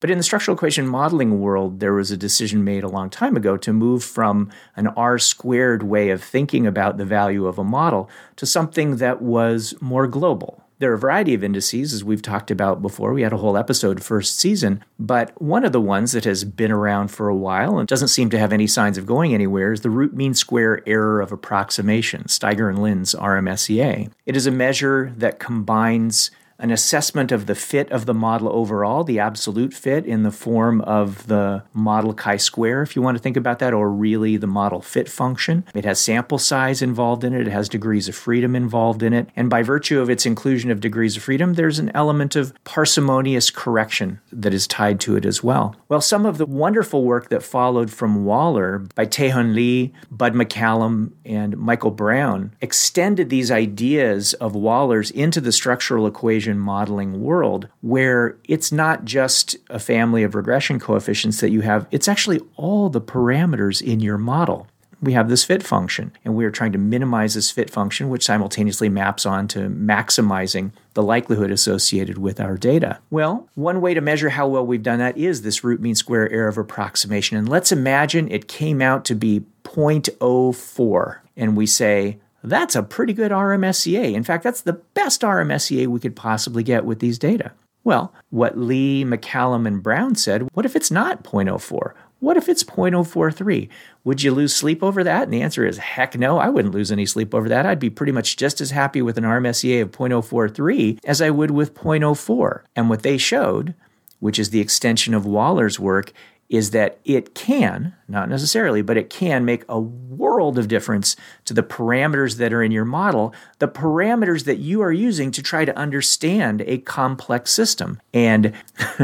But 0.00 0.10
in 0.10 0.18
the 0.18 0.24
structural 0.24 0.56
equation 0.56 0.86
modeling 0.86 1.40
world, 1.40 1.80
there 1.80 1.92
was 1.92 2.10
a 2.10 2.16
decision 2.16 2.62
made 2.62 2.84
a 2.84 2.88
long 2.88 3.10
time 3.10 3.36
ago 3.36 3.56
to 3.56 3.72
move 3.72 4.04
from 4.04 4.50
an 4.76 4.86
R 4.88 5.18
squared 5.18 5.82
way 5.82 6.10
of 6.10 6.22
thinking 6.22 6.66
about 6.66 6.98
the 6.98 7.04
value 7.04 7.46
of 7.46 7.58
a 7.58 7.64
model 7.64 8.08
to 8.36 8.46
something 8.46 8.96
that 8.96 9.20
was 9.20 9.74
more 9.80 10.06
global. 10.06 10.62
There 10.80 10.92
are 10.92 10.94
a 10.94 10.98
variety 10.98 11.34
of 11.34 11.42
indices, 11.42 11.92
as 11.92 12.04
we've 12.04 12.22
talked 12.22 12.52
about 12.52 12.80
before. 12.80 13.12
We 13.12 13.22
had 13.22 13.32
a 13.32 13.38
whole 13.38 13.56
episode 13.56 14.00
first 14.00 14.38
season, 14.38 14.84
but 14.96 15.32
one 15.42 15.64
of 15.64 15.72
the 15.72 15.80
ones 15.80 16.12
that 16.12 16.22
has 16.24 16.44
been 16.44 16.70
around 16.70 17.08
for 17.08 17.28
a 17.28 17.34
while 17.34 17.78
and 17.78 17.88
doesn't 17.88 18.08
seem 18.08 18.30
to 18.30 18.38
have 18.38 18.52
any 18.52 18.68
signs 18.68 18.96
of 18.96 19.04
going 19.04 19.34
anywhere 19.34 19.72
is 19.72 19.80
the 19.80 19.90
root 19.90 20.14
mean 20.14 20.34
square 20.34 20.80
error 20.86 21.20
of 21.20 21.32
approximation, 21.32 22.24
Steiger 22.24 22.68
and 22.68 22.80
Lind's 22.80 23.16
RMSEA. 23.16 24.12
It 24.24 24.36
is 24.36 24.46
a 24.46 24.52
measure 24.52 25.12
that 25.16 25.40
combines 25.40 26.30
an 26.58 26.70
assessment 26.70 27.30
of 27.30 27.46
the 27.46 27.54
fit 27.54 27.90
of 27.92 28.06
the 28.06 28.14
model 28.14 28.48
overall, 28.48 29.04
the 29.04 29.20
absolute 29.20 29.72
fit 29.72 30.04
in 30.04 30.24
the 30.24 30.30
form 30.30 30.80
of 30.80 31.26
the 31.28 31.62
model 31.72 32.12
chi 32.12 32.36
square, 32.36 32.82
if 32.82 32.96
you 32.96 33.02
want 33.02 33.16
to 33.16 33.22
think 33.22 33.36
about 33.36 33.60
that, 33.60 33.72
or 33.72 33.90
really 33.90 34.36
the 34.36 34.46
model 34.46 34.80
fit 34.80 35.08
function. 35.08 35.64
It 35.74 35.84
has 35.84 36.00
sample 36.00 36.38
size 36.38 36.82
involved 36.82 37.22
in 37.22 37.32
it, 37.32 37.46
it 37.46 37.50
has 37.50 37.68
degrees 37.68 38.08
of 38.08 38.16
freedom 38.16 38.56
involved 38.56 39.02
in 39.02 39.12
it, 39.12 39.28
and 39.36 39.48
by 39.48 39.62
virtue 39.62 40.00
of 40.00 40.10
its 40.10 40.26
inclusion 40.26 40.70
of 40.70 40.80
degrees 40.80 41.16
of 41.16 41.22
freedom, 41.22 41.54
there's 41.54 41.78
an 41.78 41.92
element 41.94 42.34
of 42.34 42.52
parsimonious 42.64 43.50
correction 43.50 44.20
that 44.32 44.52
is 44.52 44.66
tied 44.66 44.98
to 45.00 45.16
it 45.16 45.24
as 45.24 45.44
well. 45.44 45.76
Well, 45.88 46.00
some 46.00 46.26
of 46.26 46.38
the 46.38 46.46
wonderful 46.46 47.04
work 47.04 47.28
that 47.28 47.42
followed 47.42 47.92
from 47.92 48.24
Waller 48.24 48.80
by 48.96 49.04
Tae-Hun 49.04 49.54
Lee, 49.54 49.92
Bud 50.10 50.34
MacCallum, 50.34 51.12
and 51.24 51.56
Michael 51.56 51.92
Browne 51.92 52.52
extended 52.60 53.30
these 53.30 53.50
ideas 53.50 54.34
of 54.34 54.56
Waller's 54.56 55.10
into 55.12 55.40
the 55.40 55.52
structural 55.52 56.06
equation 56.06 56.47
modeling 56.56 57.20
world 57.20 57.68
where 57.80 58.38
it's 58.44 58.70
not 58.72 59.04
just 59.04 59.56
a 59.68 59.78
family 59.78 60.22
of 60.22 60.34
regression 60.34 60.78
coefficients 60.78 61.40
that 61.40 61.50
you 61.50 61.60
have, 61.62 61.86
it's 61.90 62.08
actually 62.08 62.40
all 62.56 62.88
the 62.88 63.00
parameters 63.00 63.82
in 63.82 64.00
your 64.00 64.16
model. 64.16 64.68
we 65.00 65.12
have 65.12 65.28
this 65.28 65.44
fit 65.44 65.62
function, 65.62 66.12
and 66.24 66.34
we 66.34 66.44
are 66.44 66.50
trying 66.50 66.72
to 66.72 66.78
minimize 66.78 67.34
this 67.34 67.50
fit 67.50 67.70
function, 67.70 68.08
which 68.08 68.24
simultaneously 68.24 68.88
maps 68.88 69.24
on 69.24 69.46
to 69.48 69.68
maximizing 69.68 70.72
the 70.94 71.02
likelihood 71.02 71.50
associated 71.50 72.18
with 72.18 72.40
our 72.40 72.56
data. 72.56 72.98
Well, 73.10 73.48
one 73.54 73.80
way 73.80 73.94
to 73.94 74.00
measure 74.00 74.30
how 74.30 74.48
well 74.48 74.66
we've 74.66 74.82
done 74.82 74.98
that 74.98 75.16
is 75.16 75.42
this 75.42 75.62
root 75.62 75.80
mean 75.80 75.94
square 75.94 76.30
error 76.32 76.48
of 76.48 76.58
approximation. 76.58 77.36
And 77.36 77.48
let's 77.48 77.70
imagine 77.70 78.30
it 78.30 78.48
came 78.48 78.82
out 78.82 79.04
to 79.06 79.14
be 79.14 79.44
0.04, 79.62 81.18
and 81.36 81.56
we 81.56 81.66
say, 81.66 82.18
that's 82.42 82.76
a 82.76 82.82
pretty 82.82 83.12
good 83.12 83.32
RMSEA. 83.32 84.14
In 84.14 84.22
fact, 84.22 84.44
that's 84.44 84.60
the 84.60 84.74
best 84.74 85.22
RMSEA 85.22 85.86
we 85.86 86.00
could 86.00 86.16
possibly 86.16 86.62
get 86.62 86.84
with 86.84 87.00
these 87.00 87.18
data. 87.18 87.52
Well, 87.84 88.12
what 88.30 88.58
Lee, 88.58 89.04
MacCallum, 89.04 89.66
and 89.66 89.82
Browne 89.82 90.14
said, 90.14 90.48
what 90.52 90.66
if 90.66 90.76
it's 90.76 90.90
not 90.90 91.24
0.04? 91.24 91.92
What 92.20 92.36
if 92.36 92.48
it's 92.48 92.64
0.043? 92.64 93.68
Would 94.04 94.22
you 94.22 94.32
lose 94.32 94.54
sleep 94.54 94.82
over 94.82 95.04
that? 95.04 95.22
And 95.24 95.32
the 95.32 95.42
answer 95.42 95.64
is 95.64 95.78
heck 95.78 96.18
no. 96.18 96.38
I 96.38 96.48
wouldn't 96.48 96.74
lose 96.74 96.90
any 96.90 97.06
sleep 97.06 97.34
over 97.34 97.48
that. 97.48 97.64
I'd 97.64 97.78
be 97.78 97.90
pretty 97.90 98.12
much 98.12 98.36
just 98.36 98.60
as 98.60 98.72
happy 98.72 99.00
with 99.00 99.16
an 99.18 99.24
RMSEA 99.24 99.82
of 99.82 99.92
0.043 99.92 100.98
as 101.04 101.22
I 101.22 101.30
would 101.30 101.52
with 101.52 101.74
0.04. 101.74 102.62
And 102.74 102.90
what 102.90 103.02
they 103.02 103.18
showed, 103.18 103.74
which 104.18 104.38
is 104.38 104.50
the 104.50 104.60
extension 104.60 105.14
of 105.14 105.26
Waller's 105.26 105.78
work, 105.78 106.12
is 106.48 106.70
that 106.70 106.98
it 107.04 107.34
can, 107.34 107.94
not 108.08 108.28
necessarily, 108.28 108.80
but 108.80 108.96
it 108.96 109.10
can 109.10 109.44
make 109.44 109.64
a 109.68 109.78
world 109.78 110.58
of 110.58 110.66
difference 110.66 111.14
to 111.44 111.52
the 111.52 111.62
parameters 111.62 112.36
that 112.36 112.52
are 112.52 112.62
in 112.62 112.72
your 112.72 112.86
model, 112.86 113.34
the 113.58 113.68
parameters 113.68 114.44
that 114.44 114.58
you 114.58 114.80
are 114.80 114.92
using 114.92 115.30
to 115.30 115.42
try 115.42 115.64
to 115.64 115.76
understand 115.76 116.62
a 116.62 116.78
complex 116.78 117.50
system. 117.50 118.00
And 118.14 118.54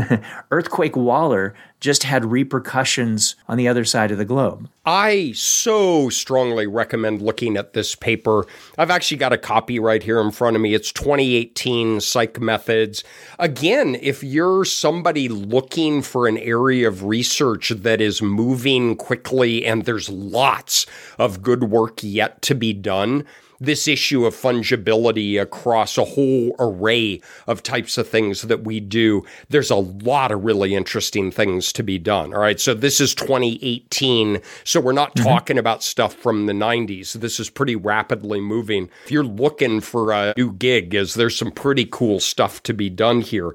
Earthquake 0.51 0.97
Waller 0.97 1.55
just 1.81 2.05
had 2.05 2.25
repercussions 2.25 3.37
on 3.49 3.59
the 3.59 3.69
other 3.69 3.85
side 3.85 4.11
of 4.11 4.19
the 4.19 4.25
globe. 4.25 4.69
I 4.87 5.33
so 5.35 6.09
strongly 6.09 6.67
recommend 6.67 7.23
looking 7.23 7.57
at 7.57 7.73
this 7.73 7.95
paper. 7.95 8.47
I've 8.79 8.91
actually 8.91 9.19
got 9.19 9.33
a 9.33 9.39
copy 9.39 9.79
right 9.79 10.03
here 10.03 10.21
in 10.21 10.31
front 10.31 10.57
of 10.57 10.63
me. 10.63 10.75
It's 10.75 10.93
2018 10.93 12.01
Psych 12.01 12.41
Methods. 12.41 13.05
Again, 13.39 13.99
if 14.01 14.23
you're 14.23 14.65
somebody 14.65 15.29
looking 15.29 16.03
for 16.03 16.27
an 16.27 16.39
area 16.39 16.89
of 16.89 17.05
research 17.05 17.71
that 17.71 18.01
is 18.01 18.23
moving 18.23 18.97
quickly 18.97 19.67
and 19.67 19.85
there's 19.85 20.09
lots 20.09 20.87
of 21.19 21.43
good 21.43 21.65
work 21.65 22.01
yet 22.03 22.41
to 22.43 22.55
be 22.55 22.73
done, 22.73 23.25
this 23.61 23.87
issue 23.89 24.25
of 24.27 24.35
fungibility 24.35 25.41
across 25.41 25.99
a 25.99 26.05
whole 26.05 26.55
array 26.59 27.21
of 27.47 27.63
types 27.63 27.99
of 27.99 28.09
things 28.09 28.43
that 28.43 28.65
we 28.65 28.81
do. 28.81 29.25
There's 29.49 29.71
a 29.71 29.77
lot 29.77 30.33
of 30.33 30.45
really 30.45 30.75
interesting 30.75 31.31
things 31.31 31.73
to 31.75 31.83
be 31.83 31.99
done. 31.99 32.35
All 32.35 32.41
right. 32.41 32.61
So 32.61 32.75
this 32.75 33.01
is 33.01 33.15
2018. 33.15 34.41
So 34.65 34.81
we're 34.81 34.93
not 34.93 35.15
mm-hmm. 35.15 35.29
talking 35.29 35.59
about 35.59 35.83
stuff 35.83 36.15
from 36.15 36.47
the 36.47 36.53
90s. 36.53 37.15
This 37.15 37.39
is 37.39 37.51
pretty 37.51 37.77
rapidly 37.77 38.41
moving. 38.41 38.91
If 39.05 39.11
you're 39.11 39.25
looking 39.25 39.81
for 39.81 40.13
a 40.13 40.35
new 40.37 40.53
gig, 40.53 40.95
is 40.95 41.15
there's 41.15 41.37
some 41.37 41.51
pretty 41.51 41.87
cool 41.87 42.21
stuff 42.21 42.63
to 42.65 42.73
be 42.73 42.91
done 42.91 43.21
here 43.21 43.55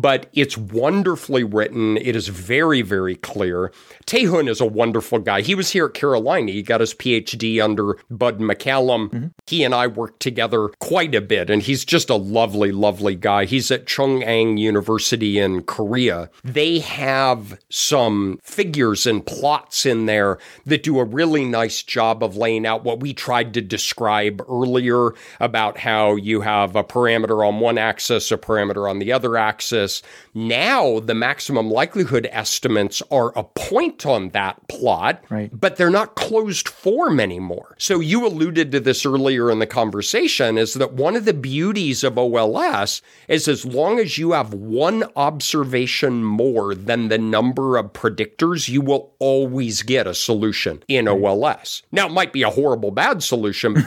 but 0.00 0.28
it's 0.32 0.56
wonderfully 0.56 1.44
written. 1.44 1.98
It 1.98 2.16
is 2.16 2.28
very, 2.28 2.80
very 2.80 3.16
clear. 3.16 3.70
Tae-Hoon 4.06 4.48
is 4.48 4.60
a 4.60 4.66
wonderful 4.66 5.18
guy. 5.18 5.42
He 5.42 5.54
was 5.54 5.70
here 5.70 5.86
at 5.86 5.94
Carolina. 5.94 6.52
He 6.52 6.62
got 6.62 6.80
his 6.80 6.94
PhD 6.94 7.62
under 7.62 7.98
Bud 8.10 8.38
MacCallum. 8.38 9.10
Mm-hmm. 9.10 9.26
He 9.46 9.62
and 9.62 9.74
I 9.74 9.86
worked 9.88 10.20
together 10.20 10.68
quite 10.80 11.14
a 11.14 11.20
bit, 11.20 11.50
and 11.50 11.62
he's 11.62 11.84
just 11.84 12.08
a 12.08 12.16
lovely, 12.16 12.72
lovely 12.72 13.14
guy. 13.14 13.44
He's 13.44 13.70
at 13.70 13.86
Chung-Ang 13.86 14.56
University 14.56 15.38
in 15.38 15.62
Korea. 15.64 16.30
They 16.42 16.78
have 16.78 17.58
some 17.68 18.38
figures 18.42 19.06
and 19.06 19.24
plots 19.24 19.84
in 19.84 20.06
there 20.06 20.38
that 20.64 20.82
do 20.82 20.98
a 20.98 21.04
really 21.04 21.44
nice 21.44 21.82
job 21.82 22.24
of 22.24 22.36
laying 22.36 22.64
out 22.66 22.84
what 22.84 23.00
we 23.00 23.12
tried 23.12 23.52
to 23.54 23.60
describe 23.60 24.42
earlier 24.48 25.10
about 25.40 25.76
how 25.76 26.16
you 26.16 26.40
have 26.40 26.74
a 26.74 26.84
parameter 26.84 27.46
on 27.46 27.60
one 27.60 27.76
axis, 27.76 28.32
a 28.32 28.38
parameter 28.38 28.88
on 28.88 28.98
the 28.98 29.12
other 29.12 29.36
axis 29.36 29.89
now 30.34 31.00
the 31.00 31.14
maximum 31.14 31.70
likelihood 31.70 32.28
estimates 32.30 33.02
are 33.10 33.36
a 33.36 33.44
point 33.44 34.06
on 34.06 34.30
that 34.30 34.68
plot, 34.68 35.22
right. 35.28 35.50
but 35.52 35.76
they're 35.76 35.90
not 35.90 36.14
closed 36.14 36.68
form 36.68 37.20
anymore. 37.20 37.74
So 37.78 38.00
you 38.00 38.26
alluded 38.26 38.72
to 38.72 38.80
this 38.80 39.04
earlier 39.04 39.50
in 39.50 39.58
the 39.58 39.66
conversation 39.66 40.58
is 40.58 40.74
that 40.74 40.92
one 40.92 41.16
of 41.16 41.24
the 41.24 41.34
beauties 41.34 42.04
of 42.04 42.18
OLS 42.18 43.02
is 43.28 43.48
as 43.48 43.64
long 43.64 43.98
as 43.98 44.18
you 44.18 44.32
have 44.32 44.54
one 44.54 45.04
observation 45.16 46.24
more 46.24 46.74
than 46.74 47.08
the 47.08 47.18
number 47.18 47.76
of 47.76 47.92
predictors, 47.92 48.68
you 48.68 48.80
will 48.80 49.14
always 49.18 49.82
get 49.82 50.06
a 50.06 50.14
solution 50.14 50.82
in 50.88 51.08
OLS. 51.08 51.82
Now 51.92 52.06
it 52.06 52.12
might 52.12 52.32
be 52.32 52.42
a 52.42 52.50
horrible 52.50 52.90
bad 52.90 53.22
solution. 53.22 53.74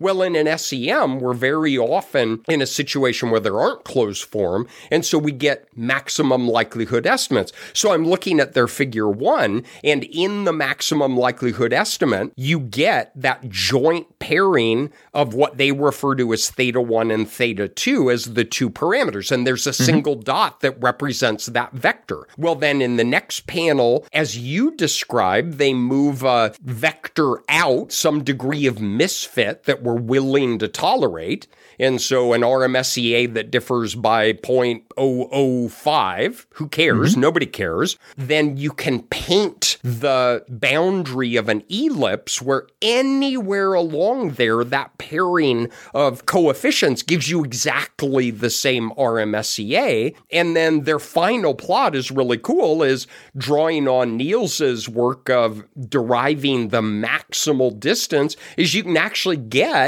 well, 0.00 0.22
in 0.22 0.34
an 0.34 0.58
SEM, 0.58 1.20
we're 1.20 1.34
very 1.34 1.78
often 1.78 2.42
in 2.48 2.62
a 2.62 2.66
situation 2.66 3.30
where 3.30 3.40
there 3.40 3.60
aren't 3.60 3.84
closed 3.84 4.24
form. 4.24 4.66
And 4.90 5.04
so 5.04 5.18
we 5.18 5.32
get 5.32 5.68
maximum 5.76 6.48
likelihood 6.48 7.06
estimates. 7.06 7.52
So 7.72 7.92
I'm 7.92 8.06
looking 8.06 8.40
at 8.40 8.54
their 8.54 8.66
figure 8.66 9.08
one, 9.08 9.64
and 9.84 10.04
in 10.04 10.44
the 10.44 10.52
maximum 10.52 11.16
likelihood 11.16 11.72
estimate, 11.72 12.32
you 12.36 12.58
get 12.58 13.12
that 13.14 13.48
joint 13.50 14.18
pairing 14.18 14.90
of 15.12 15.34
what 15.34 15.58
they 15.58 15.72
refer 15.72 16.14
to 16.14 16.32
as 16.32 16.50
theta 16.50 16.80
one 16.80 17.10
and 17.10 17.28
theta 17.28 17.68
two 17.68 18.10
as 18.10 18.34
the 18.34 18.44
two 18.44 18.70
parameters. 18.70 19.30
And 19.30 19.46
there's 19.46 19.66
a 19.66 19.70
mm-hmm. 19.70 19.84
single 19.84 20.14
dot 20.14 20.60
that 20.60 20.80
represents 20.82 21.46
that 21.46 21.72
vector. 21.72 22.26
Well, 22.38 22.54
then 22.54 22.80
in 22.80 22.96
the 22.96 23.04
next 23.04 23.46
panel, 23.46 24.06
as 24.12 24.38
you 24.38 24.74
described, 24.76 25.54
they 25.54 25.74
move 25.74 26.22
a 26.22 26.54
vector 26.62 27.42
out, 27.48 27.92
some 27.92 28.24
degree 28.24 28.66
of 28.66 28.80
misfit 28.80 29.64
that 29.64 29.82
we're 29.82 29.89
willing 29.94 30.58
to 30.58 30.66
tolerate. 30.68 31.46
And 31.78 32.00
so 32.00 32.32
an 32.32 32.40
RMSEA 32.42 33.34
that 33.34 33.50
differs 33.50 33.94
by 33.94 34.32
0.005, 34.34 36.46
who 36.54 36.68
cares? 36.68 37.12
Mm-hmm. 37.12 37.20
Nobody 37.20 37.46
cares. 37.46 37.96
Then 38.16 38.56
you 38.58 38.70
can 38.70 39.02
paint 39.04 39.78
the 39.82 40.44
boundary 40.48 41.36
of 41.36 41.48
an 41.48 41.62
ellipse 41.70 42.42
where 42.42 42.66
anywhere 42.82 43.72
along 43.72 44.32
there, 44.32 44.62
that 44.62 44.98
pairing 44.98 45.70
of 45.94 46.26
coefficients 46.26 47.02
gives 47.02 47.30
you 47.30 47.42
exactly 47.42 48.30
the 48.30 48.50
same 48.50 48.90
RMSEA. 48.90 50.14
And 50.30 50.54
then 50.54 50.82
their 50.82 50.98
final 50.98 51.54
plot 51.54 51.96
is 51.96 52.10
really 52.10 52.36
cool, 52.36 52.82
is 52.82 53.06
drawing 53.36 53.88
on 53.88 54.18
Niels's 54.18 54.86
work 54.86 55.30
of 55.30 55.64
deriving 55.88 56.68
the 56.68 56.82
maximal 56.82 57.80
distance, 57.80 58.36
is 58.58 58.74
you 58.74 58.82
can 58.82 58.98
actually 58.98 59.38
get 59.38 59.79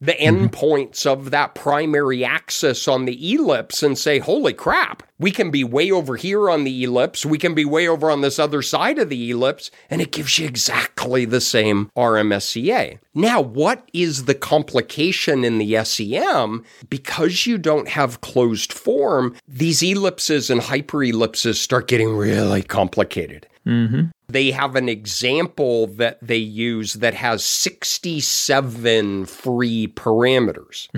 the 0.00 0.12
mm-hmm. 0.12 0.46
endpoints 0.46 1.06
of 1.06 1.30
that 1.30 1.54
primary 1.54 2.24
axis 2.24 2.88
on 2.88 3.04
the 3.04 3.34
ellipse 3.34 3.82
and 3.82 3.96
say, 3.96 4.18
holy 4.18 4.52
crap, 4.52 5.04
we 5.22 5.30
can 5.30 5.50
be 5.50 5.64
way 5.64 5.90
over 5.90 6.16
here 6.16 6.50
on 6.50 6.64
the 6.64 6.84
ellipse, 6.84 7.24
we 7.24 7.38
can 7.38 7.54
be 7.54 7.64
way 7.64 7.88
over 7.88 8.10
on 8.10 8.20
this 8.20 8.38
other 8.38 8.60
side 8.60 8.98
of 8.98 9.08
the 9.08 9.30
ellipse, 9.30 9.70
and 9.88 10.02
it 10.02 10.12
gives 10.12 10.38
you 10.38 10.46
exactly 10.46 11.24
the 11.24 11.40
same 11.40 11.90
RMSEA. 11.96 12.98
Now, 13.14 13.40
what 13.40 13.88
is 13.92 14.24
the 14.24 14.34
complication 14.34 15.44
in 15.44 15.58
the 15.58 15.84
SEM? 15.84 16.64
Because 16.90 17.46
you 17.46 17.56
don't 17.56 17.88
have 17.88 18.20
closed 18.20 18.72
form, 18.72 19.36
these 19.46 19.82
ellipses 19.82 20.50
and 20.50 20.60
hyperellipses 20.60 21.54
start 21.54 21.88
getting 21.88 22.16
really 22.16 22.62
complicated. 22.62 23.46
Mm-hmm. 23.66 24.06
They 24.28 24.50
have 24.50 24.76
an 24.76 24.88
example 24.88 25.88
that 25.88 26.18
they 26.22 26.38
use 26.38 26.94
that 26.94 27.14
has 27.14 27.44
67 27.44 29.26
free 29.26 29.88
parameters. 29.88 30.88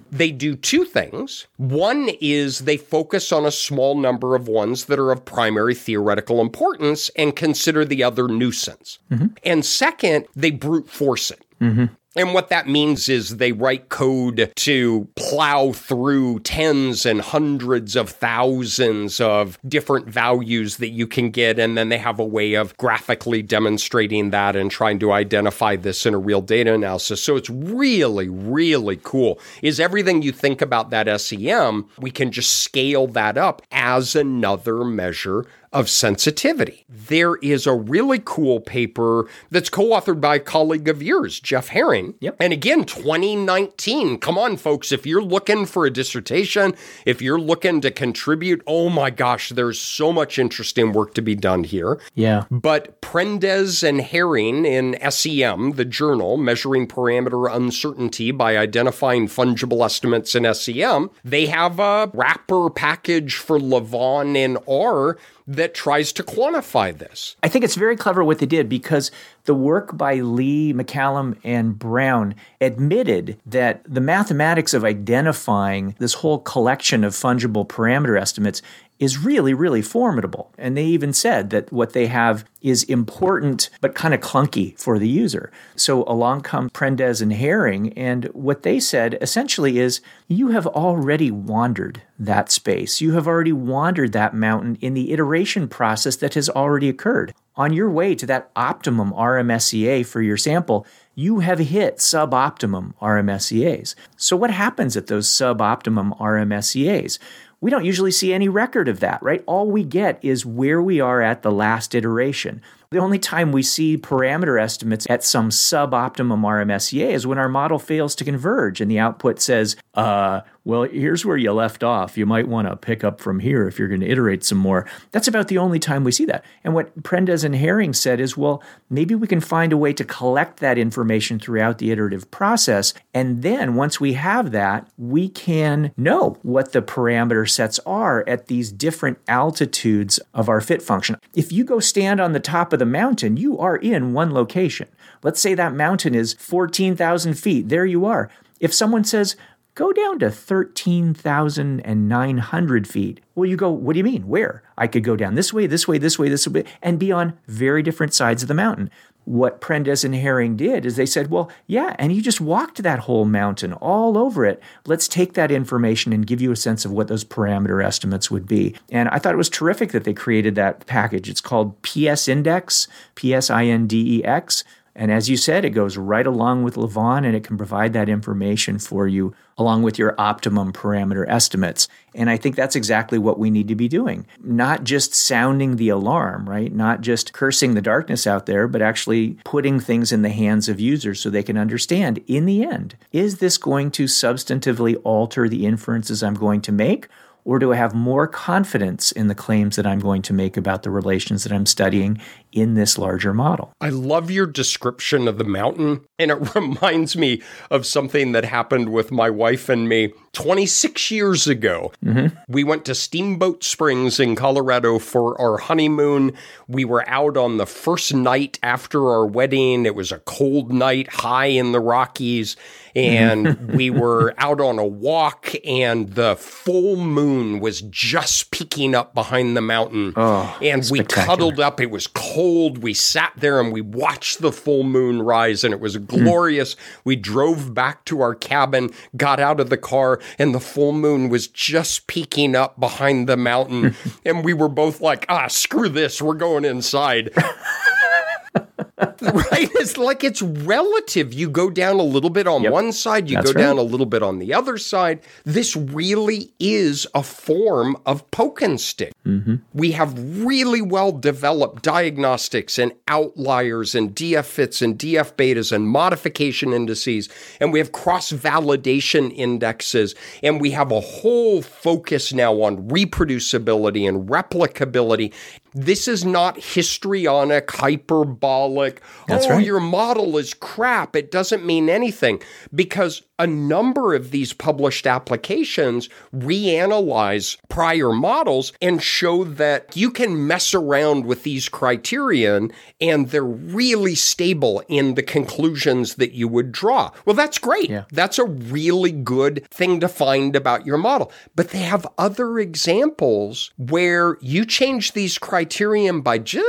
they 0.10 0.32
do 0.32 0.56
two 0.56 0.84
things. 0.84 1.46
One 1.58 2.10
is 2.20 2.60
they 2.60 2.76
focus 2.76 2.97
on 3.32 3.46
a 3.46 3.50
small 3.50 3.96
number 3.96 4.34
of 4.34 4.48
ones 4.48 4.86
that 4.86 4.98
are 4.98 5.10
of 5.10 5.24
primary 5.24 5.74
theoretical 5.74 6.40
importance 6.40 7.10
and 7.16 7.34
consider 7.34 7.84
the 7.84 8.02
other 8.02 8.28
nuisance. 8.28 8.98
Mm-hmm. 9.10 9.26
And 9.44 9.64
second, 9.64 10.26
they 10.34 10.50
brute 10.50 10.88
force 10.88 11.30
it. 11.30 11.44
Mm-hmm. 11.60 11.86
And 12.16 12.32
what 12.32 12.48
that 12.48 12.66
means 12.66 13.08
is 13.08 13.36
they 13.36 13.52
write 13.52 13.90
code 13.90 14.50
to 14.56 15.08
plow 15.14 15.72
through 15.72 16.40
tens 16.40 17.04
and 17.04 17.20
hundreds 17.20 17.96
of 17.96 18.08
thousands 18.08 19.20
of 19.20 19.58
different 19.68 20.08
values 20.08 20.78
that 20.78 20.88
you 20.88 21.06
can 21.06 21.30
get. 21.30 21.58
And 21.58 21.76
then 21.76 21.90
they 21.90 21.98
have 21.98 22.18
a 22.18 22.24
way 22.24 22.54
of 22.54 22.76
graphically 22.78 23.42
demonstrating 23.42 24.30
that 24.30 24.56
and 24.56 24.70
trying 24.70 24.98
to 25.00 25.12
identify 25.12 25.76
this 25.76 26.06
in 26.06 26.14
a 26.14 26.18
real 26.18 26.40
data 26.40 26.74
analysis. 26.74 27.22
So 27.22 27.36
it's 27.36 27.50
really, 27.50 28.28
really 28.28 28.98
cool. 29.02 29.38
Is 29.62 29.78
everything 29.78 30.22
you 30.22 30.32
think 30.32 30.62
about 30.62 30.90
that 30.90 31.20
SEM, 31.20 31.88
we 31.98 32.10
can 32.10 32.32
just 32.32 32.62
scale 32.62 33.06
that 33.08 33.36
up 33.36 33.62
as 33.70 34.16
another 34.16 34.82
measure 34.82 35.44
of 35.72 35.90
sensitivity. 35.90 36.84
There 36.88 37.36
is 37.36 37.66
a 37.66 37.74
really 37.74 38.20
cool 38.24 38.60
paper 38.60 39.28
that's 39.50 39.68
co 39.68 39.90
authored 39.90 40.20
by 40.20 40.36
a 40.36 40.40
colleague 40.40 40.88
of 40.88 41.02
yours, 41.02 41.40
Jeff 41.40 41.68
Harring. 41.68 42.14
Yep. 42.20 42.36
And 42.40 42.52
again, 42.52 42.84
2019. 42.84 44.18
Come 44.18 44.38
on, 44.38 44.56
folks. 44.56 44.92
If 44.92 45.06
you're 45.06 45.22
looking 45.22 45.66
for 45.66 45.86
a 45.86 45.90
dissertation, 45.90 46.74
if 47.04 47.20
you're 47.20 47.40
looking 47.40 47.80
to 47.82 47.90
contribute, 47.90 48.62
oh 48.66 48.88
my 48.88 49.10
gosh, 49.10 49.50
there's 49.50 49.80
so 49.80 50.12
much 50.12 50.38
interesting 50.38 50.92
work 50.92 51.14
to 51.14 51.22
be 51.22 51.34
done 51.34 51.64
here. 51.64 52.00
Yeah. 52.14 52.44
But 52.50 53.00
Prendez 53.00 53.82
and 53.82 54.00
Harring 54.00 54.64
in 54.64 54.96
SEM, 55.10 55.72
the 55.72 55.84
journal 55.84 56.36
measuring 56.36 56.86
parameter 56.86 57.54
uncertainty 57.54 58.30
by 58.30 58.56
identifying 58.56 59.28
fungible 59.28 59.84
estimates 59.84 60.34
in 60.34 60.52
SEM, 60.54 61.10
they 61.24 61.46
have 61.46 61.78
a 61.78 62.10
wrapper 62.14 62.70
package 62.70 63.34
for 63.36 63.58
lavaan 63.58 64.36
and 64.36 64.58
R 64.68 65.18
that 65.48 65.72
tries 65.72 66.12
to 66.12 66.22
quantify 66.22 66.96
this. 66.96 67.34
I 67.42 67.48
think 67.48 67.64
it's 67.64 67.74
very 67.74 67.96
clever 67.96 68.22
what 68.22 68.38
they 68.38 68.46
did 68.46 68.68
because 68.68 69.10
the 69.44 69.54
work 69.54 69.96
by 69.96 70.16
Lee, 70.16 70.74
MacCallum, 70.74 71.38
and 71.42 71.78
Browne 71.78 72.34
admitted 72.60 73.40
that 73.46 73.82
the 73.84 74.02
mathematics 74.02 74.74
of 74.74 74.84
identifying 74.84 75.96
this 75.98 76.14
whole 76.14 76.38
collection 76.38 77.02
of 77.02 77.14
fungible 77.14 77.66
parameter 77.66 78.20
estimates 78.20 78.60
is 78.98 79.18
really, 79.18 79.54
really 79.54 79.82
formidable. 79.82 80.52
And 80.58 80.76
they 80.76 80.84
even 80.84 81.12
said 81.12 81.50
that 81.50 81.72
what 81.72 81.92
they 81.92 82.06
have 82.06 82.44
is 82.60 82.82
important 82.84 83.70
but 83.80 83.94
kind 83.94 84.12
of 84.12 84.20
clunky 84.20 84.78
for 84.78 84.98
the 84.98 85.08
user. 85.08 85.52
So 85.76 86.02
along 86.04 86.40
come 86.40 86.70
Prendez 86.70 87.20
and 87.20 87.32
Harring, 87.32 87.92
and 87.92 88.24
what 88.26 88.64
they 88.64 88.80
said 88.80 89.16
essentially 89.20 89.78
is 89.78 90.00
you 90.26 90.48
have 90.48 90.66
already 90.66 91.30
wandered 91.30 92.02
that 92.18 92.50
space. 92.50 93.00
You 93.00 93.12
have 93.12 93.28
already 93.28 93.52
wandered 93.52 94.12
that 94.12 94.34
mountain 94.34 94.76
in 94.80 94.94
the 94.94 95.12
iteration 95.12 95.68
process 95.68 96.16
that 96.16 96.34
has 96.34 96.48
already 96.48 96.88
occurred. 96.88 97.32
On 97.54 97.72
your 97.72 97.90
way 97.90 98.14
to 98.14 98.26
that 98.26 98.50
optimum 98.54 99.12
RMSEA 99.12 100.06
for 100.06 100.22
your 100.22 100.36
sample, 100.36 100.86
you 101.16 101.40
have 101.40 101.58
hit 101.58 101.96
suboptimum 101.96 102.94
RMSEAs. 103.02 103.96
So, 104.16 104.36
what 104.36 104.52
happens 104.52 104.96
at 104.96 105.08
those 105.08 105.28
suboptimum 105.28 106.16
RMSEAs? 106.20 107.18
We 107.60 107.70
don't 107.70 107.84
usually 107.84 108.12
see 108.12 108.32
any 108.32 108.48
record 108.48 108.88
of 108.88 109.00
that, 109.00 109.22
right? 109.22 109.42
All 109.46 109.70
we 109.70 109.82
get 109.82 110.18
is 110.22 110.46
where 110.46 110.80
we 110.80 111.00
are 111.00 111.20
at 111.20 111.42
the 111.42 111.50
last 111.50 111.94
iteration. 111.94 112.62
The 112.90 112.98
only 112.98 113.18
time 113.18 113.52
we 113.52 113.62
see 113.62 113.98
parameter 113.98 114.60
estimates 114.60 115.06
at 115.10 115.22
some 115.22 115.50
suboptimum 115.50 116.40
RMSEA 116.40 117.10
is 117.10 117.26
when 117.26 117.36
our 117.36 117.48
model 117.48 117.78
fails 117.78 118.14
to 118.14 118.24
converge 118.24 118.80
and 118.80 118.90
the 118.90 118.98
output 118.98 119.40
says, 119.40 119.76
uh, 119.94 120.40
well, 120.68 120.82
here's 120.82 121.24
where 121.24 121.38
you 121.38 121.50
left 121.50 121.82
off. 121.82 122.18
You 122.18 122.26
might 122.26 122.46
want 122.46 122.68
to 122.68 122.76
pick 122.76 123.02
up 123.02 123.20
from 123.20 123.40
here 123.40 123.66
if 123.66 123.78
you're 123.78 123.88
going 123.88 124.02
to 124.02 124.06
iterate 124.06 124.44
some 124.44 124.58
more. 124.58 124.84
That's 125.12 125.26
about 125.26 125.48
the 125.48 125.56
only 125.56 125.78
time 125.78 126.04
we 126.04 126.12
see 126.12 126.26
that. 126.26 126.44
And 126.62 126.74
what 126.74 127.02
Prendez 127.02 127.42
and 127.42 127.54
Harring 127.54 127.94
said 127.94 128.20
is, 128.20 128.36
well, 128.36 128.62
maybe 128.90 129.14
we 129.14 129.26
can 129.26 129.40
find 129.40 129.72
a 129.72 129.78
way 129.78 129.94
to 129.94 130.04
collect 130.04 130.60
that 130.60 130.76
information 130.76 131.38
throughout 131.38 131.78
the 131.78 131.90
iterative 131.90 132.30
process. 132.30 132.92
And 133.14 133.40
then 133.40 133.76
once 133.76 133.98
we 133.98 134.12
have 134.12 134.50
that, 134.50 134.86
we 134.98 135.30
can 135.30 135.90
know 135.96 136.36
what 136.42 136.72
the 136.72 136.82
parameter 136.82 137.48
sets 137.48 137.80
are 137.86 138.22
at 138.28 138.48
these 138.48 138.70
different 138.70 139.16
altitudes 139.26 140.20
of 140.34 140.50
our 140.50 140.60
fit 140.60 140.82
function. 140.82 141.16
If 141.32 141.50
you 141.50 141.64
go 141.64 141.80
stand 141.80 142.20
on 142.20 142.32
the 142.32 142.40
top 142.40 142.74
of 142.74 142.78
the 142.78 142.84
mountain, 142.84 143.38
you 143.38 143.58
are 143.58 143.76
in 143.76 144.12
one 144.12 144.34
location. 144.34 144.88
Let's 145.22 145.40
say 145.40 145.54
that 145.54 145.72
mountain 145.72 146.14
is 146.14 146.34
14,000 146.34 147.38
feet. 147.38 147.70
There 147.70 147.86
you 147.86 148.04
are. 148.04 148.28
If 148.60 148.74
someone 148.74 149.04
says, 149.04 149.34
go 149.78 149.92
down 149.92 150.18
to 150.18 150.28
13,900 150.28 152.88
feet. 152.88 153.20
Well, 153.36 153.48
you 153.48 153.56
go, 153.56 153.70
what 153.70 153.92
do 153.92 153.98
you 153.98 154.04
mean? 154.04 154.26
Where? 154.26 154.64
I 154.76 154.88
could 154.88 155.04
go 155.04 155.14
down 155.14 155.36
this 155.36 155.52
way, 155.52 155.68
this 155.68 155.86
way, 155.86 155.98
this 155.98 156.18
way, 156.18 156.28
this 156.28 156.48
way, 156.48 156.64
and 156.82 156.98
be 156.98 157.12
on 157.12 157.38
very 157.46 157.84
different 157.84 158.12
sides 158.12 158.42
of 158.42 158.48
the 158.48 158.54
mountain. 158.54 158.90
What 159.24 159.60
Prendez 159.60 160.02
and 160.02 160.16
Harring 160.16 160.56
did 160.56 160.84
is 160.84 160.96
they 160.96 161.06
said, 161.06 161.30
well, 161.30 161.48
yeah, 161.68 161.94
and 161.98 162.12
you 162.12 162.20
just 162.20 162.40
walked 162.40 162.82
that 162.82 162.98
whole 163.00 163.24
mountain 163.24 163.72
all 163.74 164.18
over 164.18 164.44
it. 164.44 164.60
Let's 164.84 165.06
take 165.06 165.34
that 165.34 165.52
information 165.52 166.12
and 166.12 166.26
give 166.26 166.40
you 166.40 166.50
a 166.50 166.56
sense 166.56 166.84
of 166.84 166.90
what 166.90 167.06
those 167.06 167.24
parameter 167.24 167.84
estimates 167.84 168.32
would 168.32 168.48
be. 168.48 168.74
And 168.90 169.08
I 169.10 169.20
thought 169.20 169.34
it 169.34 169.38
was 169.38 169.50
terrific 169.50 169.92
that 169.92 170.02
they 170.02 170.14
created 170.14 170.56
that 170.56 170.86
package. 170.86 171.28
It's 171.28 171.40
called 171.40 171.80
PS 171.82 172.26
Index, 172.26 172.88
P 173.14 173.32
S 173.32 173.48
I 173.48 173.66
N 173.66 173.86
D 173.86 174.18
E 174.18 174.24
X. 174.24 174.64
And 174.98 175.12
as 175.12 175.30
you 175.30 175.36
said, 175.36 175.64
it 175.64 175.70
goes 175.70 175.96
right 175.96 176.26
along 176.26 176.64
with 176.64 176.74
lavaan 176.74 177.24
and 177.24 177.36
it 177.36 177.44
can 177.44 177.56
provide 177.56 177.92
that 177.92 178.08
information 178.08 178.80
for 178.80 179.06
you 179.06 179.32
along 179.56 179.84
with 179.84 179.96
your 179.96 180.12
optimum 180.18 180.72
parameter 180.72 181.24
estimates. 181.28 181.86
And 182.16 182.28
I 182.28 182.36
think 182.36 182.56
that's 182.56 182.74
exactly 182.74 183.16
what 183.16 183.38
we 183.38 183.48
need 183.48 183.68
to 183.68 183.76
be 183.76 183.86
doing. 183.86 184.26
Not 184.42 184.82
just 184.82 185.14
sounding 185.14 185.76
the 185.76 185.88
alarm, 185.88 186.48
right? 186.48 186.72
Not 186.72 187.00
just 187.00 187.32
cursing 187.32 187.74
the 187.74 187.80
darkness 187.80 188.26
out 188.26 188.46
there, 188.46 188.66
but 188.66 188.82
actually 188.82 189.38
putting 189.44 189.78
things 189.78 190.10
in 190.10 190.22
the 190.22 190.30
hands 190.30 190.68
of 190.68 190.80
users 190.80 191.20
so 191.20 191.30
they 191.30 191.44
can 191.44 191.56
understand 191.56 192.18
in 192.26 192.44
the 192.44 192.64
end, 192.64 192.96
is 193.12 193.38
this 193.38 193.56
going 193.56 193.92
to 193.92 194.04
substantively 194.06 195.00
alter 195.04 195.48
the 195.48 195.64
inferences 195.64 196.24
I'm 196.24 196.34
going 196.34 196.60
to 196.62 196.72
make? 196.72 197.06
Or 197.44 197.58
do 197.58 197.72
I 197.72 197.76
have 197.76 197.94
more 197.94 198.26
confidence 198.26 199.10
in 199.10 199.28
the 199.28 199.34
claims 199.34 199.76
that 199.76 199.86
I'm 199.86 200.00
going 200.00 200.20
to 200.22 200.34
make 200.34 200.58
about 200.58 200.82
the 200.82 200.90
relations 200.90 201.44
that 201.44 201.52
I'm 201.52 201.64
studying 201.64 202.20
in 202.52 202.74
this 202.74 202.98
larger 202.98 203.32
model? 203.32 203.72
I 203.80 203.90
love 203.90 204.30
your 204.30 204.46
description 204.46 205.28
of 205.28 205.38
the 205.38 205.44
mountain, 205.44 206.00
and 206.18 206.30
it 206.30 206.54
reminds 206.54 207.16
me 207.16 207.42
of 207.70 207.86
something 207.86 208.32
that 208.32 208.44
happened 208.44 208.90
with 208.90 209.10
my 209.10 209.30
wife 209.30 209.68
and 209.68 209.88
me 209.88 210.12
26 210.32 211.10
years 211.10 211.46
ago. 211.46 211.92
Mm-hmm. 212.04 212.36
We 212.48 212.64
went 212.64 212.84
to 212.86 212.94
Steamboat 212.94 213.64
Springs 213.64 214.20
in 214.20 214.36
Colorado 214.36 214.98
for 214.98 215.40
our 215.40 215.58
honeymoon. 215.58 216.32
We 216.66 216.84
were 216.84 217.08
out 217.08 217.36
on 217.36 217.56
the 217.56 217.66
first 217.66 218.14
night 218.14 218.58
after 218.62 219.08
our 219.10 219.26
wedding. 219.26 219.86
It 219.86 219.94
was 219.94 220.12
a 220.12 220.18
cold 220.20 220.72
night, 220.72 221.12
high 221.12 221.46
in 221.46 221.72
the 221.72 221.80
Rockies 221.80 222.56
and 222.98 223.70
we 223.74 223.90
were 223.90 224.34
out 224.38 224.60
on 224.60 224.78
a 224.78 224.86
walk 224.86 225.54
and 225.64 226.10
the 226.10 226.36
full 226.36 226.96
moon 226.96 227.60
was 227.60 227.82
just 227.82 228.50
peeking 228.50 228.94
up 228.94 229.14
behind 229.14 229.56
the 229.56 229.60
mountain 229.60 230.12
oh, 230.16 230.58
and 230.60 230.86
we 230.90 231.04
cuddled 231.04 231.60
up 231.60 231.80
it 231.80 231.90
was 231.90 232.06
cold 232.08 232.37
we 232.38 232.94
sat 232.94 233.32
there 233.36 233.60
and 233.60 233.72
we 233.72 233.80
watched 233.80 234.40
the 234.40 234.52
full 234.52 234.84
moon 234.84 235.22
rise 235.22 235.64
and 235.64 235.74
it 235.74 235.80
was 235.80 235.96
glorious. 235.96 236.74
Mm. 236.74 236.78
we 237.04 237.16
drove 237.16 237.74
back 237.74 238.04
to 238.04 238.20
our 238.20 238.34
cabin 238.34 238.90
got 239.16 239.40
out 239.40 239.58
of 239.60 239.70
the 239.70 239.76
car 239.76 240.20
and 240.38 240.54
the 240.54 240.60
full 240.60 240.92
moon 240.92 241.28
was 241.28 241.48
just 241.48 242.06
peeking 242.06 242.54
up 242.54 242.78
behind 242.78 243.28
the 243.28 243.36
mountain. 243.36 243.94
And 244.24 244.44
we 244.44 244.52
were 244.52 244.68
both 244.68 245.00
like 245.00 245.26
ah 245.28 245.48
screw 245.48 245.88
this 245.88 246.20
we're 246.20 246.34
going 246.34 246.64
inside 246.64 247.30
right? 249.22 249.68
It's 249.74 249.96
like 249.96 250.22
it's 250.22 250.42
relative. 250.42 251.32
You 251.32 251.50
go 251.50 251.70
down 251.70 251.96
a 251.96 252.02
little 252.04 252.30
bit 252.30 252.46
on 252.46 252.62
Yep. 252.62 252.72
one 252.72 252.92
side, 252.92 253.28
you 253.28 253.36
That's 253.36 253.52
go 253.52 253.58
down 253.58 253.78
a 253.78 253.82
little 253.82 254.06
bit 254.06 254.22
on 254.22 254.38
the 254.38 254.54
other 254.54 254.78
side. 254.78 255.20
This 255.44 255.74
really 255.76 256.52
is 256.60 257.06
a 257.14 257.22
form 257.22 257.96
of 258.06 258.28
poke 258.30 258.62
and 258.62 258.80
stick. 258.80 259.12
Mm-hmm. 259.26 259.56
We 259.74 259.92
have 259.92 260.44
really 260.44 260.82
well 260.82 261.12
developed 261.12 261.82
diagnostics 261.82 262.78
and 262.78 262.92
outliers 263.08 263.94
and 263.94 264.14
DF 264.14 264.44
fits 264.44 264.82
and 264.82 264.98
DF 264.98 265.34
betas 265.34 265.72
and 265.72 265.88
modification 265.88 266.72
indices. 266.72 267.28
And 267.60 267.72
we 267.72 267.78
have 267.78 267.92
cross 267.92 268.32
validation 268.32 269.32
indexes. 269.34 270.14
And 270.42 270.60
we 270.60 270.70
have 270.72 270.92
a 270.92 271.00
whole 271.00 271.62
focus 271.62 272.32
now 272.32 272.62
on 272.62 272.88
reproducibility 272.88 274.08
and 274.08 274.28
replicability. 274.28 275.32
This 275.74 276.08
is 276.08 276.24
not 276.24 276.56
histrionic, 276.62 277.70
hyperbolic. 277.70 279.02
That's 279.26 279.46
oh, 279.46 279.50
right. 279.50 279.66
your 279.66 279.80
model 279.80 280.38
is 280.38 280.54
crap. 280.54 281.14
It 281.14 281.30
doesn't 281.30 281.64
mean 281.64 281.88
anything 281.88 282.42
because 282.74 283.22
a 283.38 283.46
number 283.46 284.14
of 284.14 284.30
these 284.30 284.52
published 284.52 285.06
applications 285.06 286.08
reanalyze 286.34 287.56
prior 287.68 288.12
models 288.12 288.72
and 288.82 289.02
show 289.02 289.44
that 289.44 289.96
you 289.96 290.10
can 290.10 290.46
mess 290.46 290.74
around 290.74 291.24
with 291.24 291.44
these 291.44 291.68
criterion 291.68 292.72
and 293.00 293.30
they're 293.30 293.44
really 293.44 294.14
stable 294.14 294.82
in 294.88 295.14
the 295.14 295.22
conclusions 295.22 296.16
that 296.16 296.32
you 296.32 296.48
would 296.48 296.72
draw. 296.72 297.10
Well, 297.24 297.36
that's 297.36 297.58
great. 297.58 297.90
Yeah. 297.90 298.04
That's 298.10 298.38
a 298.38 298.44
really 298.44 299.12
good 299.12 299.68
thing 299.70 300.00
to 300.00 300.08
find 300.08 300.56
about 300.56 300.84
your 300.84 300.98
model. 300.98 301.30
But 301.54 301.70
they 301.70 301.82
have 301.82 302.06
other 302.18 302.58
examples 302.58 303.70
where 303.76 304.36
you 304.40 304.64
change 304.64 305.12
these 305.12 305.38
criterion 305.38 306.22
by 306.22 306.38
just 306.38 306.66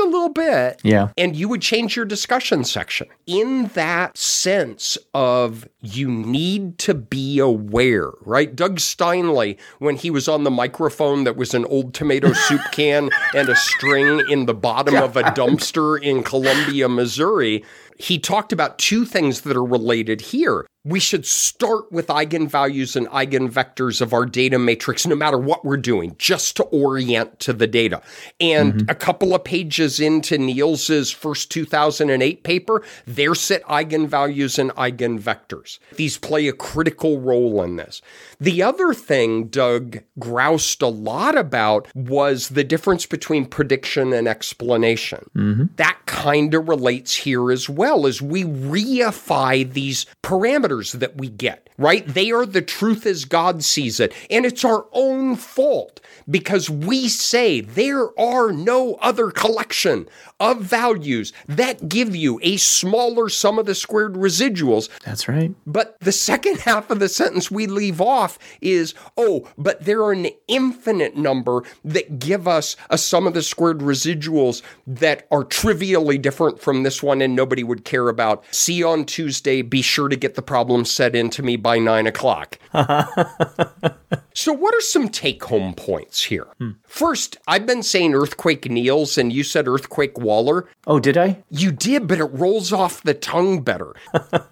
a 0.00 0.04
little 0.04 0.28
bit 0.28 0.80
Yeah. 0.82 1.08
and 1.16 1.34
you 1.36 1.48
would 1.48 1.62
change 1.62 1.96
your 1.96 2.04
discussion 2.04 2.64
section 2.64 3.08
in 3.26 3.66
that 3.74 4.16
sense 4.18 4.98
of 5.14 5.68
you 5.80 6.10
need 6.10 6.78
to 6.78 6.94
be 6.94 7.38
aware, 7.38 8.10
right? 8.22 8.54
Doug 8.54 8.76
Steinley, 8.78 9.58
when 9.78 9.96
he 9.96 10.10
was 10.10 10.28
on 10.28 10.44
the 10.44 10.50
microphone 10.50 11.24
that 11.24 11.36
was 11.36 11.54
an 11.54 11.64
old 11.66 11.94
tomato 11.94 12.32
soup 12.48 12.60
can 12.72 13.10
and 13.34 13.48
a 13.48 13.56
string 13.56 14.22
in 14.28 14.46
the 14.46 14.54
bottom 14.54 14.96
of 14.96 15.16
a 15.16 15.22
dumpster 15.22 16.00
in 16.00 16.22
Columbia, 16.22 16.88
Missouri, 16.88 17.64
he 18.00 18.18
talked 18.18 18.52
about 18.52 18.78
two 18.78 19.04
things 19.04 19.42
that 19.42 19.56
are 19.56 19.64
related 19.64 20.22
here. 20.22 20.66
We 20.82 20.98
should 20.98 21.26
start 21.26 21.92
with 21.92 22.06
eigenvalues 22.06 22.96
and 22.96 23.06
eigenvectors 23.08 24.00
of 24.00 24.14
our 24.14 24.24
data 24.24 24.58
matrix, 24.58 25.06
no 25.06 25.14
matter 25.14 25.36
what 25.36 25.62
we're 25.62 25.76
doing, 25.76 26.16
just 26.16 26.56
to 26.56 26.62
orient 26.62 27.38
to 27.40 27.52
the 27.52 27.66
data. 27.66 28.00
And 28.40 28.72
mm-hmm. 28.72 28.90
a 28.90 28.94
couple 28.94 29.34
of 29.34 29.44
pages 29.44 30.00
into 30.00 30.38
Niels's 30.38 31.10
first 31.10 31.50
2008 31.50 32.42
paper, 32.44 32.82
there 33.04 33.34
sit 33.34 33.62
eigenvalues 33.64 34.58
and 34.58 34.70
eigenvectors. 34.70 35.78
These 35.96 36.16
play 36.16 36.48
a 36.48 36.54
critical 36.54 37.20
role 37.20 37.62
in 37.62 37.76
this. 37.76 38.00
The 38.40 38.62
other 38.62 38.94
thing 38.94 39.48
Doug 39.48 39.98
groused 40.18 40.80
a 40.80 40.86
lot 40.86 41.36
about 41.36 41.88
was 41.94 42.48
the 42.48 42.64
difference 42.64 43.04
between 43.04 43.44
prediction 43.44 44.14
and 44.14 44.26
explanation. 44.26 45.28
Mm-hmm. 45.36 45.64
That 45.76 45.98
kind 46.06 46.54
of 46.54 46.68
relates 46.70 47.14
here 47.16 47.50
as 47.50 47.68
well 47.68 47.89
as 48.06 48.22
we 48.22 48.44
reify 48.44 49.70
these 49.70 50.06
parameters 50.22 50.92
that 50.92 51.16
we 51.16 51.28
get, 51.28 51.68
right? 51.78 52.06
They 52.06 52.30
are 52.30 52.46
the 52.46 52.62
truth 52.62 53.06
as 53.06 53.24
God 53.24 53.64
sees 53.64 54.00
it. 54.00 54.12
And 54.30 54.46
it's 54.46 54.64
our 54.64 54.86
own 54.92 55.36
fault 55.36 56.00
because 56.28 56.70
we 56.70 57.08
say 57.08 57.60
there 57.60 58.18
are 58.18 58.52
no 58.52 58.94
other 58.96 59.30
collection 59.30 60.06
of 60.38 60.60
values 60.60 61.32
that 61.48 61.88
give 61.88 62.14
you 62.14 62.40
a 62.42 62.56
smaller 62.56 63.28
sum 63.28 63.58
of 63.58 63.66
the 63.66 63.74
squared 63.74 64.14
residuals. 64.14 64.88
That's 65.04 65.28
right. 65.28 65.54
But 65.66 65.98
the 66.00 66.12
second 66.12 66.58
half 66.60 66.90
of 66.90 66.98
the 66.98 67.08
sentence 67.08 67.50
we 67.50 67.66
leave 67.66 68.00
off 68.00 68.38
is, 68.60 68.94
oh, 69.16 69.48
but 69.58 69.84
there 69.84 70.02
are 70.02 70.12
an 70.12 70.28
infinite 70.48 71.16
number 71.16 71.62
that 71.84 72.18
give 72.18 72.48
us 72.48 72.76
a 72.88 72.98
sum 72.98 73.26
of 73.26 73.34
the 73.34 73.42
squared 73.42 73.78
residuals 73.78 74.62
that 74.86 75.26
are 75.30 75.44
trivially 75.44 76.18
different 76.18 76.60
from 76.60 76.82
this 76.82 77.02
one 77.02 77.20
and 77.20 77.36
nobody 77.36 77.62
would 77.62 77.79
care 77.80 78.08
about. 78.08 78.44
See 78.50 78.74
you 78.74 78.88
on 78.88 79.04
Tuesday. 79.04 79.62
Be 79.62 79.82
sure 79.82 80.08
to 80.08 80.16
get 80.16 80.34
the 80.34 80.42
problem 80.42 80.84
set 80.84 81.14
into 81.14 81.42
me 81.42 81.56
by 81.56 81.78
nine 81.78 82.06
o'clock. 82.06 82.58
so, 84.34 84.52
what 84.52 84.74
are 84.74 84.80
some 84.80 85.08
take 85.08 85.44
home 85.44 85.74
points 85.74 86.24
here? 86.24 86.46
Hmm. 86.58 86.70
First, 86.86 87.38
I've 87.46 87.66
been 87.66 87.82
saying 87.82 88.14
Earthquake 88.14 88.70
Niels, 88.70 89.16
and 89.18 89.32
you 89.32 89.42
said 89.42 89.68
Earthquake 89.68 90.18
Waller. 90.18 90.68
Oh, 90.86 91.00
did 91.00 91.16
I? 91.16 91.42
You 91.50 91.72
did, 91.72 92.06
but 92.06 92.18
it 92.18 92.24
rolls 92.24 92.72
off 92.72 93.02
the 93.02 93.14
tongue 93.14 93.62
better. 93.62 93.94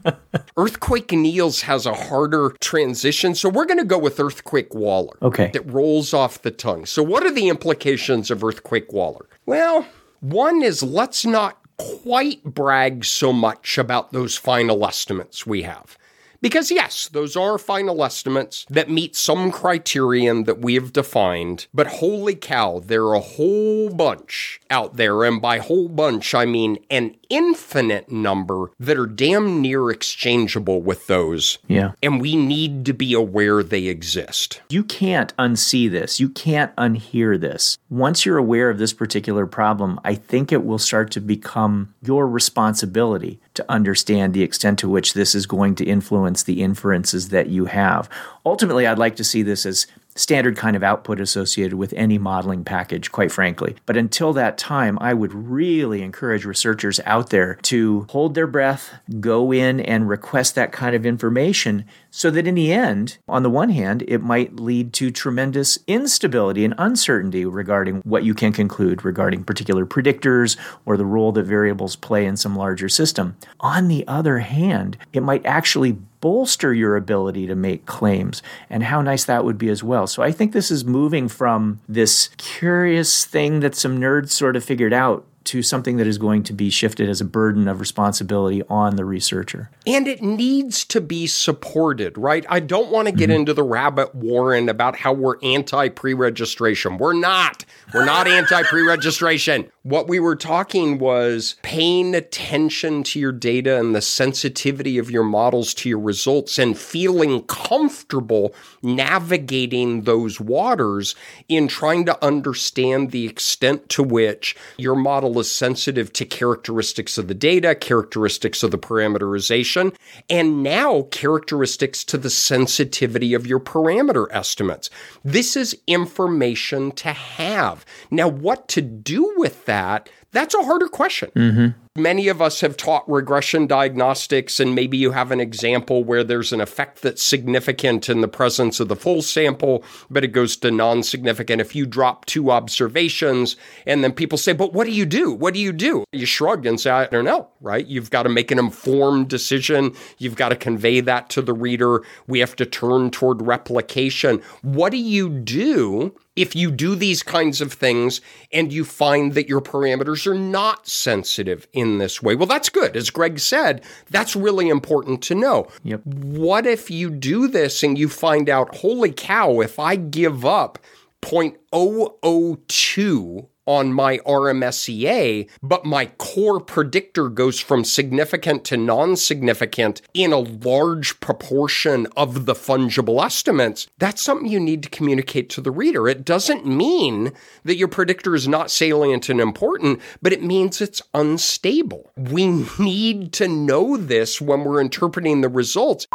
Earthquake 0.56 1.12
Niels 1.12 1.62
has 1.62 1.86
a 1.86 1.94
harder 1.94 2.50
transition, 2.60 3.34
so 3.34 3.48
we're 3.48 3.66
going 3.66 3.78
to 3.78 3.84
go 3.84 3.98
with 3.98 4.18
Earthquake 4.20 4.74
Waller. 4.74 5.16
Okay. 5.22 5.50
It 5.54 5.66
rolls 5.70 6.12
off 6.12 6.42
the 6.42 6.50
tongue. 6.50 6.86
So, 6.86 7.02
what 7.02 7.24
are 7.24 7.32
the 7.32 7.48
implications 7.48 8.30
of 8.30 8.42
Earthquake 8.42 8.92
Waller? 8.92 9.26
Well, 9.46 9.86
one 10.20 10.62
is 10.62 10.82
let's 10.82 11.24
not 11.24 11.58
quite 11.78 12.42
brag 12.44 13.04
so 13.04 13.32
much 13.32 13.78
about 13.78 14.12
those 14.12 14.36
final 14.36 14.84
estimates 14.86 15.46
we 15.46 15.62
have. 15.62 15.96
Because, 16.40 16.70
yes, 16.70 17.08
those 17.08 17.36
are 17.36 17.58
final 17.58 18.04
estimates 18.04 18.64
that 18.70 18.88
meet 18.88 19.16
some 19.16 19.50
criterion 19.50 20.44
that 20.44 20.60
we 20.60 20.74
have 20.74 20.92
defined, 20.92 21.66
but 21.74 21.88
holy 21.88 22.36
cow, 22.36 22.78
there 22.78 23.02
are 23.06 23.14
a 23.14 23.20
whole 23.20 23.90
bunch 23.90 24.60
out 24.70 24.96
there. 24.96 25.24
And 25.24 25.42
by 25.42 25.58
whole 25.58 25.88
bunch, 25.88 26.36
I 26.36 26.44
mean 26.44 26.78
an 26.90 27.16
infinite 27.28 28.10
number 28.10 28.70
that 28.78 28.98
are 28.98 29.06
damn 29.06 29.60
near 29.60 29.90
exchangeable 29.90 30.80
with 30.80 31.06
those. 31.06 31.58
Yeah. 31.66 31.92
And 32.02 32.20
we 32.20 32.36
need 32.36 32.84
to 32.86 32.92
be 32.92 33.14
aware 33.14 33.62
they 33.62 33.86
exist. 33.86 34.60
You 34.68 34.82
can't 34.84 35.36
unsee 35.36 35.90
this. 35.90 36.20
You 36.20 36.28
can't 36.28 36.74
unhear 36.76 37.40
this. 37.40 37.78
Once 37.90 38.24
you're 38.24 38.38
aware 38.38 38.70
of 38.70 38.78
this 38.78 38.92
particular 38.92 39.46
problem, 39.46 40.00
I 40.04 40.14
think 40.14 40.52
it 40.52 40.64
will 40.64 40.78
start 40.78 41.10
to 41.12 41.20
become 41.20 41.94
your 42.02 42.26
responsibility 42.26 43.40
to 43.54 43.70
understand 43.70 44.34
the 44.34 44.42
extent 44.42 44.78
to 44.78 44.88
which 44.88 45.14
this 45.14 45.34
is 45.34 45.46
going 45.46 45.74
to 45.76 45.84
influence 45.84 46.42
the 46.42 46.62
inferences 46.62 47.30
that 47.30 47.48
you 47.48 47.66
have. 47.66 48.08
Ultimately, 48.46 48.86
I'd 48.86 48.98
like 48.98 49.16
to 49.16 49.24
see 49.24 49.42
this 49.42 49.66
as 49.66 49.86
standard 50.18 50.56
kind 50.56 50.76
of 50.76 50.82
output 50.82 51.20
associated 51.20 51.74
with 51.74 51.94
any 51.96 52.18
modeling 52.18 52.64
package, 52.64 53.12
quite 53.12 53.32
frankly. 53.32 53.76
But 53.86 53.96
until 53.96 54.32
that 54.34 54.58
time, 54.58 54.98
I 55.00 55.14
would 55.14 55.32
really 55.32 56.02
encourage 56.02 56.44
researchers 56.44 57.00
out 57.04 57.30
there 57.30 57.54
to 57.62 58.06
hold 58.10 58.34
their 58.34 58.46
breath, 58.46 58.94
go 59.20 59.52
in 59.52 59.80
and 59.80 60.08
request 60.08 60.54
that 60.54 60.72
kind 60.72 60.94
of 60.94 61.06
information 61.06 61.84
so 62.10 62.30
that 62.30 62.46
in 62.46 62.54
the 62.54 62.72
end, 62.72 63.18
on 63.28 63.42
the 63.42 63.50
one 63.50 63.70
hand, 63.70 64.02
it 64.08 64.22
might 64.22 64.56
lead 64.56 64.92
to 64.94 65.10
tremendous 65.10 65.78
instability 65.86 66.64
and 66.64 66.74
uncertainty 66.78 67.44
regarding 67.44 68.00
what 68.00 68.24
you 68.24 68.34
can 68.34 68.52
conclude 68.52 69.04
regarding 69.04 69.44
particular 69.44 69.86
predictors 69.86 70.56
or 70.84 70.96
the 70.96 71.06
role 71.06 71.32
that 71.32 71.44
variables 71.44 71.96
play 71.96 72.26
in 72.26 72.36
some 72.36 72.56
larger 72.56 72.88
system. 72.88 73.36
On 73.60 73.88
the 73.88 74.06
other 74.08 74.38
hand, 74.38 74.96
it 75.12 75.22
might 75.22 75.44
actually 75.46 75.98
bolster 76.20 76.74
your 76.74 76.96
ability 76.96 77.46
to 77.46 77.54
make 77.54 77.86
claims 77.86 78.42
and 78.68 78.82
how 78.82 79.00
nice 79.00 79.24
that 79.24 79.44
would 79.44 79.58
be 79.58 79.68
as 79.68 79.82
well. 79.82 80.06
So 80.06 80.22
I 80.22 80.32
think 80.32 80.52
this 80.52 80.70
is 80.70 80.84
moving 80.84 81.28
from 81.28 81.80
this 81.88 82.30
curious 82.36 83.24
thing 83.24 83.60
that 83.60 83.74
some 83.74 83.98
nerds 84.00 84.30
sort 84.30 84.56
of 84.56 84.64
figured 84.64 84.92
out 84.92 85.24
to 85.44 85.62
something 85.62 85.96
that 85.96 86.06
is 86.06 86.18
going 86.18 86.42
to 86.44 86.52
be 86.52 86.70
shifted 86.70 87.08
as 87.08 87.20
a 87.20 87.24
burden 87.24 87.68
of 87.68 87.80
responsibility 87.80 88.62
on 88.68 88.96
the 88.96 89.04
researcher. 89.04 89.70
And 89.86 90.06
it 90.06 90.22
needs 90.22 90.84
to 90.86 91.00
be 91.00 91.26
supported, 91.26 92.18
right? 92.18 92.44
I 92.48 92.60
don't 92.60 92.90
want 92.90 93.08
to 93.08 93.12
get 93.12 93.30
mm-hmm. 93.30 93.40
into 93.40 93.54
the 93.54 93.62
rabbit 93.62 94.14
warren 94.14 94.68
about 94.68 94.96
how 94.96 95.12
we're 95.12 95.36
anti 95.42 95.88
pre 95.88 96.14
registration. 96.14 96.98
We're 96.98 97.14
not. 97.14 97.64
We're 97.94 98.04
not 98.04 98.28
anti 98.28 98.62
pre 98.64 98.82
registration. 98.82 99.70
What 99.88 100.06
we 100.06 100.20
were 100.20 100.36
talking 100.36 100.98
was 100.98 101.56
paying 101.62 102.14
attention 102.14 103.04
to 103.04 103.18
your 103.18 103.32
data 103.32 103.80
and 103.80 103.94
the 103.94 104.02
sensitivity 104.02 104.98
of 104.98 105.10
your 105.10 105.24
models 105.24 105.72
to 105.74 105.88
your 105.88 105.98
results 105.98 106.58
and 106.58 106.76
feeling 106.76 107.44
comfortable 107.44 108.54
navigating 108.82 110.02
those 110.02 110.40
waters 110.40 111.14
in 111.48 111.68
trying 111.68 112.04
to 112.04 112.22
understand 112.22 113.12
the 113.12 113.24
extent 113.24 113.88
to 113.88 114.02
which 114.02 114.54
your 114.76 114.94
model 114.94 115.37
is 115.40 115.50
sensitive 115.50 116.12
to 116.14 116.24
characteristics 116.24 117.18
of 117.18 117.28
the 117.28 117.34
data, 117.34 117.74
characteristics 117.74 118.62
of 118.62 118.70
the 118.70 118.78
parameterization, 118.78 119.94
and 120.28 120.62
now 120.62 121.02
characteristics 121.10 122.04
to 122.04 122.18
the 122.18 122.30
sensitivity 122.30 123.34
of 123.34 123.46
your 123.46 123.60
parameter 123.60 124.26
estimates. 124.30 124.90
This 125.24 125.56
is 125.56 125.76
information 125.86 126.92
to 126.92 127.12
have. 127.12 127.84
Now, 128.10 128.28
what 128.28 128.68
to 128.68 128.82
do 128.82 129.34
with 129.36 129.64
that? 129.64 129.78
that, 129.78 130.10
that's 130.32 130.54
a 130.54 130.62
harder 130.62 130.88
question. 130.88 131.30
Mm-hmm. 131.34 131.78
Many 131.98 132.28
of 132.28 132.40
us 132.40 132.60
have 132.60 132.76
taught 132.76 133.10
regression 133.10 133.66
diagnostics, 133.66 134.60
and 134.60 134.72
maybe 134.72 134.96
you 134.96 135.10
have 135.10 135.32
an 135.32 135.40
example 135.40 136.04
where 136.04 136.22
there's 136.22 136.52
an 136.52 136.60
effect 136.60 137.02
that's 137.02 137.20
significant 137.20 138.08
in 138.08 138.20
the 138.20 138.28
presence 138.28 138.78
of 138.78 138.86
the 138.86 138.94
full 138.94 139.20
sample, 139.20 139.82
but 140.08 140.22
it 140.22 140.28
goes 140.28 140.56
to 140.58 140.70
non 140.70 141.02
significant 141.02 141.60
if 141.60 141.74
you 141.74 141.86
drop 141.86 142.24
two 142.24 142.52
observations. 142.52 143.56
And 143.84 144.04
then 144.04 144.12
people 144.12 144.38
say, 144.38 144.52
But 144.52 144.72
what 144.72 144.86
do 144.86 144.92
you 144.92 145.06
do? 145.06 145.32
What 145.32 145.54
do 145.54 145.60
you 145.60 145.72
do? 145.72 146.04
You 146.12 146.24
shrug 146.24 146.66
and 146.66 146.80
say, 146.80 146.90
I 146.90 147.06
don't 147.06 147.24
know, 147.24 147.48
right? 147.60 147.84
You've 147.84 148.10
got 148.10 148.22
to 148.22 148.28
make 148.28 148.52
an 148.52 148.60
informed 148.60 149.28
decision. 149.28 149.92
You've 150.18 150.36
got 150.36 150.50
to 150.50 150.56
convey 150.56 151.00
that 151.00 151.28
to 151.30 151.42
the 151.42 151.52
reader. 151.52 152.04
We 152.28 152.38
have 152.38 152.54
to 152.56 152.66
turn 152.66 153.10
toward 153.10 153.42
replication. 153.42 154.40
What 154.62 154.92
do 154.92 154.98
you 154.98 155.28
do 155.28 156.14
if 156.38 156.54
you 156.54 156.70
do 156.70 156.94
these 156.94 157.24
kinds 157.24 157.60
of 157.60 157.72
things 157.72 158.20
and 158.52 158.72
you 158.72 158.84
find 158.84 159.34
that 159.34 159.48
your 159.48 159.60
parameters 159.60 160.24
are 160.24 160.38
not 160.38 160.86
sensitive 160.86 161.66
in 161.72 161.87
this 161.96 162.22
way. 162.22 162.34
Well, 162.34 162.46
that's 162.46 162.68
good. 162.68 162.94
As 162.94 163.08
Greg 163.08 163.38
said, 163.38 163.82
that's 164.10 164.36
really 164.36 164.68
important 164.68 165.22
to 165.22 165.34
know. 165.34 165.68
Yep. 165.84 166.04
What 166.04 166.66
if 166.66 166.90
you 166.90 167.08
do 167.08 167.48
this 167.48 167.82
and 167.82 167.96
you 167.96 168.10
find 168.10 168.50
out, 168.50 168.76
holy 168.76 169.12
cow, 169.12 169.60
if 169.60 169.78
I 169.78 169.96
give 169.96 170.44
up 170.44 170.78
0.002 171.22 173.48
on 173.68 173.92
my 173.92 174.16
RMSEA, 174.18 175.46
but 175.62 175.84
my 175.84 176.06
core 176.16 176.58
predictor 176.58 177.28
goes 177.28 177.60
from 177.60 177.84
significant 177.84 178.64
to 178.64 178.78
non 178.78 179.14
significant 179.14 180.00
in 180.14 180.32
a 180.32 180.38
large 180.38 181.20
proportion 181.20 182.06
of 182.16 182.46
the 182.46 182.54
fungible 182.54 183.22
estimates, 183.22 183.86
that's 183.98 184.22
something 184.22 184.48
you 184.48 184.58
need 184.58 184.82
to 184.82 184.88
communicate 184.88 185.50
to 185.50 185.60
the 185.60 185.70
reader. 185.70 186.08
It 186.08 186.24
doesn't 186.24 186.66
mean 186.66 187.32
that 187.64 187.76
your 187.76 187.88
predictor 187.88 188.34
is 188.34 188.48
not 188.48 188.70
salient 188.70 189.28
and 189.28 189.38
important, 189.38 190.00
but 190.22 190.32
it 190.32 190.42
means 190.42 190.80
it's 190.80 191.02
unstable. 191.12 192.10
We 192.16 192.64
need 192.78 193.34
to 193.34 193.48
know 193.48 193.98
this 193.98 194.40
when 194.40 194.64
we're 194.64 194.80
interpreting 194.80 195.42
the 195.42 195.50
results. 195.50 196.06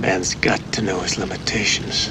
Man's 0.00 0.34
got 0.34 0.60
to 0.72 0.82
know 0.82 0.98
his 1.00 1.18
limitations. 1.18 2.10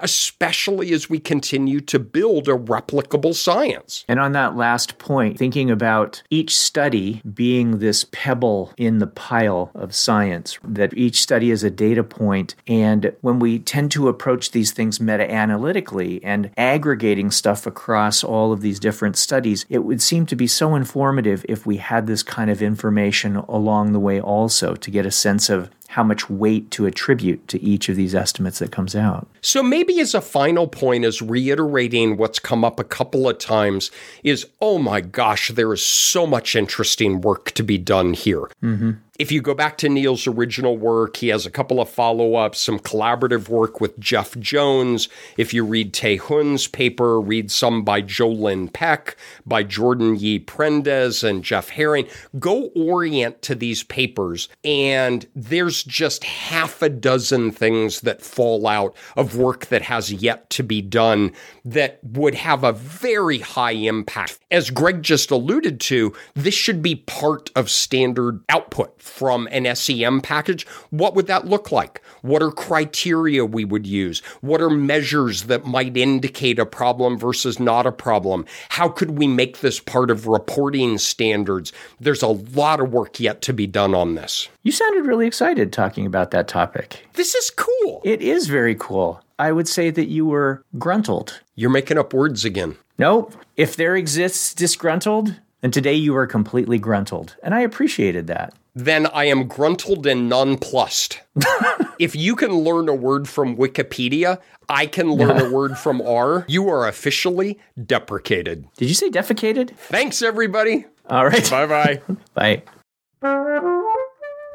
Especially 0.00 0.92
as 0.92 1.08
we 1.08 1.18
continue 1.18 1.80
to 1.80 1.98
build 1.98 2.48
a 2.48 2.52
replicable 2.52 3.34
science. 3.34 4.04
And 4.08 4.20
on 4.20 4.32
that 4.32 4.56
last 4.56 4.98
point, 4.98 5.38
thinking 5.38 5.70
about 5.70 6.22
each 6.30 6.56
study 6.56 7.22
being 7.32 7.78
this 7.78 8.04
pebble 8.12 8.72
in 8.76 8.98
the 8.98 9.06
pile 9.06 9.70
of 9.74 9.94
science, 9.94 10.58
that 10.64 10.96
each 10.96 11.20
study 11.20 11.50
is 11.50 11.64
a 11.64 11.70
data 11.70 12.04
point, 12.04 12.54
and 12.66 13.12
when 13.20 13.38
we 13.38 13.58
tend 13.58 13.90
to 13.92 14.08
approach 14.08 14.50
these 14.50 14.72
things 14.72 15.00
meta 15.00 15.30
analytically 15.30 16.22
and 16.24 16.50
aggregating 16.56 17.30
stuff 17.30 17.66
across 17.66 18.22
all 18.22 18.52
of 18.52 18.60
these 18.60 18.78
different 18.78 19.16
studies, 19.16 19.64
it 19.68 19.80
would 19.80 20.02
seem 20.02 20.26
to 20.26 20.36
be 20.36 20.46
so 20.46 20.74
informative 20.74 21.44
if 21.48 21.66
we 21.66 21.78
had 21.78 22.06
this 22.06 22.22
kind 22.22 22.50
of 22.50 22.62
information 22.62 23.36
along 23.36 23.92
the 23.92 24.00
way 24.00 24.20
also 24.20 24.74
to 24.74 24.90
get 24.90 25.06
a 25.06 25.10
sense 25.10 25.48
of 25.48 25.70
how 25.96 26.02
much 26.02 26.28
weight 26.28 26.70
to 26.70 26.84
attribute 26.84 27.48
to 27.48 27.58
each 27.62 27.88
of 27.88 27.96
these 27.96 28.14
estimates 28.14 28.58
that 28.58 28.70
comes 28.70 28.94
out. 28.94 29.26
So 29.40 29.62
maybe 29.62 29.98
as 29.98 30.12
a 30.12 30.20
final 30.20 30.68
point, 30.68 31.06
as 31.06 31.22
reiterating 31.22 32.18
what's 32.18 32.38
come 32.38 32.66
up 32.66 32.78
a 32.78 32.84
couple 32.84 33.26
of 33.26 33.38
times, 33.38 33.90
is 34.22 34.46
oh 34.60 34.76
my 34.76 35.00
gosh, 35.00 35.48
there 35.52 35.72
is 35.72 35.80
so 35.82 36.26
much 36.26 36.54
interesting 36.54 37.22
work 37.22 37.52
to 37.52 37.62
be 37.62 37.78
done 37.78 38.12
here. 38.12 38.50
Mm-hmm. 38.62 38.90
If 39.18 39.32
you 39.32 39.40
go 39.40 39.54
back 39.54 39.78
to 39.78 39.88
Niels' 39.88 40.26
original 40.26 40.76
work, 40.76 41.16
he 41.16 41.28
has 41.28 41.46
a 41.46 41.50
couple 41.50 41.80
of 41.80 41.88
follow 41.88 42.34
ups, 42.34 42.60
some 42.60 42.78
collaborative 42.78 43.48
work 43.48 43.80
with 43.80 43.98
Jeff 43.98 44.38
Jones. 44.38 45.08
If 45.38 45.54
you 45.54 45.64
read 45.64 45.94
Tae 45.94 46.18
Hoon's 46.18 46.66
paper, 46.66 47.18
read 47.18 47.50
some 47.50 47.82
by 47.82 48.02
Jolynn 48.02 48.70
Pek, 48.70 49.16
by 49.46 49.62
Jordan 49.62 50.16
Yee 50.16 50.38
Prendez, 50.38 51.24
and 51.24 51.42
Jeff 51.42 51.70
Harring. 51.70 52.06
Go 52.38 52.64
orient 52.76 53.40
to 53.42 53.54
these 53.54 53.82
papers, 53.84 54.50
and 54.62 55.26
there's 55.34 55.82
just 55.82 56.24
half 56.24 56.82
a 56.82 56.90
dozen 56.90 57.52
things 57.52 58.02
that 58.02 58.20
fall 58.20 58.66
out 58.66 58.94
of 59.16 59.34
work 59.36 59.66
that 59.66 59.82
has 59.82 60.12
yet 60.12 60.50
to 60.50 60.62
be 60.62 60.82
done 60.82 61.32
that 61.64 62.00
would 62.02 62.34
have 62.34 62.64
a 62.64 62.72
very 62.72 63.38
high 63.38 63.72
impact. 63.72 64.40
As 64.50 64.68
Greg 64.68 65.02
just 65.02 65.30
alluded 65.30 65.80
to, 65.80 66.12
this 66.34 66.54
should 66.54 66.82
be 66.82 66.96
part 66.96 67.50
of 67.56 67.70
standard 67.70 68.44
output 68.50 69.05
from 69.06 69.48
an 69.50 69.74
SEM 69.74 70.20
package, 70.20 70.66
what 70.90 71.14
would 71.14 71.26
that 71.26 71.46
look 71.46 71.72
like? 71.72 72.02
What 72.22 72.42
are 72.42 72.50
criteria 72.50 73.44
we 73.44 73.64
would 73.64 73.86
use? 73.86 74.20
What 74.40 74.60
are 74.60 74.70
measures 74.70 75.44
that 75.44 75.64
might 75.64 75.96
indicate 75.96 76.58
a 76.58 76.66
problem 76.66 77.18
versus 77.18 77.60
not 77.60 77.86
a 77.86 77.92
problem? 77.92 78.44
How 78.70 78.88
could 78.88 79.12
we 79.12 79.26
make 79.26 79.60
this 79.60 79.80
part 79.80 80.10
of 80.10 80.26
reporting 80.26 80.98
standards? 80.98 81.72
There's 82.00 82.22
a 82.22 82.28
lot 82.28 82.80
of 82.80 82.92
work 82.92 83.20
yet 83.20 83.42
to 83.42 83.52
be 83.52 83.66
done 83.66 83.94
on 83.94 84.14
this. 84.14 84.48
You 84.62 84.72
sounded 84.72 85.06
really 85.06 85.26
excited 85.26 85.72
talking 85.72 86.06
about 86.06 86.30
that 86.32 86.48
topic. 86.48 87.06
This 87.14 87.34
is 87.34 87.50
cool. 87.50 88.02
It 88.04 88.20
is 88.20 88.46
very 88.48 88.74
cool. 88.74 89.22
I 89.38 89.52
would 89.52 89.68
say 89.68 89.90
that 89.90 90.08
you 90.08 90.26
were 90.26 90.62
gruntled. 90.78 91.40
You're 91.54 91.70
making 91.70 91.98
up 91.98 92.14
words 92.14 92.44
again. 92.44 92.76
Nope. 92.98 93.34
If 93.56 93.76
there 93.76 93.96
exists 93.96 94.54
disgruntled, 94.54 95.34
then 95.60 95.70
today 95.70 95.94
you 95.94 96.16
are 96.16 96.26
completely 96.26 96.78
gruntled. 96.78 97.36
And 97.42 97.54
I 97.54 97.60
appreciated 97.60 98.26
that 98.28 98.54
then 98.76 99.06
I 99.06 99.24
am 99.24 99.48
gruntled 99.48 100.06
and 100.06 100.28
nonplussed. 100.28 101.22
if 101.98 102.14
you 102.14 102.36
can 102.36 102.52
learn 102.52 102.90
a 102.90 102.94
word 102.94 103.26
from 103.26 103.56
Wikipedia, 103.56 104.38
I 104.68 104.84
can 104.84 105.10
learn 105.10 105.40
a 105.40 105.50
word 105.52 105.78
from 105.78 106.02
R. 106.02 106.44
You 106.46 106.68
are 106.68 106.86
officially 106.86 107.58
deprecated. 107.82 108.68
Did 108.76 108.88
you 108.88 108.94
say 108.94 109.08
defecated? 109.08 109.70
Thanks, 109.70 110.20
everybody. 110.20 110.84
All 111.08 111.24
right. 111.24 111.50
Bye 111.50 111.66
bye. 111.66 112.02
Bye. 112.34 112.62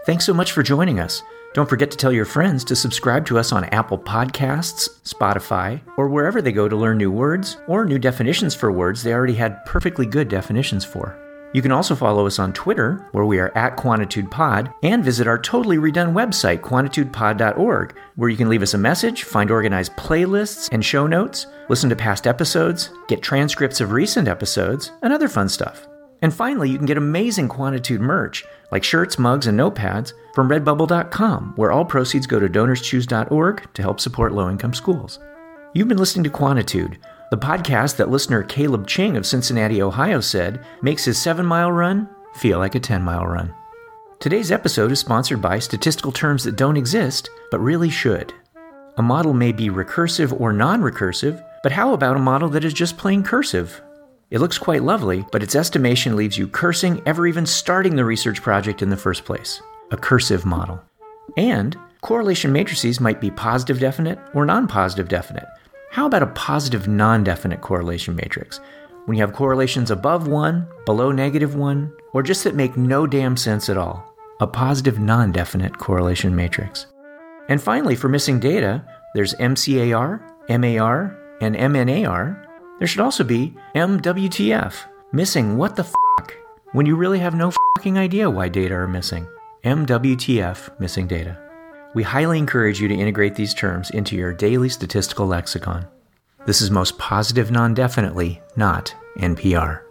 Thanks 0.06 0.26
so 0.26 0.36
much 0.36 0.52
for 0.52 0.62
joining 0.62 1.00
us. 1.00 1.24
Don't 1.56 1.68
forget 1.68 1.90
to 1.90 1.98
tell 1.98 2.14
your 2.14 2.26
friends 2.26 2.64
to 2.66 2.76
subscribe 2.76 3.26
to 3.26 3.40
us 3.40 3.52
on 3.52 3.66
Apple 3.66 3.98
Podcasts, 3.98 4.88
Spotify, 5.04 5.82
or 5.98 6.08
wherever 6.08 6.44
they 6.44 6.52
go 6.52 6.70
to 6.70 6.76
learn 6.76 6.98
new 6.98 7.12
words 7.12 7.58
or 7.68 7.86
new 7.86 7.98
definitions 7.98 8.54
for 8.54 8.72
words 8.72 9.02
they 9.02 9.14
already 9.14 9.34
had 9.34 9.66
perfectly 9.66 10.06
good 10.06 10.30
definitions 10.30 10.86
for. 10.86 11.18
You 11.54 11.62
can 11.62 11.72
also 11.72 11.96
follow 11.96 12.26
us 12.26 12.40
on 12.40 12.54
Twitter, 12.54 13.08
where 13.12 13.26
we 13.26 13.40
are 13.40 13.56
at 13.58 13.76
QuantitudePod, 13.76 14.74
and 14.84 15.04
visit 15.04 15.28
our 15.28 15.38
totally 15.38 15.78
redone 15.78 16.14
website, 16.14 16.62
quantitudepod.org, 16.62 17.98
where 18.16 18.30
you 18.30 18.38
can 18.38 18.48
leave 18.48 18.62
us 18.62 18.74
a 18.74 18.78
message, 18.78 19.24
find 19.24 19.52
organized 19.52 19.94
playlists 19.94 20.70
and 20.72 20.84
show 20.84 21.08
notes, 21.08 21.48
listen 21.68 21.90
to 21.90 21.96
past 21.96 22.26
episodes, 22.26 22.92
get 23.08 23.22
transcripts 23.22 23.82
of 23.82 23.92
recent 23.92 24.30
episodes, 24.30 24.92
and 25.02 25.12
other 25.12 25.28
fun 25.28 25.50
stuff. 25.50 25.88
And 26.22 26.34
finally, 26.34 26.70
you 26.70 26.78
can 26.78 26.86
get 26.86 26.98
amazing 26.98 27.50
Quantitude 27.50 28.00
merch, 28.00 28.46
like 28.72 28.84
shirts, 28.84 29.20
mugs, 29.20 29.48
and 29.48 29.60
notepads, 29.60 30.14
from 30.34 30.48
redbubble.com, 30.48 31.54
where 31.58 31.72
all 31.72 31.84
proceeds 31.84 32.28
go 32.28 32.40
to 32.40 32.48
donorschoose.org 32.48 33.74
to 33.74 33.82
help 33.82 34.00
support 34.00 34.32
low 34.32 34.50
income 34.50 34.74
schools. 34.74 35.20
You've 35.74 35.88
been 35.88 35.98
listening 35.98 36.24
to 36.26 36.30
Quantitude 36.30 36.98
the 37.32 37.38
podcast 37.38 37.96
that 37.96 38.10
listener 38.10 38.44
Caleb 38.44 38.86
Ching 38.86 39.16
of 39.16 39.26
Cincinnati, 39.26 39.82
Ohio 39.82 40.20
said 40.20 40.66
makes 40.82 41.06
his 41.06 41.18
seven 41.18 41.46
mile 41.46 41.72
run 41.72 42.10
feel 42.34 42.60
like 42.60 42.76
a 42.76 42.80
10 42.80 43.02
mile 43.02 43.26
run. 43.26 43.56
Today's 44.20 44.52
episode 44.52 44.92
is 44.92 45.00
sponsored 45.00 45.42
by 45.42 45.58
statistical 45.58 46.12
terms 46.12 46.44
that 46.44 46.58
don't 46.58 46.76
exist, 46.76 47.30
but 47.50 47.62
really 47.62 47.90
should. 47.90 48.34
A 48.98 49.02
model 49.02 49.34
may 49.34 49.54
be 49.54 49.70
recursive 49.70 50.38
or 50.42 50.52
non 50.52 50.82
recursive, 50.82 51.42
but 51.64 51.72
how 51.72 51.94
about 51.94 52.18
a 52.18 52.20
model 52.20 52.50
that 52.50 52.66
is 52.66 52.74
just 52.74 52.98
plain 52.98 53.24
cursive? 53.24 53.82
It 54.30 54.40
looks 54.40 54.58
quite 54.58 54.84
lovely, 54.84 55.26
but 55.32 55.42
its 55.42 55.56
estimation 55.56 56.18
leaves 56.18 56.38
you 56.38 56.50
cursing 56.50 57.02
ever 57.06 57.28
even 57.28 57.46
starting 57.46 57.96
the 57.96 58.04
research 58.04 58.42
project 58.42 58.82
in 58.82 58.90
the 58.90 58.98
first 58.98 59.24
place. 59.24 59.62
A 59.92 59.98
cursive 59.98 60.46
model. 60.46 60.82
And 61.38 61.78
correlation 62.02 62.52
matrices 62.52 63.00
might 63.00 63.22
be 63.22 63.32
positive 63.32 63.80
definite 63.80 64.20
or 64.34 64.46
non 64.46 64.68
positive 64.68 65.08
definite, 65.08 65.48
how 65.92 66.06
about 66.06 66.24
a 66.24 66.28
positive 66.28 66.88
non 66.88 67.22
definite 67.22 67.60
correlation 67.60 68.16
matrix? 68.16 68.62
When 69.06 69.18
you 69.18 69.24
have 69.24 69.34
correlations 69.34 69.92
above 69.92 70.26
1, 70.26 70.66
below 70.86 71.12
negative 71.12 71.56
1, 71.56 71.94
or 72.14 72.24
just 72.24 72.46
that 72.46 72.56
make 72.56 72.78
no 72.78 73.06
damn 73.06 73.36
sense 73.36 73.68
at 73.70 73.76
all? 73.76 74.02
A 74.40 74.48
positive 74.48 75.00
non 75.00 75.34
definite 75.34 75.78
correlation 75.78 76.34
matrix. 76.34 76.86
And 77.50 77.62
finally, 77.62 77.98
for 77.98 78.08
missing 78.08 78.40
data, 78.40 78.86
there's 79.16 79.36
MCAR, 79.36 80.22
MAR, 80.48 81.20
and 81.42 81.58
MNAR. 81.58 82.46
There 82.80 82.88
should 82.88 83.02
also 83.02 83.26
be 83.26 83.54
MWTF, 83.76 84.74
missing 85.12 85.58
what 85.58 85.76
the 85.76 85.84
fuck, 85.84 86.34
when 86.72 86.86
you 86.86 86.96
really 86.96 87.20
have 87.20 87.36
no 87.36 87.52
fucking 87.78 87.98
idea 87.98 88.30
why 88.30 88.48
data 88.48 88.76
are 88.76 88.88
missing. 88.88 89.28
MWTF, 89.66 90.80
missing 90.80 91.08
data. 91.08 91.51
We 91.94 92.04
highly 92.04 92.38
encourage 92.38 92.80
you 92.80 92.88
to 92.88 92.96
integrate 92.96 93.36
these 93.36 93.54
terms 93.54 93.90
into 93.90 94.16
your 94.16 94.32
daily 94.32 94.70
statistical 94.70 95.28
lexicon. 95.28 95.86
This 96.46 96.62
is 96.62 96.72
most 96.72 96.98
positive 96.98 97.52
non 97.52 97.74
definitely, 97.74 98.42
not 98.56 98.96
NPR. 99.18 99.82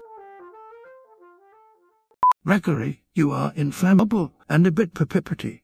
Gregory, 2.47 3.03
you 3.15 3.33
are 3.33 3.53
inflammable 3.55 4.33
and 4.49 4.67
a 4.67 4.71
bit 4.73 4.95
perpipity. 4.95 5.59